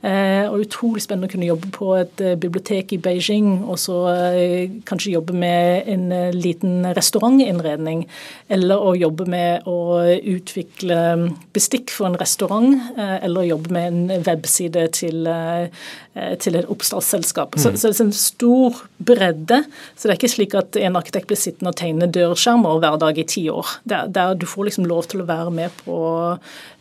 Eh, 0.00 0.46
og 0.48 0.64
utrolig 0.64 1.04
spennende 1.04 1.28
å 1.28 1.34
kunne 1.34 1.50
jobbe 1.50 1.72
på 1.76 1.90
et 1.98 2.24
eh, 2.24 2.38
bibliotek 2.40 2.96
i 2.96 3.00
Beijing, 3.04 3.50
og 3.68 3.76
så 3.82 3.98
eh, 4.14 4.72
kanskje 4.88 5.12
jobbe 5.18 5.36
med 5.36 5.92
en 5.92 6.08
liten 6.32 6.88
restaurantinnredning, 6.96 8.06
eller 8.48 8.80
å 8.80 8.96
jobbe 8.96 9.28
med 9.28 9.68
å 9.68 10.00
utvikle 10.08 11.00
bestikk 11.52 11.92
for 11.92 12.08
en 12.08 12.18
restaurant, 12.20 12.80
eller 12.96 13.48
jobbe 13.50 13.72
med 13.74 13.92
en 13.92 14.24
webside 14.24 14.86
til 14.96 15.28
til 16.14 16.54
et 16.58 16.68
oppstartsselskap. 16.70 17.56
Så, 17.58 17.72
mm. 17.72 17.78
så, 17.80 17.90
det 17.90 17.98
er 17.98 18.06
en 18.06 18.14
stor 18.14 18.82
bredde. 19.02 19.60
Så 19.96 20.06
det 20.06 20.14
er 20.14 20.18
ikke 20.20 20.30
slik 20.30 20.54
at 20.58 20.78
en 20.78 20.98
arkitekt 20.98 21.26
blir 21.30 21.40
sittende 21.40 21.72
og 21.72 21.78
tegne 21.80 22.06
dørskjermer 22.14 22.78
hver 22.82 22.98
dag 23.02 23.18
i 23.18 23.26
ti 23.28 23.46
år. 23.50 23.72
Der, 23.90 24.06
der 24.14 24.36
du 24.38 24.46
får 24.48 24.70
liksom 24.70 24.86
lov 24.90 25.08
til 25.10 25.24
å 25.24 25.28
være 25.28 25.50
med 25.54 25.74
på 25.82 25.96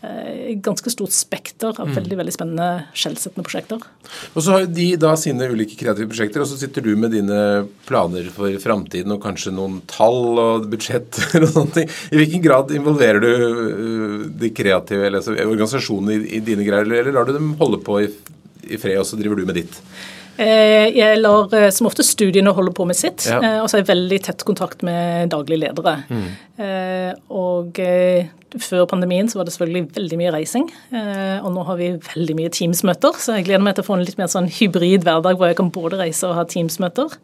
eh, 0.05 0.53
ganske 0.63 0.93
stort 0.93 1.15
spekter 1.15 1.73
av 1.73 1.89
mm. 1.89 1.95
veldig 1.97 2.19
veldig 2.21 2.35
spennende, 2.35 2.67
skjellsettende 2.97 3.47
prosjekter. 3.47 3.87
Og 4.33 4.45
så 4.45 4.57
har 4.57 4.67
de 4.69 4.87
da 5.01 5.15
sine 5.19 5.49
ulike 5.49 5.77
kreative 5.79 6.11
prosjekter, 6.11 6.43
og 6.43 6.51
så 6.51 6.59
sitter 6.61 6.85
du 6.85 6.93
med 6.99 7.15
dine 7.15 7.39
planer 7.87 8.29
for 8.35 8.53
framtiden 8.61 9.15
og 9.15 9.23
kanskje 9.23 9.55
noen 9.55 9.81
tall 9.89 10.37
og 10.43 10.69
budsjetter 10.71 11.41
og 11.41 11.49
sånne 11.55 11.77
ting. 11.79 11.91
I 12.13 12.21
hvilken 12.21 12.45
grad 12.45 12.73
involverer 12.75 13.23
du 13.23 13.31
uh, 13.33 14.29
de 14.43 14.53
kreative 14.55 15.07
eller 15.07 15.21
altså, 15.21 15.35
organisasjonene 15.41 16.19
i, 16.19 16.37
i 16.37 16.45
dine 16.45 16.65
greier, 16.67 16.85
eller 16.85 17.15
lar 17.15 17.27
du 17.27 17.35
dem 17.35 17.53
holde 17.59 17.81
på 17.83 18.03
i 18.03 18.07
i 18.67 18.79
fred, 18.81 18.99
og 19.01 19.07
så 19.07 19.19
driver 19.19 19.39
du 19.39 19.47
med 19.49 19.59
ditt? 19.61 19.79
Eh, 20.41 20.89
jeg 20.95 21.19
lar 21.19 21.51
eh, 21.53 21.69
som 21.73 21.85
ofte 21.85 22.05
studiene 22.05 22.55
holde 22.57 22.73
på 22.73 22.87
med 22.89 22.97
sitt, 22.97 23.27
ja. 23.29 23.59
og 23.61 23.67
så 23.69 23.77
er 23.77 23.83
jeg 23.83 23.91
veldig 23.91 24.19
tett 24.25 24.45
kontakt 24.47 24.81
med 24.85 25.29
daglige 25.33 25.61
ledere. 25.67 25.97
Mm. 26.09 26.31
Og 27.33 27.77
før 28.61 28.87
pandemien 28.89 29.29
så 29.29 29.39
var 29.39 29.47
det 29.47 29.53
selvfølgelig 29.55 29.95
veldig 29.95 30.17
mye 30.21 30.33
reising, 30.35 30.67
og 31.41 31.51
nå 31.53 31.65
har 31.65 31.77
vi 31.79 31.91
veldig 32.05 32.37
mye 32.37 32.53
Teams-møter, 32.53 33.17
så 33.17 33.37
jeg 33.37 33.47
gleder 33.49 33.65
meg 33.65 33.77
til 33.77 33.85
å 33.85 33.89
få 33.89 33.97
en 33.97 34.05
litt 34.05 34.19
mer 34.21 34.29
sånn 34.29 34.49
hybrid 34.53 35.05
hverdag 35.07 35.37
hvor 35.37 35.49
jeg 35.49 35.57
kan 35.57 35.73
både 35.73 36.01
reise 36.01 36.29
og 36.29 36.37
ha 36.37 36.45
Teams-møter. 36.49 37.17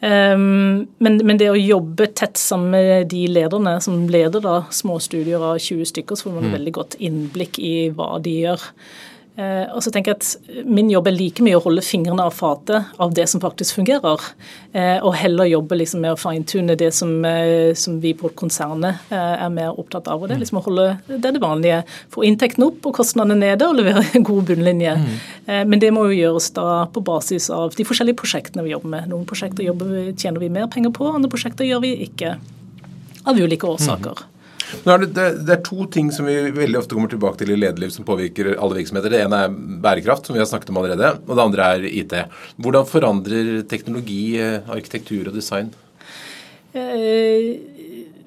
Um, 0.00 0.84
men, 1.00 1.16
men, 1.24 1.38
det 1.40 1.46
å 1.48 1.56
jobbe 1.56 2.10
tett 2.12 2.36
sammen 2.36 2.74
med 2.74 3.06
de 3.08 3.22
lederne 3.32 3.78
som 3.80 4.02
leder 4.12 4.42
da 4.44 4.58
små 4.68 4.98
studier 5.00 5.40
av 5.40 5.56
20 5.56 5.88
stykker, 5.88 6.18
så 6.18 6.28
får 6.28 6.34
man 6.34 6.50
mm. 6.50 6.56
veldig 6.58 6.74
godt 6.76 6.96
innblikk 7.00 7.60
i 7.64 7.74
hva 7.96 8.18
de 8.22 8.34
gjør. 8.42 8.66
Eh, 9.36 9.66
og 9.76 9.82
så 9.84 9.90
tenker 9.92 10.14
jeg 10.14 10.16
at 10.16 10.64
Min 10.64 10.88
jobb 10.88 11.10
er 11.10 11.12
like 11.12 11.44
mye 11.44 11.58
å 11.58 11.60
holde 11.60 11.82
fingrene 11.84 12.24
av 12.24 12.32
fatet 12.32 12.94
av 13.02 13.10
det 13.12 13.26
som 13.28 13.42
faktisk 13.42 13.76
fungerer, 13.76 14.22
eh, 14.72 14.96
og 15.04 15.12
heller 15.20 15.50
jobbe 15.50 15.76
liksom 15.76 16.00
med 16.00 16.14
å 16.14 16.20
fine-tune 16.20 16.76
det 16.80 16.88
som, 16.96 17.12
eh, 17.24 17.74
som, 17.76 17.98
vi 18.00 18.14
på 18.16 18.30
konsernet 18.36 18.96
er 19.10 19.48
mer 19.52 19.76
opptatt 19.76 20.08
av. 20.08 20.22
og 20.22 20.28
Det 20.28 20.36
er 20.36 20.40
liksom 20.40 20.60
å 20.60 20.64
holde 20.64 20.86
det, 21.08 21.32
det 21.32 21.40
vanlige. 21.40 21.82
Få 22.12 22.24
inntektene 22.24 22.68
opp 22.68 22.86
og 22.86 22.94
kostnadene 22.96 23.36
nede 23.40 23.68
og 23.68 23.76
levere 23.76 24.04
en 24.14 24.24
god 24.24 24.44
bunnlinje. 24.50 24.94
Mm. 24.96 25.68
Men 25.70 25.80
det 25.80 25.92
må 25.92 26.06
jo 26.10 26.16
gjøres 26.16 26.50
da 26.52 26.86
på 26.92 27.02
basis 27.04 27.48
av 27.50 27.74
de 27.76 27.84
forskjellige 27.84 28.20
prosjektene 28.20 28.64
vi 28.66 28.74
jobber 28.74 28.92
med. 28.92 29.08
Noen 29.08 29.26
prosjekter 29.28 29.64
jobber, 29.64 30.12
tjener 30.16 30.40
vi 30.40 30.52
mer 30.52 30.68
penger 30.68 30.92
på, 30.92 31.08
andre 31.08 31.30
prosjekter 31.32 31.64
gjør 31.64 31.84
vi 31.84 31.94
ikke. 32.08 32.36
Av 33.26 33.38
ulike 33.40 33.66
årsaker. 33.66 34.20
Mm. 34.20 34.35
Er 34.86 35.02
det, 35.02 35.12
det, 35.14 35.26
det, 35.46 35.56
er 35.56 35.62
to 35.66 35.86
ting 35.92 36.10
som 36.14 36.26
vi 36.26 36.36
veldig 36.54 36.80
ofte 36.80 36.96
kommer 36.96 37.10
tilbake 37.12 37.40
til 37.40 37.54
i 37.54 37.58
lederliv 37.58 37.92
som 37.94 38.06
påvirker 38.08 38.54
alle 38.54 38.80
virksomheter. 38.80 39.12
Det 39.12 39.22
ene 39.26 39.44
er 39.46 39.56
bærekraft, 39.84 40.26
som 40.26 40.36
vi 40.36 40.42
har 40.42 40.50
snakket 40.50 40.72
om 40.72 40.80
allerede, 40.82 41.12
og 41.26 41.32
det 41.34 41.46
andre 41.46 41.70
er 41.76 41.88
IT. 41.90 42.16
Hvordan 42.62 42.90
forandrer 42.90 43.50
teknologi 43.70 44.36
eh, 44.42 44.66
arkitektur 44.66 45.30
og 45.30 45.36
design? 45.36 45.70
Eh, 46.76 47.54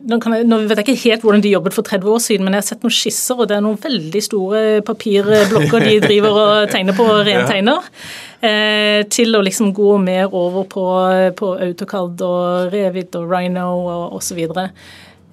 nå, 0.07 0.17
jeg, 0.17 0.47
nå, 0.47 0.61
vet 0.69 0.79
jeg 0.79 0.87
ikke 0.87 1.09
helt 1.09 1.25
hvordan 1.25 1.43
de 1.43 1.51
jobbet 1.51 1.75
for 1.75 1.87
30 1.91 2.13
år 2.13 2.23
siden, 2.23 2.47
men 2.47 2.55
jeg 2.55 2.63
har 2.63 2.69
sett 2.69 2.87
noen 2.87 2.95
skisser, 2.95 3.35
og 3.35 3.51
det 3.51 3.57
er 3.57 3.65
noen 3.65 3.83
veldig 3.83 4.23
store 4.23 4.63
papirblokker 4.87 5.85
de 5.85 5.99
driver 6.07 6.41
og 6.45 6.55
tegner 6.73 6.97
på, 6.97 7.07
rentegner. 7.27 7.91
Eh, 8.39 9.03
til 9.11 9.35
å 9.35 9.43
liksom 9.43 9.73
gå 9.75 9.97
mer 9.99 10.31
over 10.31 10.63
på, 10.71 10.87
på 11.35 11.53
AutoCAD 11.67 12.21
og 12.23 12.71
Revit 12.71 13.17
og 13.19 13.27
Rhino 13.27 13.67
og 13.83 14.19
osv. 14.21 14.39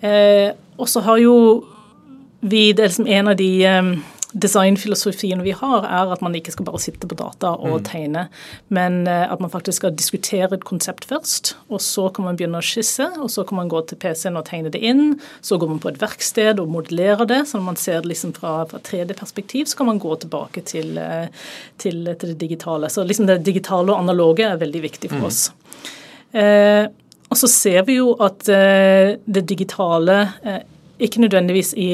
Eh, 0.03 0.49
og 0.77 0.89
så 0.91 1.03
har 1.07 1.23
jo 1.23 1.39
vi 2.41 2.73
det 2.73 2.85
er 2.85 2.93
liksom 2.93 3.07
En 3.07 3.29
av 3.29 3.37
de 3.37 3.51
um, 3.67 3.97
designfilosofiene 4.37 5.41
vi 5.47 5.55
har, 5.57 5.85
er 5.87 6.11
at 6.13 6.21
man 6.21 6.35
ikke 6.37 6.53
skal 6.53 6.67
bare 6.67 6.81
sitte 6.83 7.09
på 7.09 7.17
data 7.17 7.55
og 7.55 7.79
mm. 7.79 7.85
tegne, 7.87 8.25
men 8.75 8.99
uh, 9.09 9.31
at 9.33 9.41
man 9.41 9.53
faktisk 9.53 9.81
skal 9.81 9.95
diskutere 9.97 10.51
et 10.53 10.67
konsept 10.69 11.07
først. 11.09 11.55
Og 11.73 11.81
så 11.81 12.09
kan 12.13 12.27
man 12.27 12.37
begynne 12.37 12.61
å 12.61 12.67
skisse, 12.67 13.07
og 13.23 13.31
så 13.33 13.47
kan 13.49 13.61
man 13.63 13.71
gå 13.73 13.81
til 13.89 13.99
PC-en 14.03 14.37
og 14.37 14.45
tegne 14.51 14.73
det 14.75 14.83
inn. 14.85 15.17
Så 15.41 15.57
går 15.63 15.73
man 15.73 15.81
på 15.81 15.89
et 15.95 16.03
verksted 16.03 16.61
og 16.61 16.69
modellerer 16.75 17.25
det, 17.31 17.41
så 17.49 17.57
når 17.57 17.67
man 17.71 17.81
ser 17.81 18.05
det 18.05 18.13
liksom 18.13 18.37
fra, 18.37 18.59
fra 18.69 18.83
3D-perspektiv, 18.91 19.71
så 19.71 19.81
kan 19.81 19.91
man 19.95 20.03
gå 20.03 20.13
tilbake 20.27 20.67
til, 20.69 21.01
uh, 21.01 21.49
til, 21.81 22.05
til, 22.13 22.35
det 22.35 22.39
digitale. 22.45 22.93
Så 22.93 23.07
liksom 23.09 23.31
det 23.31 23.41
digitale 23.47 23.95
og 23.95 24.05
analoge 24.05 24.45
er 24.45 24.61
veldig 24.61 24.85
viktig 24.91 25.15
for 25.15 25.25
mm. 25.25 25.29
oss. 25.31 25.43
Og 27.31 27.39
så 27.41 27.49
ser 27.51 27.83
vi 27.89 27.99
jo 27.99 28.13
at 28.23 28.49
eh, 28.53 29.17
det 29.27 29.45
digitale 29.49 30.21
eh, 30.47 30.61
ikke 31.03 31.21
nødvendigvis 31.21 31.73
i, 31.77 31.91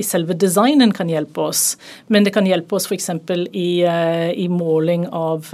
i 0.00 0.06
selve 0.06 0.36
designen 0.38 0.94
kan 0.96 1.10
hjelpe 1.12 1.46
oss, 1.50 1.76
men 2.08 2.26
det 2.26 2.34
kan 2.36 2.48
hjelpe 2.48 2.78
oss 2.78 2.88
f.eks. 2.90 3.10
I, 3.52 3.70
eh, 3.86 4.30
i 4.40 4.48
måling 4.50 5.06
av 5.08 5.48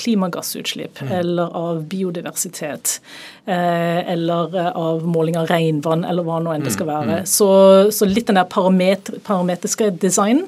klimagassutslipp 0.00 1.02
mm. 1.02 1.12
eller 1.20 1.56
av 1.56 1.84
biodiversitet. 1.90 3.00
Eh, 3.46 4.12
eller 4.12 4.56
eh, 4.56 4.68
av 4.68 5.06
måling 5.06 5.36
av 5.36 5.46
regnvann, 5.50 6.04
eller 6.08 6.24
hva 6.24 6.38
nå 6.40 6.54
enn 6.54 6.62
det 6.64 6.70
skal 6.72 6.86
mm, 6.88 6.92
være. 6.94 7.16
Mm. 7.20 7.26
Så, 7.28 7.48
så, 7.92 8.06
litt 8.08 8.30
den 8.30 8.38
der 8.38 8.46
parameter, 8.48 9.18
parametriske 9.26 9.90
designen, 10.00 10.46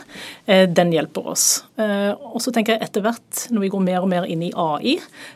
eh, 0.49 0.65
den 0.65 0.95
hjelper 0.95 1.29
oss. 1.35 1.47
Og 1.77 2.41
så 2.41 2.49
tenker 2.57 2.73
jeg 2.73 2.87
etter 2.87 3.03
hvert, 3.05 3.43
når 3.53 3.67
vi 3.67 3.69
går 3.75 3.83
mer 3.85 3.99
og 4.01 4.09
mer 4.09 4.25
inn 4.33 4.41
i 4.47 4.49
AI, 4.57 4.95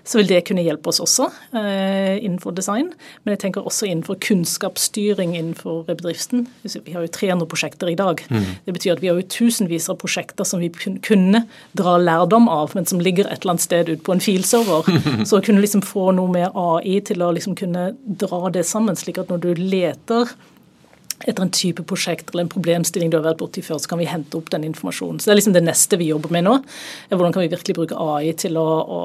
så 0.08 0.22
vil 0.22 0.30
det 0.30 0.38
kunne 0.48 0.62
hjelpe 0.64 0.88
oss 0.88 1.02
også 1.04 1.26
innenfor 1.52 2.54
design. 2.56 2.88
Men 3.20 3.34
jeg 3.34 3.42
tenker 3.42 3.68
også 3.68 3.90
innenfor 3.90 4.16
kunnskapsstyring 4.24 5.34
innenfor 5.36 5.82
bedriften. 5.90 6.46
Vi 6.64 6.94
har 6.96 7.04
jo 7.04 7.12
300 7.12 7.39
prosjekter 7.48 7.90
i 7.92 7.96
dag. 7.98 8.24
Mm. 8.30 8.48
Det 8.64 8.74
betyr 8.76 8.94
at 8.96 9.04
vi 9.04 9.10
har 9.12 9.20
jo 9.20 9.28
tusenvis 9.28 9.90
av 9.92 10.00
prosjekter 10.00 10.48
som 10.48 10.60
vi 10.62 10.70
kunne 11.04 11.44
dra 11.76 11.96
lærdom 12.00 12.48
av, 12.48 12.72
men 12.74 12.88
som 12.88 13.00
ligger 13.00 13.28
et 13.28 13.42
eller 13.42 13.56
annet 13.56 13.66
sted 13.66 13.92
ute 13.92 14.02
på 14.06 14.16
en 14.16 14.24
filserver. 14.24 14.88
Så 15.28 15.38
å 15.38 15.44
kunne 15.44 15.60
liksom 15.60 15.84
få 15.84 16.10
noe 16.16 16.30
med 16.32 16.56
AI 16.56 16.98
til 17.04 17.22
å 17.22 17.30
liksom 17.36 17.50
liksom 17.50 17.56
kunne 17.56 17.96
dra 18.04 18.50
det 18.50 18.64
sammen, 18.64 18.96
slik 18.96 19.18
at 19.18 19.30
når 19.30 19.40
du 19.40 19.54
leter 19.54 20.28
etter 21.28 21.42
en 21.42 21.50
type 21.52 21.82
prosjekt 21.84 22.30
eller 22.32 22.46
en 22.46 22.52
problemstilling 22.52 23.10
du 23.10 23.18
har 23.18 23.24
vært 23.26 23.40
borti 23.42 23.62
før, 23.62 23.78
så 23.78 23.90
kan 23.90 23.98
vi 24.00 24.08
hente 24.08 24.38
opp 24.38 24.50
den 24.50 24.64
informasjonen. 24.64 25.20
Så 25.20 25.28
Det 25.28 25.34
er 25.34 25.40
liksom 25.40 25.52
det 25.52 25.64
neste 25.64 25.98
vi 26.00 26.08
jobber 26.08 26.30
med 26.30 26.44
nå. 26.44 26.62
er 27.10 27.16
Hvordan 27.16 27.32
kan 27.32 27.42
vi 27.42 27.52
virkelig 27.52 27.76
bruke 27.76 27.94
AI 27.94 28.32
til 28.32 28.56
å, 28.56 28.64
å, 28.64 29.00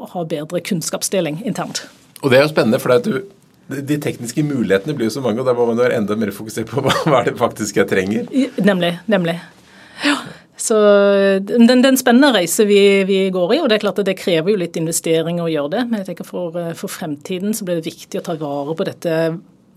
å 0.00 0.08
ha 0.14 0.24
bedre 0.24 0.60
kunnskapsdeling 0.60 1.42
internt. 1.44 1.84
Og 2.22 2.30
Det 2.30 2.38
er 2.38 2.46
jo 2.46 2.48
spennende, 2.48 2.80
for 2.80 2.96
du, 2.98 3.28
de 3.68 4.00
tekniske 4.00 4.42
mulighetene 4.46 4.96
blir 4.96 5.10
jo 5.10 5.18
så 5.18 5.22
mange, 5.24 5.42
og 5.42 5.48
da 5.48 5.54
må 5.56 5.68
man 5.68 5.80
være 5.80 6.00
enda 6.00 6.16
mer 6.16 6.32
fokusert 6.34 6.70
på 6.70 6.82
hva, 6.84 6.94
hva 7.08 7.22
er 7.22 7.30
det 7.30 7.38
faktisk 7.40 7.80
jeg 7.80 7.90
trenger. 7.90 8.28
Nemlig. 8.64 8.94
nemlig. 9.10 9.38
Ja. 10.04 10.16
Så 10.58 10.76
den, 11.46 11.68
den 11.84 11.96
spennende 12.00 12.32
reise 12.34 12.64
vi, 12.66 12.80
vi, 13.06 13.20
går 13.30 13.54
i, 13.54 13.60
og 13.62 13.68
det 13.70 13.78
er 13.78 13.84
klart 13.84 14.00
at 14.02 14.08
det 14.08 14.16
krever 14.18 14.50
jo 14.52 14.58
litt 14.58 14.76
investering 14.80 15.38
å 15.38 15.46
gjøre 15.50 15.76
det. 15.76 15.84
Men 15.90 16.02
jeg 16.02 16.10
tenker 16.10 16.26
for, 16.26 16.56
for 16.80 16.90
fremtiden 16.90 17.54
så 17.54 17.66
blir 17.66 17.78
det 17.78 17.86
viktig 17.86 18.18
å 18.18 18.24
ta 18.26 18.34
vare 18.40 18.74
på 18.74 18.88
dette 18.88 19.14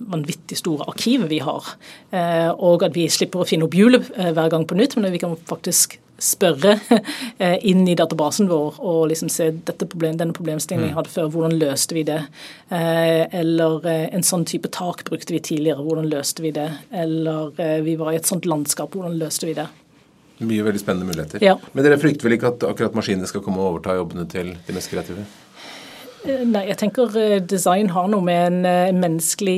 vanvittig 0.09 0.57
store 0.57 0.87
arkivet 0.89 1.29
vi 1.29 1.41
har. 1.45 1.73
Eh, 2.09 2.49
og 2.51 2.85
at 2.87 2.95
vi 2.97 3.05
slipper 3.11 3.43
å 3.43 3.47
finne 3.47 3.67
opp 3.67 3.77
hjulet 3.77 4.09
eh, 4.15 4.31
hver 4.33 4.49
gang 4.53 4.65
på 4.67 4.77
nytt, 4.79 4.97
men 4.97 5.09
at 5.09 5.13
vi 5.13 5.21
kan 5.21 5.35
faktisk 5.49 5.99
spørre 6.21 6.77
eh, 7.43 7.57
inn 7.67 7.83
i 7.89 7.97
databasen 7.97 8.49
vår 8.51 8.79
og 8.79 9.01
liksom 9.11 9.31
se 9.33 9.49
dette 9.67 9.87
problem, 9.89 10.19
denne 10.19 10.37
problemstillingen 10.37 10.89
vi 10.89 10.93
mm. 10.93 10.97
hadde 10.99 11.13
før, 11.13 11.29
hvordan 11.33 11.57
løste 11.61 11.97
vi 11.97 12.05
det? 12.07 12.21
Eller 12.71 13.85
en 13.91 14.23
sånn 14.23 14.45
type 14.47 14.69
tak 14.71 15.03
brukte 15.09 15.33
vi 15.33 15.41
tidligere, 15.43 15.83
hvordan 15.83 16.07
løste 16.11 16.43
vi 16.45 16.53
det? 16.55 16.69
Eller 16.95 17.51
vi 17.83 17.97
var 17.99 18.13
i 18.13 18.19
et 18.21 18.29
sånt 18.29 18.47
landskap, 18.47 18.95
hvordan 18.95 19.17
løste 19.19 19.49
vi 19.49 19.57
det? 19.57 19.67
Mye 20.41 20.63
veldig 20.65 20.81
spennende 20.81 21.05
muligheter. 21.05 21.43
Ja. 21.43 21.57
Men 21.73 21.85
dere 21.85 21.99
frykter 22.01 22.25
vel 22.25 22.37
ikke 22.37 22.49
at 22.55 22.63
akkurat 22.65 22.95
maskinene 22.97 23.29
skal 23.29 23.43
komme 23.45 23.61
og 23.61 23.75
overta 23.75 23.97
jobbene 23.99 24.25
til 24.29 24.55
de 24.65 24.75
mest 24.77 24.89
kreative? 24.89 25.25
Eh, 26.21 26.43
nei, 26.45 26.67
jeg 26.69 26.77
tenker 26.77 27.15
eh, 27.17 27.39
design 27.41 27.89
har 27.95 28.09
noe 28.11 28.21
med 28.25 28.41
en 28.45 28.67
eh, 28.69 28.93
menneskelig 28.93 29.57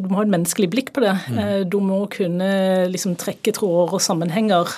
Du 0.00 0.08
må 0.08 0.20
ha 0.20 0.24
et 0.24 0.32
menneskelig 0.32 0.70
blikk 0.72 0.92
på 0.96 1.04
det. 1.04 1.14
Mm. 1.28 1.40
Du 1.68 1.78
må 1.84 2.00
kunne 2.12 2.50
liksom 2.92 3.16
trekke 3.20 3.52
tråder 3.56 3.98
og 3.98 4.04
sammenhenger 4.04 4.70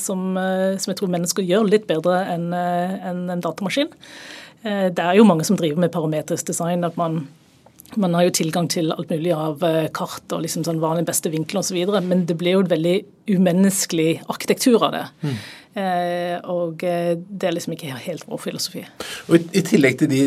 som, 0.00 0.32
som, 0.34 0.90
jeg 0.90 0.98
tror 0.98 1.12
mennesker 1.12 1.46
gjør 1.46 1.68
litt 1.70 1.86
bedre 1.90 2.22
enn 2.32 2.50
en, 2.56 3.22
en 3.32 3.44
datamaskin. 3.44 3.92
Det 4.62 5.02
er 5.02 5.16
jo 5.18 5.26
mange 5.26 5.46
som 5.46 5.58
driver 5.58 5.80
med 5.82 5.92
parametrisk 5.94 6.50
design. 6.50 6.84
at 6.84 6.98
man 6.98 7.24
man 7.92 8.14
har 8.16 8.22
jo 8.24 8.30
tilgang 8.32 8.70
til 8.72 8.88
alt 8.88 9.10
mulig 9.12 9.34
av 9.36 9.60
kart 9.92 10.32
og 10.32 10.40
liksom 10.40 10.62
sånn 10.64 10.78
vanlig 10.80 11.04
beste 11.10 11.28
vinkler 11.28 11.60
osv., 11.60 11.76
men 12.00 12.22
det 12.24 12.38
blir 12.40 12.56
jo 12.56 12.62
et 12.64 12.70
veldig 12.70 12.94
umenneskelig 13.28 14.22
arkitektur 14.32 14.86
av 14.86 14.94
det. 14.94 15.02
Mm. 15.20 15.34
Eh, 15.72 16.34
og 16.52 16.82
eh, 16.84 17.14
det 17.16 17.48
er 17.48 17.54
liksom 17.56 17.72
ikke 17.72 17.94
helt 18.04 18.26
vår 18.28 18.40
filosofi. 18.42 18.82
Og 19.30 19.38
i, 19.38 19.40
i, 19.56 19.62
tillegg 19.64 19.96
til 20.02 20.10
de 20.10 20.20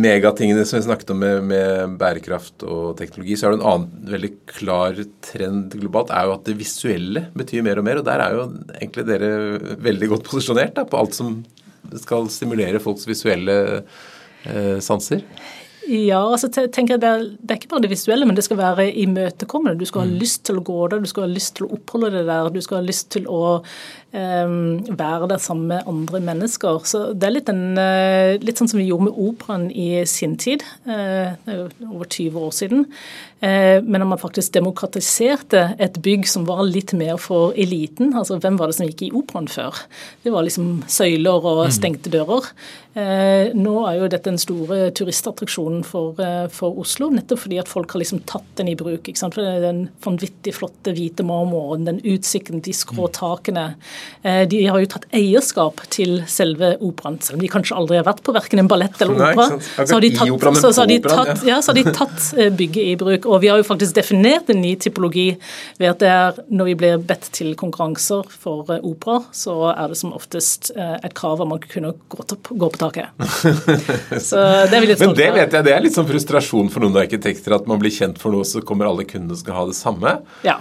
megatingene 0.00 0.64
som 0.64 0.78
vi 0.78 0.86
snakket 0.86 1.12
om 1.12 1.20
med, 1.20 1.42
med, 1.50 1.98
bærekraft 2.00 2.64
og 2.64 2.94
teknologi, 2.96 3.36
så 3.36 3.48
er 3.48 3.54
det 3.54 3.60
en 3.60 3.68
annen 3.68 4.08
veldig 4.14 4.32
klar 4.48 5.02
trend 5.28 5.76
globalt, 5.76 6.14
er 6.14 6.30
jo 6.30 6.34
at 6.38 6.48
det 6.48 6.56
visuelle 6.56 7.26
betyr 7.36 7.66
mer 7.66 7.82
og 7.82 7.88
mer. 7.90 8.00
Og 8.00 8.08
der 8.08 8.24
er 8.24 8.38
jo 8.38 8.48
egentlig 8.78 9.06
dere 9.10 9.30
veldig 9.90 10.12
godt 10.14 10.26
posisjonert 10.30 10.76
da, 10.80 10.88
på 10.88 11.02
alt 11.02 11.20
som 11.20 11.42
skal 12.00 12.32
stimulere 12.32 12.80
folks 12.80 13.04
visuelle 13.08 13.58
eh, 14.48 14.78
sanser. 14.84 15.26
Ja, 15.88 16.20
altså 16.20 16.50
tenker 16.52 16.96
jeg 16.96 17.00
det 17.00 17.08
er, 17.08 17.22
det 17.40 17.54
er, 17.54 17.56
ikke 17.56 17.70
bare 17.70 17.84
det 17.86 17.92
visuelle, 17.94 18.26
men 18.28 18.36
det 18.36 18.44
skal 18.44 18.58
være 18.60 18.90
imøtekommende. 19.00 19.78
Du 19.80 19.88
skal 19.88 20.04
ha 20.04 20.10
mm. 20.10 20.18
lyst 20.20 20.42
til 20.44 20.58
å 20.60 20.64
gå 20.66 20.76
der, 20.92 21.00
du 21.00 21.08
skal 21.08 21.24
ha 21.24 21.30
lyst 21.32 21.54
til 21.56 21.64
å 21.64 21.70
oppholde 21.78 22.10
deg 22.12 22.28
der, 22.28 22.50
du 22.52 22.60
skal 22.64 22.82
ha 22.82 22.84
lyst 22.84 23.08
til 23.14 23.28
å 23.32 23.40
være 24.12 25.28
der 25.28 25.38
sammen 25.38 25.68
med 25.68 25.84
andre 25.86 26.20
mennesker. 26.24 26.80
Så 26.88 27.12
det 27.12 27.28
er 27.28 27.34
litt, 27.34 27.48
en, 27.52 27.76
uh, 27.76 28.40
litt 28.40 28.56
sånn 28.56 28.70
som 28.70 28.80
vi 28.80 28.88
gjorde 28.88 29.10
med 29.10 29.18
operaen 29.20 29.68
i 29.70 30.04
sin 30.08 30.36
tid. 30.40 30.64
Jo 30.88 31.68
over 31.88 32.08
20 32.08 32.38
år 32.40 32.54
siden. 32.56 32.86
Uh, 33.42 33.84
men 33.84 34.00
når 34.00 34.08
man 34.14 34.22
faktisk 34.22 34.54
demokratiserte 34.56 35.74
et 35.78 36.00
bygg 36.02 36.26
som 36.26 36.46
var 36.48 36.64
litt 36.66 36.94
mer 36.96 37.20
for 37.20 37.52
eliten, 37.52 38.14
altså 38.16 38.40
hvem 38.40 38.56
var 38.58 38.70
det 38.70 38.78
som 38.78 38.88
gikk 38.88 39.06
i 39.06 39.12
operaen 39.12 39.48
før? 39.48 39.76
Det 40.24 40.32
var 40.32 40.46
liksom 40.46 40.84
søyler 40.88 41.44
og 41.44 41.66
mm. 41.66 41.74
stengte 41.76 42.12
dører. 42.12 42.52
Nå 42.98 43.72
er 43.86 43.94
jo 43.94 44.06
dette 44.10 44.26
den 44.26 44.40
store 44.42 44.88
turistattraksjonen 44.96 45.84
for, 45.86 46.18
for, 46.50 46.80
Oslo, 46.82 47.12
nettopp 47.14 47.44
fordi 47.44 47.60
at 47.62 47.70
folk 47.70 47.92
har 47.94 48.02
liksom 48.02 48.24
tatt 48.26 48.48
den 48.58 48.72
i 48.72 48.74
bruk. 48.78 49.06
ikke 49.06 49.20
sant? 49.20 49.36
For 49.38 49.60
Den 49.62 49.84
vanvittig 50.02 50.56
flotte 50.56 50.96
hvite 50.96 51.22
marmoren, 51.22 51.86
den 51.86 52.00
utsikten, 52.02 52.64
de 52.64 52.74
skrå 52.74 53.06
takene. 53.14 53.68
De 54.22 54.60
har 54.66 54.80
jo 54.82 54.88
tatt 54.90 55.06
eierskap 55.14 55.80
til 55.94 56.22
selve 56.30 56.72
operaen, 56.84 57.18
selv 57.22 57.38
om 57.38 57.42
de 57.44 57.50
kanskje 57.52 57.76
aldri 57.78 57.98
har 58.00 58.06
vært 58.06 58.22
på 58.26 58.34
verken 58.34 58.62
en 58.62 58.70
ballett 58.70 58.98
eller 59.04 59.14
opera. 59.14 59.60
Så 59.78 59.94
har 59.94 60.04
de 60.04 60.10
tatt, 60.16 60.58
så, 60.58 60.72
så 60.74 60.82
har 60.82 60.90
de 60.90 60.98
tatt, 61.04 61.44
ja, 61.46 61.60
har 61.64 61.78
de 61.78 61.84
tatt 61.86 62.26
bygget 62.58 62.82
i 62.82 62.96
bruk. 63.00 63.28
Og 63.30 63.42
vi 63.44 63.50
har 63.52 63.60
jo 63.60 63.66
faktisk 63.66 63.96
definert 63.96 64.50
en 64.52 64.60
ny 64.62 64.74
typologi 64.80 65.28
ved 65.78 65.92
at 65.92 66.02
det 66.02 66.10
er 66.12 66.40
når 66.50 66.70
vi 66.70 66.76
blir 66.82 67.02
bedt 67.08 67.30
til 67.36 67.54
konkurranser 67.58 68.26
for 68.42 68.74
opera, 68.78 69.20
så 69.34 69.56
er 69.72 69.92
det 69.92 70.00
som 70.00 70.14
oftest 70.16 70.72
et 70.74 71.14
krav 71.18 71.42
om 71.44 71.52
man 71.54 71.62
kunne 71.62 71.94
gå, 72.08 72.26
gå 72.50 72.70
på 72.74 72.80
taket. 72.80 73.14
Så 74.28 74.40
det 74.68 74.76
er 74.76 74.82
vi 74.82 74.90
litt 74.90 75.02
Men 75.02 75.14
det 75.18 75.28
vet 75.34 75.54
jeg, 75.54 75.66
det 75.66 75.74
er 75.74 75.84
litt 75.84 75.96
sånn 75.96 76.08
frustrasjon 76.08 76.72
for 76.72 76.84
noen 76.84 76.98
arkitekter 77.02 77.56
at 77.56 77.68
man 77.70 77.80
blir 77.80 77.94
kjent 77.94 78.20
for 78.20 78.34
noe, 78.34 78.46
så 78.48 78.62
kommer 78.66 78.90
alle 78.90 79.06
kundene 79.08 79.36
og 79.36 79.42
skal 79.42 79.58
ha 79.58 79.64
det 79.68 79.76
samme. 79.78 80.18
Ja. 80.46 80.58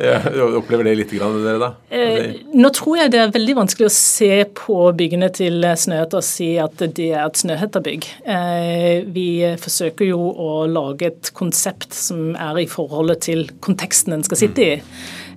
Jeg 0.00 0.56
opplever 0.58 0.86
det 0.88 0.94
litt, 0.98 1.14
grann, 1.14 1.38
dere 1.44 1.60
da? 1.60 1.70
Eh, 1.92 2.40
nå 2.56 2.72
tror 2.76 3.02
jeg 3.02 3.12
det 3.12 3.20
er 3.20 3.34
veldig 3.34 3.56
vanskelig 3.58 3.88
å 3.88 3.94
se 3.94 4.32
på 4.56 4.78
byggene 4.96 5.30
til 5.36 5.62
Snøhetta 5.62 6.20
og 6.20 6.26
si 6.26 6.52
at 6.62 6.80
det 6.80 7.10
er 7.10 7.24
et 7.26 7.40
Snøhetta-bygg. 7.42 8.10
Eh, 8.24 9.06
vi 9.12 9.28
forsøker 9.60 10.08
jo 10.08 10.20
å 10.30 10.50
lage 10.70 11.10
et 11.10 11.32
konsept 11.36 11.94
som 11.96 12.32
er 12.34 12.62
i 12.64 12.68
forholdet 12.70 13.26
til 13.28 13.48
konteksten 13.64 14.16
den 14.16 14.26
skal 14.26 14.40
sitte 14.44 14.66
i. 14.66 14.76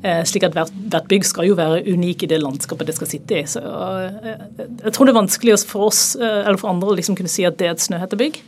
Eh, 0.04 0.20
slik 0.28 0.44
at 0.44 0.56
hvert, 0.56 0.72
hvert, 0.92 1.06
bygg 1.08 1.24
skal 1.24 1.48
jo 1.48 1.56
være 1.56 1.80
unik 1.88 2.26
i 2.26 2.28
det 2.34 2.42
landskapet 2.44 2.90
det 2.90 2.96
skal 2.98 3.08
sitte 3.08 3.38
i. 3.40 3.44
Så 3.48 3.62
eh, 3.64 4.66
jeg 4.84 4.92
tror 4.92 5.08
det 5.08 5.14
er 5.14 5.22
vanskelig 5.22 5.56
for 5.70 5.88
oss 5.88 6.02
eh, 6.20 6.42
eller 6.44 6.60
for 6.60 6.74
andre 6.74 6.92
å 6.92 6.98
liksom 6.98 7.16
kunne 7.16 7.32
si 7.32 7.46
at 7.48 7.56
det 7.60 7.70
er 7.70 7.78
et 7.78 7.86
Snøhetta-bygg. 7.86 8.42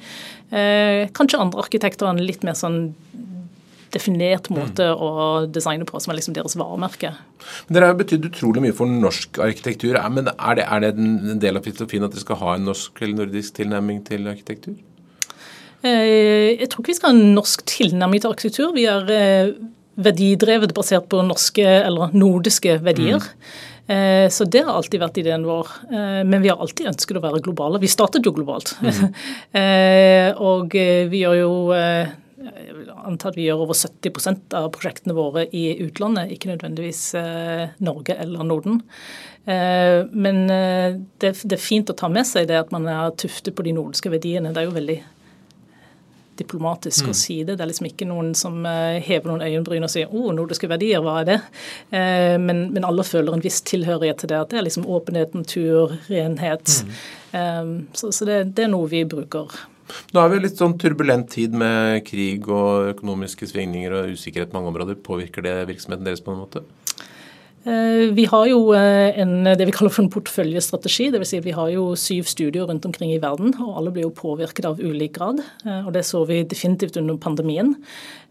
Kanskje 1.15 1.39
andre 1.41 1.63
arkitekter 1.63 2.05
har 2.05 2.13
en 2.13 2.21
litt 2.21 2.43
mer 2.45 2.53
sånn 2.55 2.91
definert 3.95 4.49
måte 4.53 4.87
mm. 4.91 5.01
å 5.01 5.11
designe 5.51 5.87
på, 5.87 5.99
som 6.01 6.11
er 6.11 6.19
liksom 6.19 6.35
deres 6.37 6.57
varemerke. 6.59 7.13
Dere 7.71 7.91
har 7.91 7.99
betydd 7.99 8.27
utrolig 8.29 8.63
mye 8.65 8.75
for 8.75 8.89
norsk 8.89 9.39
arkitektur. 9.43 9.97
men 10.09 10.29
Er 10.33 10.59
det, 10.59 10.65
er 10.65 10.83
det 10.83 10.91
en 10.95 11.39
del 11.41 11.57
av 11.57 11.65
filosofien 11.67 12.03
at 12.05 12.15
dere 12.15 12.25
skal 12.25 12.41
ha 12.41 12.55
en 12.55 12.67
norsk 12.71 13.01
eller 13.01 13.25
nordisk 13.25 13.61
tilnærming 13.61 14.03
til 14.07 14.27
arkitektur? 14.31 14.75
Jeg 15.85 16.65
tror 16.71 16.81
ikke 16.81 16.93
vi 16.95 16.97
skal 16.97 17.11
ha 17.11 17.15
en 17.15 17.35
norsk 17.37 17.61
tilnærming 17.69 18.21
til 18.21 18.33
arkitektur. 18.33 18.73
Vi 18.73 18.87
er 18.89 19.53
verdidrevet 19.95 20.73
basert 20.75 21.07
på 21.11 21.21
norske 21.23 21.63
eller 21.63 22.15
nordiske 22.17 22.79
verdier. 22.83 23.21
Mm. 23.21 24.31
Så 24.33 24.47
det 24.49 24.63
har 24.65 24.73
alltid 24.73 24.97
vært 25.03 25.19
ideen 25.21 25.43
vår. 25.45 25.67
Eh, 25.93 26.21
men 26.25 26.41
vi 26.41 26.49
har 26.49 26.57
alltid 26.57 26.89
ønsket 26.89 27.19
å 27.19 27.21
være 27.21 27.43
globale. 27.45 27.77
Vi 27.83 27.91
startet 27.91 28.25
jo 28.25 28.33
globalt. 28.33 28.71
Mm. 28.81 29.13
og 30.49 30.73
vi 30.73 31.21
gjør 31.21 31.37
jo 31.37 31.51
jeg 32.35 32.75
vil 32.75 32.91
anta 32.91 33.29
at 33.31 33.37
vi 33.37 33.45
gjør 33.47 33.63
over 33.63 33.77
70% 33.77 34.55
av 34.59 34.67
prosjektene 34.75 35.15
våre 35.15 35.45
i 35.55 35.69
utlandet, 35.85 36.33
ikke 36.35 36.51
nødvendigvis 36.51 37.01
Norge 37.79 38.17
eller 38.19 38.43
Norden. 38.47 38.81
Men 39.45 40.41
det, 40.49 41.31
er 41.31 41.61
fint 41.61 41.91
å 41.93 41.95
ta 41.95 42.09
med 42.11 42.27
seg 42.27 42.49
det 42.49 42.57
at 42.59 42.73
man 42.75 42.89
er 42.91 43.13
tuftet 43.15 43.55
på 43.55 43.63
de 43.63 43.75
nordiske 43.77 44.11
verdiene. 44.11 44.51
Det 44.51 44.63
er 44.63 44.67
jo 44.67 44.75
veldig 44.75 44.97
diplomatisk 46.39 47.05
mm. 47.05 47.11
å 47.11 47.17
si 47.17 47.37
det. 47.43 47.55
Det 47.55 47.63
er 47.63 47.69
liksom 47.69 47.89
ikke 47.89 48.07
noen 48.09 48.33
som 48.37 48.57
hever 48.65 49.29
noen 49.29 49.45
øyenbryn 49.45 49.87
og 49.87 49.91
sier 49.91 50.09
'Å, 50.09 50.15
oh, 50.19 50.33
nordiske 50.35 50.69
verdier, 50.71 51.03
hva 51.03 51.21
er 51.21 51.29
det?' 51.29 51.41
Men, 52.41 52.65
men, 52.73 52.83
alle 52.83 53.05
føler 53.07 53.35
en 53.35 53.45
viss 53.45 53.61
tilhørighet 53.61 54.23
til 54.23 54.33
det. 54.33 54.41
At 54.41 54.51
det 54.51 54.59
er 54.59 54.67
liksom 54.67 54.87
åpenhet, 54.87 55.37
natur, 55.37 55.95
renhet. 56.09 56.81
Mm. 57.31 57.87
Så, 57.93 58.11
så 58.11 58.27
det, 58.27 58.41
det, 58.55 58.67
er 58.67 58.73
noe 58.73 58.91
vi 58.91 59.05
bruker. 59.07 59.55
Nå 60.13 60.21
har 60.21 60.31
vi 60.31 60.39
litt 60.41 60.57
sånn 60.59 60.77
turbulent 60.81 61.29
tid 61.33 61.53
med 61.57 62.01
krig 62.07 62.47
og 62.49 62.91
økonomiske 62.95 63.49
svingninger 63.51 63.93
og 63.93 64.15
usikkerhet 64.15 64.51
på 64.51 64.57
mange 64.57 64.73
områder. 64.73 64.97
Påvirker 65.05 65.45
det 65.45 65.55
virksomheten 65.69 66.07
deres 66.07 66.23
på 66.25 66.33
en 66.33 66.41
måte? 66.41 66.63
Eh, 67.65 68.11
vi 68.13 68.27
har 68.29 68.45
jo 68.45 68.59
eh, 68.77 69.17
en, 69.21 69.39
det 69.57 69.65
vi 69.65 69.73
kaller 69.73 69.93
for 69.93 70.03
en 70.03 70.11
porteføljestrategi. 70.13 71.07
Dvs. 71.13 71.31
Si 71.31 71.39
vi 71.41 71.55
har 71.57 71.71
jo 71.73 71.87
syv 71.97 72.27
studier 72.29 72.67
rundt 72.69 72.85
omkring 72.85 73.15
i 73.15 73.21
verden, 73.21 73.55
og 73.57 73.79
alle 73.79 73.93
blir 73.93 74.05
jo 74.05 74.13
påvirket 74.13 74.67
av 74.69 74.81
ulik 74.83 75.15
grad. 75.17 75.41
Eh, 75.65 75.81
og 75.81 75.93
Det 75.95 76.05
så 76.05 76.21
vi 76.29 76.43
definitivt 76.43 76.99
under 77.01 77.17
pandemien, 77.17 77.75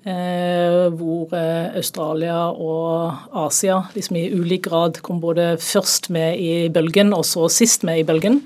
hvor 0.05 1.30
Australia 1.32 2.51
og 2.53 3.14
Asia 3.32 3.78
liksom 3.95 4.18
i 4.20 4.26
ulik 4.37 4.66
grad 4.66 4.99
kom 5.01 5.16
både 5.22 5.55
først 5.57 6.11
med 6.12 6.37
i 6.37 6.68
bølgen 6.68 7.14
og 7.16 7.24
så 7.24 7.49
sist 7.49 7.87
med 7.89 8.03
i 8.03 8.05
bølgen. 8.05 8.43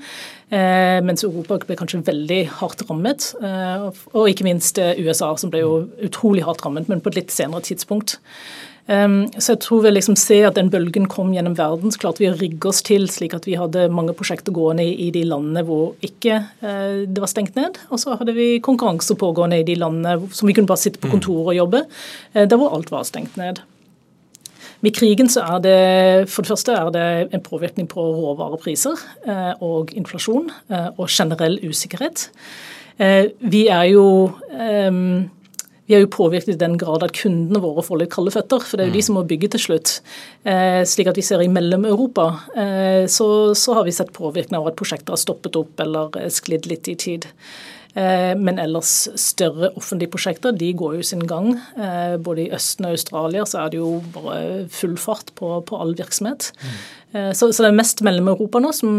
Mens 0.53 1.26
Europa 1.26 1.59
ble 1.66 1.74
kanskje 1.80 2.05
veldig 2.07 2.39
hardt 2.61 2.84
rammet. 2.86 3.32
Og 4.14 4.30
ikke 4.30 4.47
minst 4.47 4.78
USA, 4.78 5.32
som 5.34 5.51
ble 5.51 5.64
jo 5.64 5.74
utrolig 5.99 6.47
hardt 6.47 6.62
rammet, 6.62 6.86
men 6.86 7.03
på 7.03 7.11
et 7.11 7.24
litt 7.24 7.34
senere 7.34 7.66
tidspunkt. 7.66 8.20
Um, 8.89 9.26
så 9.36 9.53
jeg 9.53 9.61
tror 9.66 9.82
vi 9.84 9.91
liksom 9.93 10.14
ser 10.16 10.47
at 10.49 10.57
den 10.57 10.70
bølgen 10.72 11.11
kom 11.12 11.34
gjennom 11.34 11.59
verden. 11.59 11.93
Så 11.93 12.01
klarte 12.01 12.22
vi 12.22 12.30
å 12.30 12.36
rigge 12.39 12.70
oss 12.70 12.80
til 12.86 13.05
slik 13.12 13.34
at 13.36 13.45
vi 13.45 13.59
hadde 13.61 13.91
mange 13.93 14.14
prosjekter 14.16 14.55
gående 14.57 14.86
i, 14.89 15.11
de 15.12 15.26
landene 15.28 15.64
hvor 15.68 15.93
ikke 16.05 16.39
uh, 16.62 17.05
det 17.05 17.20
var 17.20 17.28
stengt 17.28 17.59
ned. 17.59 17.76
Og 17.93 18.01
så 18.01 18.16
hadde 18.16 18.32
vi 18.36 18.55
konkurranser 18.64 19.18
pågående 19.20 19.61
i 19.61 19.66
de 19.68 19.76
landene 19.76 20.30
som 20.32 20.49
vi 20.49 20.57
kunne 20.57 20.70
bare 20.70 20.80
sitte 20.86 21.03
på 21.03 21.11
mm. 21.11 21.16
kontoret 21.18 21.53
og 21.53 21.59
jobbe, 21.61 21.84
uh, 22.32 22.47
der 22.49 22.57
hvor 22.57 22.72
alt 22.78 22.93
var 22.95 23.05
stengt 23.09 23.36
ned. 23.41 23.61
Med 24.80 24.95
krigen 24.95 25.28
så 25.28 25.43
er 25.43 25.61
det 25.61 25.78
for 26.30 26.47
det 26.47 26.55
første 26.55 26.80
er 26.80 26.91
det 26.95 27.07
en 27.34 27.45
påvirkning 27.45 27.89
på 27.91 28.01
råvarepriser 28.01 29.01
uh, 29.28 29.55
og 29.61 29.93
inflasjon 29.99 30.49
og 30.95 31.09
generell 31.11 31.59
usikkerhet. 31.66 32.30
Vi 32.99 33.61
er 33.70 33.84
jo 33.93 34.05
um, 34.51 35.28
vi 35.89 35.97
er 35.97 36.05
jo 36.05 36.11
påvirket 36.12 36.53
i 36.53 36.61
den 36.61 36.76
grad 36.80 37.05
at 37.07 37.16
kundene 37.16 37.62
våre 37.64 37.84
får 37.84 38.03
litt 38.03 38.12
kalde 38.12 38.34
føtter. 38.34 38.61
For 38.64 38.76
det 38.76 38.84
er 38.84 38.91
jo 38.91 38.97
de 38.99 39.01
mm. 39.01 39.07
som 39.09 39.16
må 39.16 39.24
bygge 39.28 39.53
til 39.55 39.64
slutt. 39.64 39.95
Eh, 40.45 40.82
slik 40.89 41.09
at 41.09 41.18
vi 41.18 41.24
ser 41.24 41.41
i 41.45 41.49
Mellom-Europa, 41.53 42.28
eh, 42.61 43.07
så, 43.09 43.28
så, 43.57 43.78
har 43.78 43.89
vi 43.89 43.97
sett 43.97 44.12
påvirkning 44.16 44.61
av 44.61 44.68
at 44.68 44.78
prosjekter 44.78 45.16
har 45.16 45.22
stoppet 45.22 45.57
opp 45.59 45.80
eller 45.84 46.28
sklidd 46.34 46.68
litt 46.68 46.93
i 46.93 46.97
tid. 47.01 47.28
Eh, 47.99 48.34
men 48.36 48.61
ellers 48.61 49.09
større 49.18 49.72
offentlige 49.78 50.12
prosjekter 50.12 50.53
de 50.55 50.70
går 50.76 50.99
jo 50.99 51.07
sin 51.07 51.24
gang. 51.26 51.55
Eh, 51.80 52.18
både 52.20 52.45
i 52.45 52.53
Østen 52.55 52.86
og 52.86 52.95
Australia 52.99 53.47
så 53.49 53.64
er 53.64 53.72
det 53.72 53.80
jo 53.80 53.99
bare 54.14 54.68
full 54.72 54.99
fart 55.01 55.32
på, 55.39 55.57
på 55.66 55.80
all 55.80 55.97
virksomhet. 55.99 56.53
Mm. 56.61 56.76
Så, 57.09 57.46
så, 57.48 57.62
det 57.64 57.70
er 57.70 57.76
mest 57.78 58.02
Mellom-Europa 58.04 58.61
nå 58.61 58.68
som, 58.76 58.98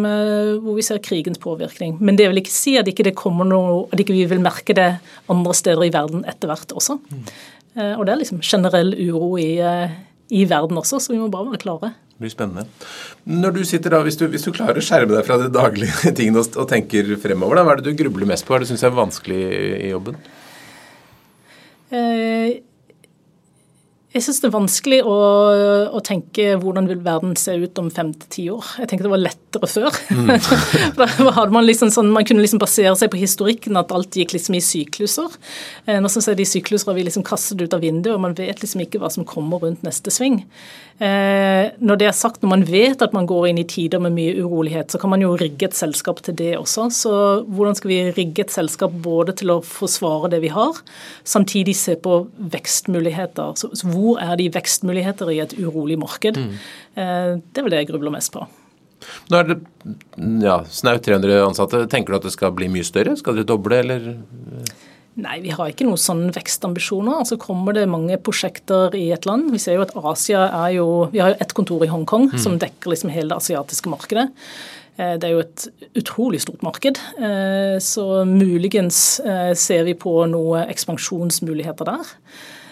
hvor 0.63 0.73
vi 0.73 0.81
ser 0.81 0.97
krigens 1.05 1.37
påvirkning. 1.37 1.99
Men 2.01 2.17
det 2.17 2.25
vil 2.31 2.41
ikke 2.41 2.53
si 2.53 2.73
at 2.79 2.89
ikke 2.89 3.05
det 3.05 3.13
kommer 3.19 3.45
noe, 3.45 3.83
at 3.93 4.01
ikke 4.01 4.15
vi 4.15 4.23
vil 4.31 4.41
merke 4.41 4.73
det 4.73 4.87
andre 5.29 5.53
steder 5.53 5.85
i 5.85 5.91
verden 5.93 6.23
etter 6.25 6.49
hvert 6.49 6.73
også. 6.73 6.97
Mm. 6.97 7.27
Og 7.99 8.01
det 8.07 8.15
er 8.15 8.21
liksom 8.23 8.41
generell 8.41 8.95
uro 8.97 9.35
i, 9.37 9.51
i 10.33 10.41
verden 10.49 10.81
også, 10.81 10.97
så 11.05 11.13
vi 11.13 11.21
må 11.21 11.29
bare 11.29 11.51
være 11.51 11.61
klare. 11.61 11.91
Det 12.19 12.25
blir 12.25 12.33
spennende. 12.33 12.65
Når 13.31 13.53
du 13.55 13.61
sitter 13.63 13.93
da, 13.93 14.01
Hvis 14.03 14.17
du, 14.19 14.25
hvis 14.27 14.43
du 14.43 14.51
klarer 14.51 14.81
å 14.81 14.83
skjerme 14.83 15.15
deg 15.15 15.23
fra 15.23 15.37
de 15.39 15.45
daglige 15.55 16.11
tingene 16.17 16.41
og, 16.41 16.57
og 16.59 16.67
tenker 16.67 17.13
fremover, 17.15 17.55
da, 17.55 17.63
hva 17.63 17.77
er 17.77 17.79
det 17.79 17.93
du 17.93 18.01
grubler 18.01 18.27
mest 18.27 18.43
på? 18.43 18.51
Hva 18.51 18.59
er 18.59 18.65
det 18.65 18.67
du 18.67 18.73
syns 18.73 18.83
er 18.83 18.97
vanskelig 18.97 19.37
i 19.79 19.91
jobben? 19.93 20.17
Eh, 21.95 22.59
jeg 24.09 24.23
syns 24.25 24.39
det 24.41 24.47
er 24.47 24.53
vanskelig 24.55 24.97
å, 25.05 25.15
å, 25.93 25.99
tenke 26.01 26.55
hvordan 26.57 26.87
vil 26.89 27.01
verden 27.05 27.35
se 27.37 27.53
ut 27.61 27.77
om 27.77 27.91
fem 27.93 28.09
til 28.17 28.31
ti 28.33 28.45
år. 28.49 28.71
Jeg 28.81 28.89
tenker 28.89 29.05
det 29.05 29.11
var 29.11 29.21
lettere 29.21 29.69
før. 29.69 29.99
Mm. 30.09 31.51
Man 31.53 31.67
liksom 31.67 31.91
sånn, 31.93 32.09
man 32.13 32.25
kunne 32.25 32.41
liksom 32.41 32.61
basere 32.61 32.95
seg 32.97 33.11
på 33.13 33.19
historikken, 33.21 33.77
at 33.77 33.93
alt 33.93 34.17
gikk 34.17 34.33
liksom 34.33 34.57
i 34.57 34.63
sykluser. 34.65 35.37
Eh, 35.85 35.99
nå 36.01 36.09
syns 36.09 36.29
jeg 36.31 36.39
de 36.39 36.47
sykluser 36.49 36.97
vi 36.97 37.05
liksom 37.05 37.25
kastet 37.27 37.61
ut 37.61 37.75
av 37.75 37.85
vinduet, 37.85 38.15
og 38.15 38.23
man 38.25 38.33
vet 38.37 38.63
liksom 38.63 38.81
ikke 38.81 39.01
hva 39.03 39.11
som 39.13 39.27
kommer 39.29 39.61
rundt 39.61 39.85
neste 39.85 40.13
sving. 40.13 40.41
Eh, 40.99 41.69
når 41.79 41.99
det 42.01 42.07
er 42.09 42.15
sagt, 42.15 42.41
når 42.43 42.51
man 42.51 42.63
vet 42.67 43.03
at 43.05 43.13
man 43.15 43.27
går 43.29 43.49
inn 43.49 43.61
i 43.61 43.67
tider 43.67 44.01
med 44.03 44.17
mye 44.17 44.33
urolighet, 44.43 44.91
så 44.91 44.99
kan 44.99 45.13
man 45.13 45.23
jo 45.23 45.31
rigge 45.39 45.69
et 45.69 45.77
selskap 45.77 46.19
til 46.25 46.35
det 46.35 46.51
også. 46.59 46.89
Så 46.91 47.13
hvordan 47.47 47.77
skal 47.79 47.93
vi 47.93 47.99
rigge 48.17 48.43
et 48.43 48.51
selskap 48.51 48.95
både 49.05 49.37
til 49.39 49.53
å 49.53 49.61
forsvare 49.63 50.31
det 50.33 50.41
vi 50.43 50.51
har, 50.51 50.81
samtidig 51.23 51.77
se 51.79 51.95
på 52.03 52.21
vekstmuligheter. 52.51 53.55
Så, 53.59 53.71
hvor 53.87 54.19
er 54.19 54.35
de 54.39 54.49
vekstmuligheter 54.51 55.31
i 55.31 55.39
et 55.45 55.55
urolig 55.61 55.99
marked? 56.01 56.39
Mm. 56.39 56.57
Eh, 56.99 57.31
det 57.39 57.61
er 57.63 57.69
vel 57.69 57.77
det 57.77 57.85
jeg 57.85 57.93
grubler 57.93 58.17
mest 58.19 58.35
på. 58.35 58.43
Nå 59.31 59.39
er 59.39 59.53
det 59.53 59.59
ja, 60.43 60.59
snaut 60.67 61.05
300 61.05 61.39
ansatte. 61.45 61.85
Tenker 61.91 62.11
du 62.11 62.19
at 62.19 62.27
det 62.27 62.35
skal 62.35 62.51
bli 62.55 62.67
mye 62.71 62.83
større? 62.83 63.15
Skal 63.19 63.39
dere 63.39 63.47
doble, 63.47 63.79
eller? 63.79 64.11
Nei, 65.19 65.39
vi 65.43 65.51
har 65.51 65.71
ikke 65.71 65.87
noen 65.87 65.99
sånne 65.99 66.33
vekstambisjoner. 66.35 67.21
Altså 67.23 67.39
kommer 67.41 67.75
det 67.75 67.89
mange 67.91 68.15
prosjekter 68.23 68.93
i 68.95 69.09
et 69.11 69.25
land. 69.27 69.49
Vi 69.51 69.59
ser 69.59 69.79
jo 69.79 69.83
at 69.83 69.95
Asia 69.97 70.45
er 70.65 70.75
jo 70.77 71.09
Vi 71.11 71.19
har 71.19 71.33
jo 71.33 71.39
ett 71.43 71.55
kontor 71.57 71.83
i 71.83 71.89
Hongkong 71.91 72.29
mm. 72.31 72.37
som 72.39 72.59
dekker 72.61 72.93
liksom 72.93 73.11
hele 73.11 73.33
det 73.33 73.41
asiatiske 73.41 73.91
markedet. 73.91 74.29
Eh, 74.99 75.15
det 75.19 75.27
er 75.27 75.35
jo 75.35 75.43
et 75.43 75.67
utrolig 75.99 76.41
stort 76.43 76.63
marked, 76.65 76.99
eh, 77.19 77.77
så 77.83 78.25
muligens 78.27 79.19
eh, 79.23 79.53
ser 79.55 79.85
vi 79.87 79.95
på 79.97 80.13
noen 80.31 80.69
ekspansjonsmuligheter 80.69 81.93
der. 81.93 82.15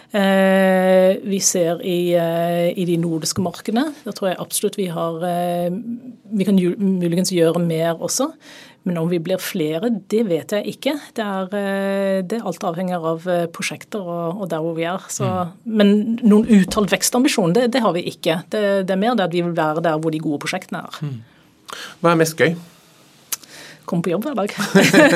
Vi 0.07 1.37
ser 1.43 1.81
i, 1.83 2.15
i, 2.15 2.83
de 2.87 2.93
nordiske 2.97 3.43
markedene. 3.43 3.89
Da 4.05 4.13
tror 4.15 4.29
jeg 4.29 4.37
absolutt 4.39 4.77
vi 4.79 4.85
har 4.87 5.17
Vi 5.19 6.47
kan 6.47 6.55
muligens 6.55 7.33
gjøre 7.35 7.59
mer 7.59 7.99
også. 7.99 8.29
Men 8.87 8.99
om 9.01 9.09
vi 9.11 9.19
blir 9.19 9.41
flere, 9.43 9.89
det 10.11 10.21
vet 10.29 10.53
jeg 10.55 10.73
ikke. 10.73 10.93
Det 11.17 11.23
er, 11.25 11.55
eh, 11.59 12.19
det 12.23 12.39
alt 12.39 12.63
avhenger 12.69 13.07
av 13.11 13.27
eh, 13.27 13.43
prosjekter 13.51 13.99
og, 14.03 14.43
og 14.43 14.51
der 14.53 14.63
hvor 14.63 14.77
vi 14.77 14.87
er. 14.87 15.03
Så, 15.11 15.27
mm. 15.27 15.75
Men 15.81 15.93
noen 16.23 16.47
uttalt 16.59 16.93
vekstambisjon, 16.95 17.55
det, 17.57 17.67
det, 17.75 17.83
har 17.83 17.95
vi 17.97 18.05
ikke. 18.07 18.39
Det, 18.53 18.63
det, 18.87 18.95
er 18.95 19.01
mer 19.01 19.17
det 19.19 19.27
at 19.27 19.35
vi 19.35 19.43
vil 19.43 19.57
være 19.57 19.83
der 19.83 19.99
hvor 19.99 20.15
de 20.15 20.23
gode 20.23 20.39
prosjektene 20.45 20.85
er. 20.87 21.01
Mm. 21.03 21.19
Hva 21.99 22.13
er 22.13 22.21
mest 22.23 22.39
gøy? 22.39 22.55
Komme 23.87 24.03
på 24.05 24.11
jobb 24.11 24.27
hver 24.27 24.35
dag. 24.37 24.53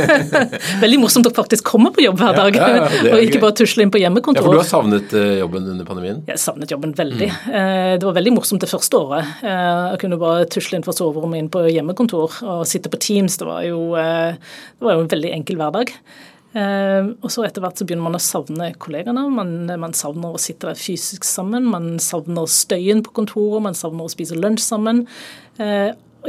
Veldig 0.83 0.99
morsomt 1.01 1.27
å 1.27 1.33
faktisk 1.35 1.67
komme 1.67 1.91
på 1.93 2.03
jobb 2.05 2.19
hver 2.21 2.37
dag, 2.37 2.57
ja, 2.57 2.69
ja, 2.77 2.87
ja, 2.87 3.11
og 3.13 3.25
ikke 3.25 3.41
bare 3.43 3.55
tusle 3.59 3.85
inn 3.85 3.91
på 3.93 4.01
hjemmekontor. 4.01 4.41
Ja, 4.41 4.47
For 4.47 4.57
du 4.57 4.61
har 4.61 4.69
savnet 4.69 5.15
eh, 5.17 5.37
jobben 5.41 5.67
under 5.73 5.87
pandemien? 5.87 6.23
Jeg 6.29 6.41
savnet 6.41 6.71
jobben 6.71 6.95
veldig. 6.97 7.29
Mm. 7.29 7.53
Eh, 7.59 7.93
det 7.99 8.07
var 8.07 8.17
veldig 8.17 8.35
morsomt 8.37 8.63
det 8.63 8.71
første 8.71 9.01
året. 9.01 9.31
Eh, 9.43 9.85
jeg 9.93 10.01
kunne 10.03 10.19
bare 10.21 10.49
tusle 10.51 10.79
inn 10.79 10.85
fra 10.87 10.95
soverommet 10.95 11.43
inn 11.43 11.51
på 11.53 11.63
hjemmekontor 11.67 12.41
og 12.41 12.67
sitte 12.69 12.91
på 12.91 12.99
Teams. 13.03 13.39
Det 13.41 13.47
var 13.47 13.65
jo, 13.67 13.81
det 13.95 14.85
var 14.87 14.97
jo 14.97 15.05
en 15.05 15.11
veldig 15.11 15.33
enkel 15.35 15.59
hverdag. 15.61 15.91
og 16.53 17.29
så 17.31 17.45
etter 17.47 17.63
hvert 17.63 17.79
så 17.79 17.85
begynner 17.87 18.09
man 18.09 18.17
å 18.17 18.23
savne 18.23 18.71
kollegene. 18.81 19.23
Man, 19.31 19.53
man, 19.79 19.95
savner 19.95 20.35
å 20.35 20.41
sitte 20.41 20.69
der 20.69 20.79
fysisk 20.79 21.27
sammen. 21.27 21.67
Man 21.71 21.93
savner 22.03 22.47
støyen 22.51 23.03
på 23.05 23.13
kontoret, 23.21 23.63
man 23.67 23.77
savner 23.77 24.07
å 24.07 24.13
spise 24.13 24.39
lunsj 24.39 24.65
sammen 24.65 25.05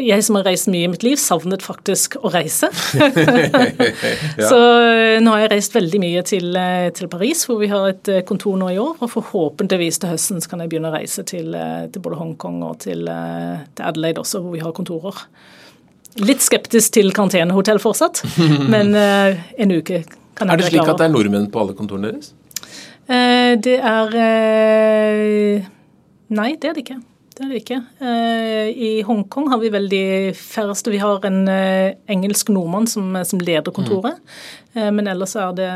jeg 0.00 0.24
som 0.24 0.38
har 0.38 0.46
reist 0.48 0.68
mye 0.72 0.86
i 0.86 0.90
mitt 0.90 1.02
liv, 1.04 1.18
savnet 1.20 1.62
faktisk 1.64 2.14
å 2.24 2.30
reise. 2.32 2.70
ja. 4.40 4.46
Så 4.48 4.58
eh, 4.58 5.18
nå 5.20 5.34
har 5.34 5.42
jeg 5.44 5.50
reist 5.52 5.76
veldig 5.76 6.00
mye 6.00 6.22
til, 6.24 6.48
eh, 6.56 6.88
til, 6.96 7.10
Paris, 7.12 7.44
hvor 7.48 7.60
vi 7.60 7.68
har 7.68 7.90
et 7.90 8.08
eh, 8.08 8.22
kontor 8.28 8.56
nå 8.60 8.70
i 8.72 8.78
år. 8.80 8.96
Og 9.04 9.12
forhåpentligvis 9.12 10.00
til 10.00 10.14
høsten 10.14 10.40
så 10.40 10.52
kan 10.52 10.64
jeg 10.64 10.72
begynne 10.72 10.88
å 10.88 10.96
reise 10.96 11.26
til, 11.28 11.52
til 11.92 12.04
både 12.04 12.20
Hongkong 12.22 12.62
og 12.70 12.80
til, 12.86 13.04
til, 13.04 13.84
Adelaide 13.84 14.24
også, 14.24 14.40
hvor 14.40 14.56
vi 14.56 14.64
har 14.64 14.72
kontorer. 14.76 15.26
Litt 16.22 16.44
skeptisk 16.44 16.96
til 16.96 17.12
karantenehotell 17.12 17.80
fortsatt, 17.82 18.24
men 18.72 18.96
en 18.96 19.76
uke 19.76 20.02
kan 20.32 20.48
jeg 20.48 20.56
Er 20.56 20.60
det 20.60 20.72
slik 20.72 20.88
at 20.88 21.00
det 21.00 21.08
er 21.08 21.12
nordmenn 21.12 21.52
på 21.52 21.60
alle 21.60 21.76
kontorene 21.76 22.14
deres? 22.14 22.32
Det 23.62 23.76
er 23.76 24.12
Nei, 26.32 26.52
det 26.56 26.70
er 26.70 26.76
det 26.76 26.84
ikke. 26.86 27.02
Det 27.42 27.48
er 27.48 27.52
det 27.56 27.60
ikke. 27.64 27.76
Eh, 28.06 28.68
I 28.70 28.90
Hongkong 29.02 29.48
har 29.50 29.58
vi 29.58 29.70
veldig 29.74 30.04
færreste. 30.38 30.92
Vi 30.94 31.00
har 31.02 31.24
en 31.26 31.40
eh, 31.50 31.96
engelsk 32.14 32.52
nordmann 32.54 32.86
som, 32.86 33.16
som 33.26 33.42
leder 33.42 33.74
kontoret. 33.74 34.20
Mm. 34.76 34.94
Men 34.94 35.10
ellers 35.10 35.34
er 35.36 35.50
det 35.58 35.66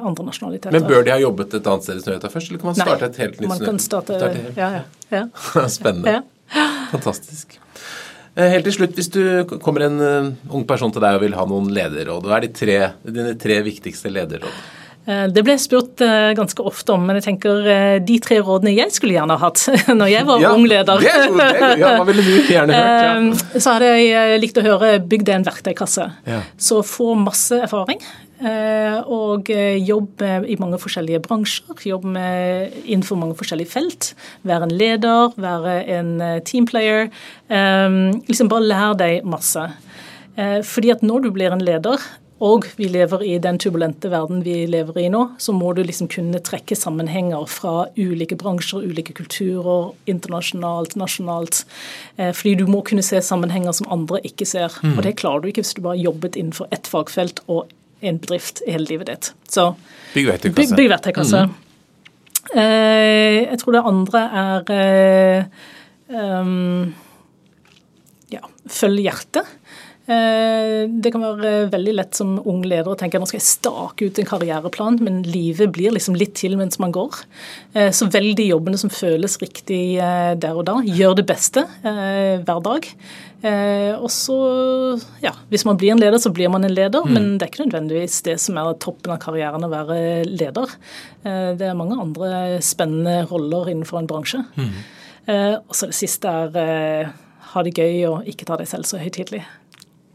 andre 0.00 0.24
nasjonaliteter. 0.26 0.72
Men 0.74 0.88
bør 0.88 1.04
de 1.04 1.12
ha 1.12 1.18
jobbet 1.20 1.52
et 1.58 1.68
annet 1.68 1.84
sted 1.84 2.00
i 2.00 2.02
Snøhetta 2.06 2.30
først, 2.32 2.48
eller 2.48 2.62
kan 2.62 2.70
man 2.72 2.78
starte 2.80 3.04
Nei, 3.04 3.10
et 3.12 3.20
helt 3.22 3.36
nytt 3.38 3.52
man 3.52 3.60
kan 3.62 3.78
starte, 3.84 4.16
ja, 4.56 4.70
ja, 4.72 4.80
ja. 5.12 5.22
Spennende. 5.76 6.16
Ja. 6.16 6.64
Fantastisk. 6.90 7.54
Helt 8.34 8.66
til 8.66 8.74
slutt, 8.80 8.96
hvis 8.98 9.12
du 9.12 9.22
kommer 9.62 9.84
en 9.86 10.02
ung 10.48 10.64
person 10.66 10.90
til 10.90 11.04
deg 11.04 11.20
og 11.20 11.26
vil 11.26 11.36
ha 11.38 11.44
noen 11.46 11.70
lederråd, 11.76 12.26
hva 12.26 12.40
er 12.40 12.48
de 12.48 12.54
tre, 12.56 12.78
dine 13.04 13.36
tre 13.38 13.60
viktigste 13.68 14.10
lederråd? 14.10 14.62
Eh, 15.02 15.24
det 15.34 15.42
ble 15.42 15.56
spurt 15.58 16.02
eh, 16.04 16.30
ganske 16.38 16.62
ofte 16.62 16.94
om, 16.94 17.02
men 17.08 17.18
jeg 17.18 17.26
tenker 17.26 17.66
eh, 17.66 17.96
de 18.06 18.18
tre 18.22 18.38
rådene 18.44 18.74
jeg 18.76 18.94
skulle 18.94 19.16
gjerne 19.16 19.38
hatt 19.40 19.64
når 20.00 20.12
jeg 20.12 20.28
var 20.28 20.42
ja, 20.44 20.52
ung 20.54 20.66
leder. 20.70 21.02
Det, 21.02 21.14
det, 21.34 21.70
ja, 21.82 21.94
hva 21.98 22.06
ville 22.06 22.26
du 22.26 22.34
gjerne 22.46 22.78
hørt? 22.78 23.40
Ja. 23.50 23.60
Så 23.62 23.74
hadde 23.74 23.94
jeg 23.98 24.42
likt 24.42 24.60
å 24.60 24.66
høre 24.66 24.94
'bygg 25.02 25.26
deg 25.26 25.40
en 25.40 25.48
verktøykasse'. 25.48 26.08
Ja. 26.28 26.42
Så 26.54 26.84
få 26.86 27.16
masse 27.18 27.64
erfaring. 27.66 28.02
Og 28.42 29.46
jobb 29.46 30.22
i 30.50 30.56
mange 30.58 30.78
forskjellige 30.82 31.20
bransjer. 31.22 31.76
Jobb 31.86 32.08
innenfor 32.10 33.20
mange 33.20 33.36
forskjellige 33.38 33.70
felt. 33.70 34.08
Være 34.42 34.66
en 34.66 34.74
leder, 34.74 35.36
være 35.38 35.76
en 35.94 36.10
teamplayer. 36.42 37.06
Liksom 37.46 38.50
bare 38.50 38.66
lær 38.66 38.98
deg 38.98 39.28
masse. 39.30 39.62
Fordi 40.66 40.90
at 40.90 41.06
når 41.06 41.28
du 41.28 41.30
blir 41.36 41.54
en 41.54 41.62
leder, 41.62 42.02
og 42.42 42.66
vi 42.74 42.88
lever 42.90 43.22
i 43.22 43.36
den 43.42 43.58
turbulente 43.62 44.10
verden 44.10 44.40
vi 44.42 44.64
lever 44.66 44.96
i 45.04 45.08
nå, 45.12 45.20
så 45.38 45.54
må 45.54 45.70
du 45.76 45.82
liksom 45.86 46.08
kunne 46.10 46.40
trekke 46.42 46.74
sammenhenger 46.78 47.44
fra 47.50 47.86
ulike 47.94 48.34
bransjer, 48.40 48.82
ulike 48.82 49.14
kulturer, 49.14 49.92
internasjonalt, 50.10 50.96
nasjonalt. 50.98 51.62
Eh, 52.16 52.32
fordi 52.34 52.56
du 52.62 52.66
må 52.70 52.82
kunne 52.88 53.04
se 53.06 53.20
sammenhenger 53.22 53.76
som 53.78 53.90
andre 53.94 54.18
ikke 54.26 54.48
ser. 54.48 54.74
Mm. 54.82 54.96
Og 54.96 55.06
det 55.06 55.14
klarer 55.22 55.44
du 55.44 55.52
ikke 55.52 55.62
hvis 55.62 55.76
du 55.78 55.84
bare 55.84 55.94
har 55.94 56.08
jobbet 56.08 56.40
innenfor 56.40 56.72
ett 56.74 56.90
fagfelt 56.90 57.44
og 57.46 57.70
en 58.02 58.18
bedrift 58.18 58.64
hele 58.66 58.88
livet 58.90 59.12
ditt. 59.12 59.30
Så 59.46 59.68
bygg 60.16 60.32
verktøykasse. 60.32 60.78
Bygg 60.80 60.90
verktøykasse. 60.96 61.44
Mm. 61.46 61.54
Eh, 62.58 63.38
jeg 63.46 63.62
tror 63.62 63.76
det 63.78 63.86
andre 63.92 64.24
er 64.42 65.46
um, 66.10 66.90
ja, 68.34 68.42
følg 68.66 69.06
hjertet. 69.06 69.46
Eh, 70.02 70.88
det 70.90 71.12
kan 71.14 71.22
være 71.22 71.68
veldig 71.70 71.92
lett 71.94 72.16
som 72.18 72.34
ung 72.48 72.64
leder 72.66 72.90
å 72.90 72.96
tenke 72.98 73.18
at 73.18 73.22
nå 73.22 73.28
skal 73.30 73.38
jeg 73.38 73.46
stake 73.46 74.08
ut 74.08 74.18
en 74.18 74.26
karriereplan, 74.26 74.98
men 75.04 75.20
livet 75.22 75.70
blir 75.74 75.94
liksom 75.94 76.16
litt 76.18 76.34
til 76.40 76.56
mens 76.58 76.80
man 76.82 76.94
går. 76.94 77.20
Eh, 77.78 77.90
så 77.94 78.08
velg 78.10 78.34
de 78.40 78.48
jobbene 78.48 78.80
som 78.80 78.90
føles 78.90 79.38
riktig 79.42 80.00
eh, 80.02 80.32
der 80.42 80.58
og 80.58 80.66
da. 80.66 80.80
Gjør 80.82 81.20
det 81.20 81.26
beste 81.30 81.66
hver 81.82 82.64
dag. 82.64 82.88
Og 83.42 84.06
så, 84.14 84.34
ja, 85.18 85.32
hvis 85.50 85.64
man 85.66 85.78
blir 85.78 85.90
en 85.94 85.98
leder, 85.98 86.20
så 86.22 86.30
blir 86.34 86.50
man 86.52 86.62
en 86.62 86.74
leder, 86.74 87.02
mm. 87.02 87.10
men 87.10 87.24
det 87.34 87.46
er 87.46 87.50
ikke 87.50 87.64
nødvendigvis 87.64 88.20
det 88.22 88.36
som 88.38 88.58
er 88.60 88.76
toppen 88.82 89.10
av 89.10 89.18
karrieren 89.22 89.66
å 89.66 89.70
være 89.72 89.96
leder. 90.28 90.76
Det 91.24 91.66
er 91.66 91.78
mange 91.78 91.98
andre 91.98 92.60
spennende 92.62 93.24
roller 93.32 93.72
innenfor 93.72 93.98
en 93.98 94.10
bransje. 94.12 94.44
Mm. 94.54 94.70
Og 95.58 95.74
så 95.74 95.90
det 95.90 95.98
siste 95.98 96.30
er 96.30 97.10
ha 97.52 97.66
det 97.66 97.74
gøy 97.74 97.98
og 98.12 98.30
ikke 98.30 98.46
ta 98.46 98.60
deg 98.62 98.70
selv 98.70 98.86
så 98.86 99.02
høytidelig 99.02 99.42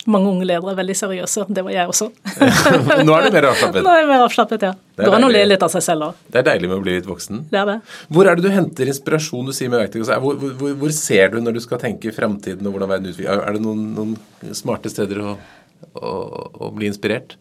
mange 0.08 0.32
unge 0.32 0.48
ledere 0.48 0.72
er 0.72 0.78
veldig 0.80 0.96
seriøse. 0.98 1.46
Det 1.54 1.64
var 1.66 1.74
jeg 1.76 1.92
også. 1.92 2.10
Nå 3.08 3.16
er 3.18 3.28
du 3.28 3.36
mer 3.36 3.50
avslappet? 3.52 3.82
Nå 3.84 3.94
er 3.94 4.02
jeg 4.02 4.10
mer 4.10 4.26
avslappet, 4.26 4.68
ja. 4.70 4.74
Går 4.98 5.18
an 5.18 5.28
å 5.28 5.32
le 5.32 5.44
litt 5.46 5.66
av 5.66 5.72
seg 5.74 5.84
selv 5.86 6.08
òg. 6.08 6.22
Det 6.34 6.42
er 6.42 6.48
deilig 6.48 6.72
med 6.72 6.78
å 6.80 6.84
bli 6.86 6.96
litt 6.98 7.10
voksen. 7.10 7.44
Det 7.52 7.60
er 7.62 7.68
det. 7.70 7.78
Hvor 8.16 8.30
er 8.30 8.40
det 8.40 8.48
du 8.48 8.54
henter 8.54 8.90
inspirasjon 8.90 9.50
du 9.50 9.54
sier 9.56 9.72
med 9.74 9.84
verktøy? 9.84 10.02
Hvor, 10.08 10.40
hvor, 10.42 10.78
hvor, 10.82 10.94
ser 10.96 11.34
du 11.34 11.42
når 11.44 11.60
du 11.60 11.64
skal 11.66 11.82
tenke 11.84 12.14
fremtiden 12.16 12.66
og 12.66 12.78
hvordan 12.78 12.94
verden 12.96 13.12
utvikler 13.12 13.44
Er 13.44 13.58
det 13.58 13.64
noen, 13.66 13.84
noen 13.98 14.56
smarte 14.58 14.92
steder 14.94 15.22
å, 15.22 15.36
å, 16.00 16.14
å 16.68 16.72
bli 16.76 16.90
inspirert? 16.90 17.38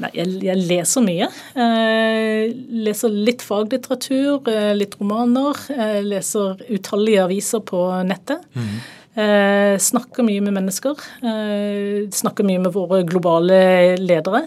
Nei, 0.00 0.10
jeg, 0.16 0.38
jeg, 0.46 0.56
leser 0.64 1.04
mye. 1.04 1.28
Jeg 1.52 2.54
leser 2.86 3.12
litt 3.12 3.44
faglitteratur, 3.44 4.48
eh, 4.48 4.70
litt 4.78 4.96
romaner. 5.00 5.60
Jeg 5.68 6.06
leser 6.08 6.62
utallige 6.72 7.26
aviser 7.26 7.60
på 7.68 7.82
nettet. 8.08 8.46
Mm. 8.56 8.78
Eh, 9.14 9.78
snakker 9.78 10.22
mye 10.22 10.42
med 10.44 10.54
mennesker. 10.54 10.98
Eh, 11.22 12.08
snakker 12.14 12.46
mye 12.46 12.60
med 12.62 12.72
våre 12.74 13.02
globale 13.02 13.96
ledere. 13.98 14.44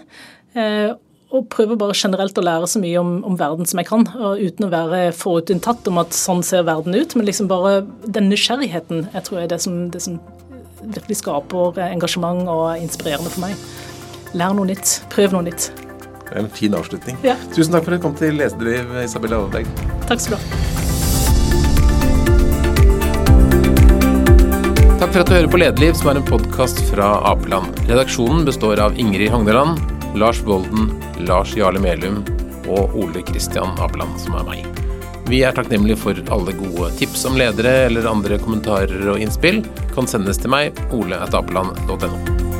Eh, 0.55 0.93
og 1.33 1.47
prøver 1.49 1.79
bare 1.81 1.97
generelt 1.97 2.37
å 2.37 2.45
lære 2.45 2.69
så 2.69 2.79
mye 2.79 2.99
om, 3.01 3.15
om 3.25 3.35
verden 3.39 3.65
som 3.65 3.81
jeg 3.81 3.89
kan, 3.89 4.05
uten 4.37 4.67
å 4.67 4.69
være 4.69 5.07
forutinntatt 5.17 5.87
om 5.89 5.97
at 6.03 6.13
sånn 6.13 6.43
ser 6.45 6.67
verden 6.67 6.93
ut. 6.93 7.15
Men 7.17 7.25
liksom 7.25 7.49
bare 7.49 7.79
den 8.05 8.29
nysgjerrigheten 8.29 9.07
jeg 9.15 9.25
tror 9.25 9.41
er 9.41 9.49
det 9.49 9.59
som, 9.65 9.87
det 9.89 10.03
som 10.05 10.19
virkelig 10.83 11.23
skaper 11.23 11.81
engasjement 11.89 12.45
og 12.45 12.67
er 12.75 12.85
inspirerende 12.85 13.33
for 13.33 13.47
meg. 13.47 13.57
Lær 14.37 14.53
noe 14.53 14.69
nytt. 14.69 14.99
Prøv 15.13 15.33
noe 15.33 15.49
nytt. 15.49 15.71
Det 16.29 16.37
er 16.37 16.43
En 16.45 16.53
fin 16.53 16.77
avslutning. 16.77 17.17
Ja. 17.25 17.35
Tusen 17.53 17.73
takk 17.73 17.89
for 17.89 17.97
at 17.97 18.01
du 18.01 18.07
kom 18.07 18.17
til 18.17 18.37
Lesedriv, 18.37 18.93
Isabella 19.01 19.41
Overbegg. 19.41 19.69
Takk 20.05 20.21
skal 20.21 20.37
du 20.37 20.43
ha. 20.43 20.92
Takk 25.03 25.11
for 25.17 25.19
at 25.19 25.27
du 25.27 25.33
hører 25.35 25.51
på 25.51 25.59
Lederliv, 25.59 25.95
som 25.99 26.07
er 26.07 26.17
en 26.21 26.23
podkast 26.23 26.77
fra 26.87 27.07
Apeland. 27.27 27.75
Redaksjonen 27.89 28.45
består 28.47 28.79
av 28.79 28.95
Ingrid 28.95 29.33
Hogneland, 29.33 29.81
Lars 30.15 30.39
Bolden, 30.47 30.93
Lars 31.27 31.51
Jarle 31.59 31.81
Melum 31.83 32.21
og 32.71 32.95
Ole 32.95 33.19
Kristian 33.27 33.75
Apeland, 33.83 34.15
som 34.23 34.39
er 34.39 34.47
meg. 34.47 34.79
Vi 35.27 35.41
er 35.43 35.59
takknemlige 35.59 35.99
for 36.05 36.23
alle 36.31 36.55
gode 36.55 36.93
tips 37.01 37.27
om 37.27 37.35
ledere 37.35 37.81
eller 37.89 38.07
andre 38.07 38.39
kommentarer 38.39 39.11
og 39.11 39.19
innspill. 39.19 39.59
Kan 39.91 40.07
sendes 40.07 40.39
til 40.39 40.55
meg, 40.55 40.79
ole.apeland.no. 40.95 42.52